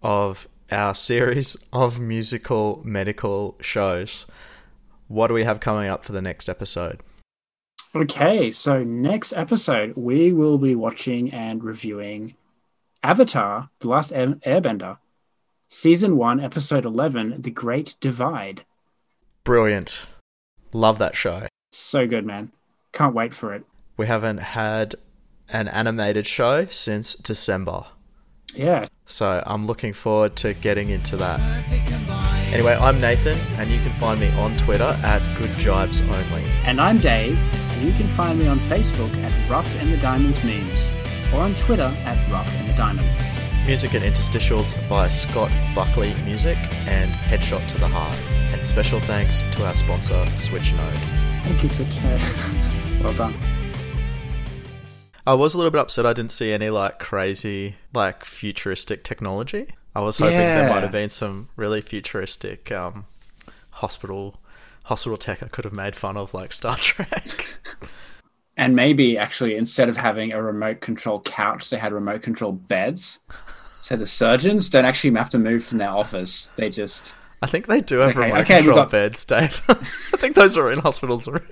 of 0.02 0.48
our 0.72 0.96
series 0.96 1.56
of 1.72 2.00
musical 2.00 2.82
medical 2.84 3.56
shows. 3.62 4.26
What 5.08 5.28
do 5.28 5.34
we 5.34 5.44
have 5.44 5.60
coming 5.60 5.88
up 5.88 6.04
for 6.04 6.12
the 6.12 6.22
next 6.22 6.50
episode? 6.50 7.00
Okay, 7.96 8.52
so 8.52 8.84
next 8.84 9.34
episode 9.34 9.96
we 9.96 10.34
will 10.34 10.58
be 10.58 10.76
watching 10.76 11.32
and 11.32 11.64
reviewing 11.64 12.36
Avatar: 13.02 13.70
The 13.80 13.88
Last 13.88 14.12
Airbender, 14.12 14.98
season 15.68 16.18
one, 16.18 16.40
episode 16.40 16.86
eleven, 16.86 17.42
"The 17.42 17.52
Great 17.52 17.96
Divide." 18.02 18.66
Brilliant. 19.44 20.06
Love 20.74 21.00
that 21.00 21.16
show. 21.16 21.48
So 21.72 22.08
good, 22.08 22.26
man. 22.26 22.52
Can't 22.92 23.16
wait 23.16 23.34
for 23.34 23.54
it. 23.54 23.64
We 23.98 24.08
haven't 24.08 24.40
had 24.40 24.96
an 25.48 25.68
animated 25.68 26.28
show 26.28 26.66
since 26.66 27.14
December. 27.16 27.86
Yeah. 28.54 28.86
So 29.06 29.44
I'm 29.46 29.66
looking 29.66 29.94
forward 29.94 30.36
to 30.38 30.54
getting 30.54 30.90
into 30.90 31.16
that. 31.18 31.40
Anyway, 32.54 32.74
I'm 32.74 33.00
Nathan, 33.00 33.38
and 33.60 33.70
you 33.70 33.78
can 33.80 33.94
find 33.94 34.20
me 34.20 34.30
on 34.32 34.58
Twitter 34.58 34.92
at 35.04 35.22
Good 35.38 35.50
Jibes 35.52 36.02
Only. 36.02 36.44
And 36.66 36.82
I'm 36.82 37.00
Dave, 37.00 37.38
and 37.38 37.88
you 37.88 37.94
can 37.94 38.08
find 38.10 38.40
me 38.40 38.48
on 38.48 38.60
Facebook 38.62 39.14
at 39.24 39.50
Rough 39.50 39.80
and 39.80 39.94
the 39.94 39.98
Diamonds 39.98 40.44
Memes, 40.44 40.82
or 41.34 41.42
on 41.42 41.56
Twitter 41.56 41.92
at 42.06 42.32
Rough 42.32 42.54
and 42.60 42.70
the 42.70 42.74
Diamonds. 42.74 43.18
Music 43.66 43.94
and 43.94 44.04
interstitials 44.04 44.74
by 44.90 45.08
Scott 45.08 45.52
Buckley 45.76 46.14
Music 46.26 46.58
and 46.88 47.14
Headshot 47.14 47.68
to 47.68 47.78
the 47.78 47.88
Heart. 47.88 48.16
And 48.54 48.66
special 48.66 49.00
thanks 49.00 49.42
to 49.54 49.66
our 49.66 49.74
sponsor, 49.74 50.24
SwitchNode. 50.26 50.98
Thank 51.44 51.64
you, 51.64 51.70
Switch. 51.70 51.88
well 53.04 53.14
done. 53.14 53.36
I 55.28 55.34
was 55.36 55.54
a 55.54 55.58
little 55.58 55.72
bit 55.72 55.82
upset 55.82 56.06
I 56.06 56.14
didn't 56.14 56.32
see 56.32 56.52
any 56.52 56.70
like 56.70 56.98
crazy, 56.98 57.76
like 57.94 58.26
futuristic 58.26 59.04
technology. 59.04 59.68
I 59.94 60.02
was 60.02 60.18
hoping 60.18 60.38
there 60.38 60.70
might 60.70 60.84
have 60.84 60.92
been 60.92 61.10
some 61.10 61.50
really 61.56 61.82
futuristic 61.82 62.72
um, 62.72 63.06
hospital 63.72 64.40
hospital 64.86 65.18
tech 65.18 65.44
I 65.44 65.48
could 65.48 65.66
have 65.66 65.74
made 65.74 65.96
fun 65.96 66.18
of, 66.18 66.34
like 66.34 66.52
Star 66.52 66.76
Trek. 66.80 67.48
And 68.60 68.76
maybe 68.76 69.18
actually, 69.18 69.56
instead 69.56 69.88
of 69.88 69.96
having 69.96 70.34
a 70.34 70.44
remote 70.44 70.82
control 70.82 71.22
couch, 71.22 71.70
they 71.70 71.78
had 71.78 71.94
remote 71.94 72.22
control 72.22 72.52
beds. 72.52 73.20
So 73.80 73.96
the 73.96 74.06
surgeons 74.06 74.70
don't 74.70 74.84
actually 74.84 75.16
have 75.18 75.30
to 75.30 75.40
move 75.40 75.64
from 75.64 75.78
their 75.78 75.90
office. 75.92 76.52
They 76.58 76.70
just. 76.70 77.14
I 77.42 77.48
think 77.48 77.68
they 77.68 77.80
do 77.80 78.00
have 78.00 78.10
Okay, 78.18 78.20
remote 78.28 78.42
okay, 78.42 78.58
control 78.58 78.76
got- 78.80 78.92
beds, 78.92 79.24
Dave. 79.24 79.62
I 79.70 80.18
think 80.18 80.36
those 80.36 80.58
are 80.58 80.72
in 80.74 80.80
hospitals 80.80 81.26
already. 81.28 81.46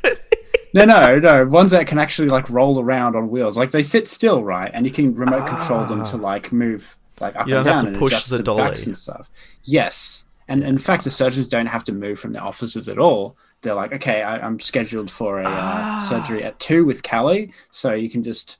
No, 0.73 0.83
no, 0.83 1.17
no. 1.17 1.45
Ones 1.45 1.71
that 1.71 1.87
can 1.87 1.97
actually 1.97 2.27
like 2.27 2.49
roll 2.49 2.77
around 2.81 3.15
on 3.15 3.29
wheels. 3.29 3.57
Like 3.57 3.71
they 3.71 3.83
sit 3.83 4.05
still, 4.05 4.43
right? 4.43 4.69
And 4.73 4.85
you 4.85 4.91
can 4.91 5.15
remote 5.15 5.47
control 5.47 5.85
them 5.85 6.05
to 6.07 6.17
like 6.17 6.51
move 6.51 6.97
like 7.21 7.37
up 7.37 7.43
Ah. 7.43 7.45
You 7.47 7.55
and 7.55 7.65
don't 7.65 7.73
have 7.73 7.83
down 7.83 7.93
to 7.93 7.97
and 7.97 7.97
push 7.97 8.25
the 8.25 8.43
dolly. 8.43 8.63
and 8.85 8.97
stuff. 8.97 9.29
Yes. 9.63 10.25
And 10.49 10.61
in 10.61 10.77
fact, 10.77 11.05
the 11.05 11.11
surgeons 11.11 11.47
don't 11.47 11.67
have 11.67 11.85
to 11.85 11.93
move 11.93 12.19
from 12.19 12.33
their 12.33 12.43
offices 12.43 12.89
at 12.89 12.99
all. 12.99 13.37
They're 13.61 13.73
like, 13.75 13.93
okay, 13.93 14.21
I, 14.21 14.39
I'm 14.45 14.59
scheduled 14.59 15.09
for 15.11 15.39
a 15.41 15.45
Ah. 15.47 16.05
uh, 16.05 16.09
surgery 16.09 16.43
at 16.43 16.59
two 16.59 16.85
with 16.85 17.03
Callie, 17.03 17.53
so 17.71 17.93
you 17.93 18.09
can 18.09 18.23
just 18.23 18.57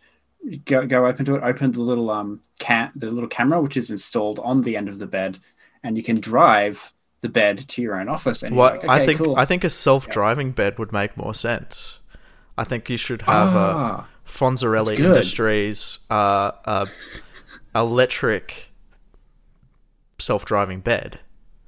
go 0.66 0.86
go 0.86 1.06
open 1.06 1.26
to 1.26 1.36
it, 1.36 1.44
open 1.44 1.72
the 1.72 1.82
little 1.82 2.10
um 2.10 2.42
cam 2.60 2.92
the 2.96 3.12
little 3.12 3.30
camera 3.30 3.62
which 3.62 3.78
is 3.78 3.92
installed 3.92 4.40
on 4.40 4.62
the 4.62 4.76
end 4.78 4.90
of 4.90 5.00
the 5.00 5.08
bed, 5.08 5.38
and 5.84 5.98
you 5.98 6.04
can 6.04 6.20
drive 6.20 6.94
the 7.22 7.30
bed 7.30 7.68
to 7.70 7.82
your 7.82 8.00
own 8.00 8.10
office. 8.10 8.44
And 8.44 8.56
What 8.56 8.84
like, 8.84 8.90
I 8.90 9.06
think 9.06 9.20
cool. 9.20 9.36
I 9.36 9.46
think 9.46 9.64
a 9.64 9.70
self-driving 9.70 10.52
bed 10.52 10.78
would 10.80 10.92
make 10.92 11.18
more 11.18 11.34
sense. 11.34 12.00
I 12.58 12.64
think 12.64 12.90
you 12.90 12.98
should 12.98 13.24
have 13.24 13.56
Ah, 13.56 14.08
a 14.26 14.30
Fonzarelli. 14.30 15.00
Industries 15.00 16.06
uh, 16.10 16.52
uh, 16.66 16.86
electric 17.76 18.70
self-driving 20.20 20.80
bed. 20.82 21.20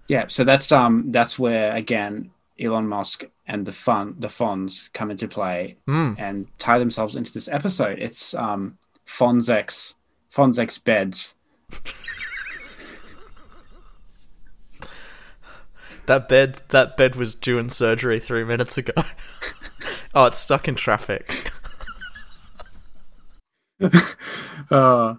Yeah, 0.08 0.26
so 0.28 0.44
that's 0.44 0.72
um 0.72 1.12
that's 1.12 1.38
where 1.38 1.76
again 1.76 2.32
Elon 2.60 2.88
Musk 2.88 3.26
and 3.47 3.66
the 3.66 3.72
fun 3.72 4.16
the 4.20 4.28
Fonz 4.28 4.91
come 4.93 5.12
into 5.12 5.28
play 5.28 5.78
Hmm. 5.88 6.14
and 6.18 6.47
tie 6.60 6.80
themselves 6.80 7.16
into 7.16 7.32
this 7.34 7.47
episode. 7.47 7.99
It's 7.99 8.34
um 8.34 8.78
Fonzex 9.07 9.95
Fonzex 10.32 10.84
beds. 10.84 11.36
That 16.10 16.28
bed 16.28 16.62
that 16.70 16.97
bed 16.97 17.16
was 17.16 17.36
due 17.36 17.60
in 17.60 17.70
surgery 17.70 18.20
three 18.20 18.43
minutes 18.43 18.80
ago. 18.80 18.93
oh, 20.16 20.26
it's 20.26 20.39
stuck 20.39 20.68
in 20.68 20.74
traffic. 20.74 21.51
uh, 24.72 25.14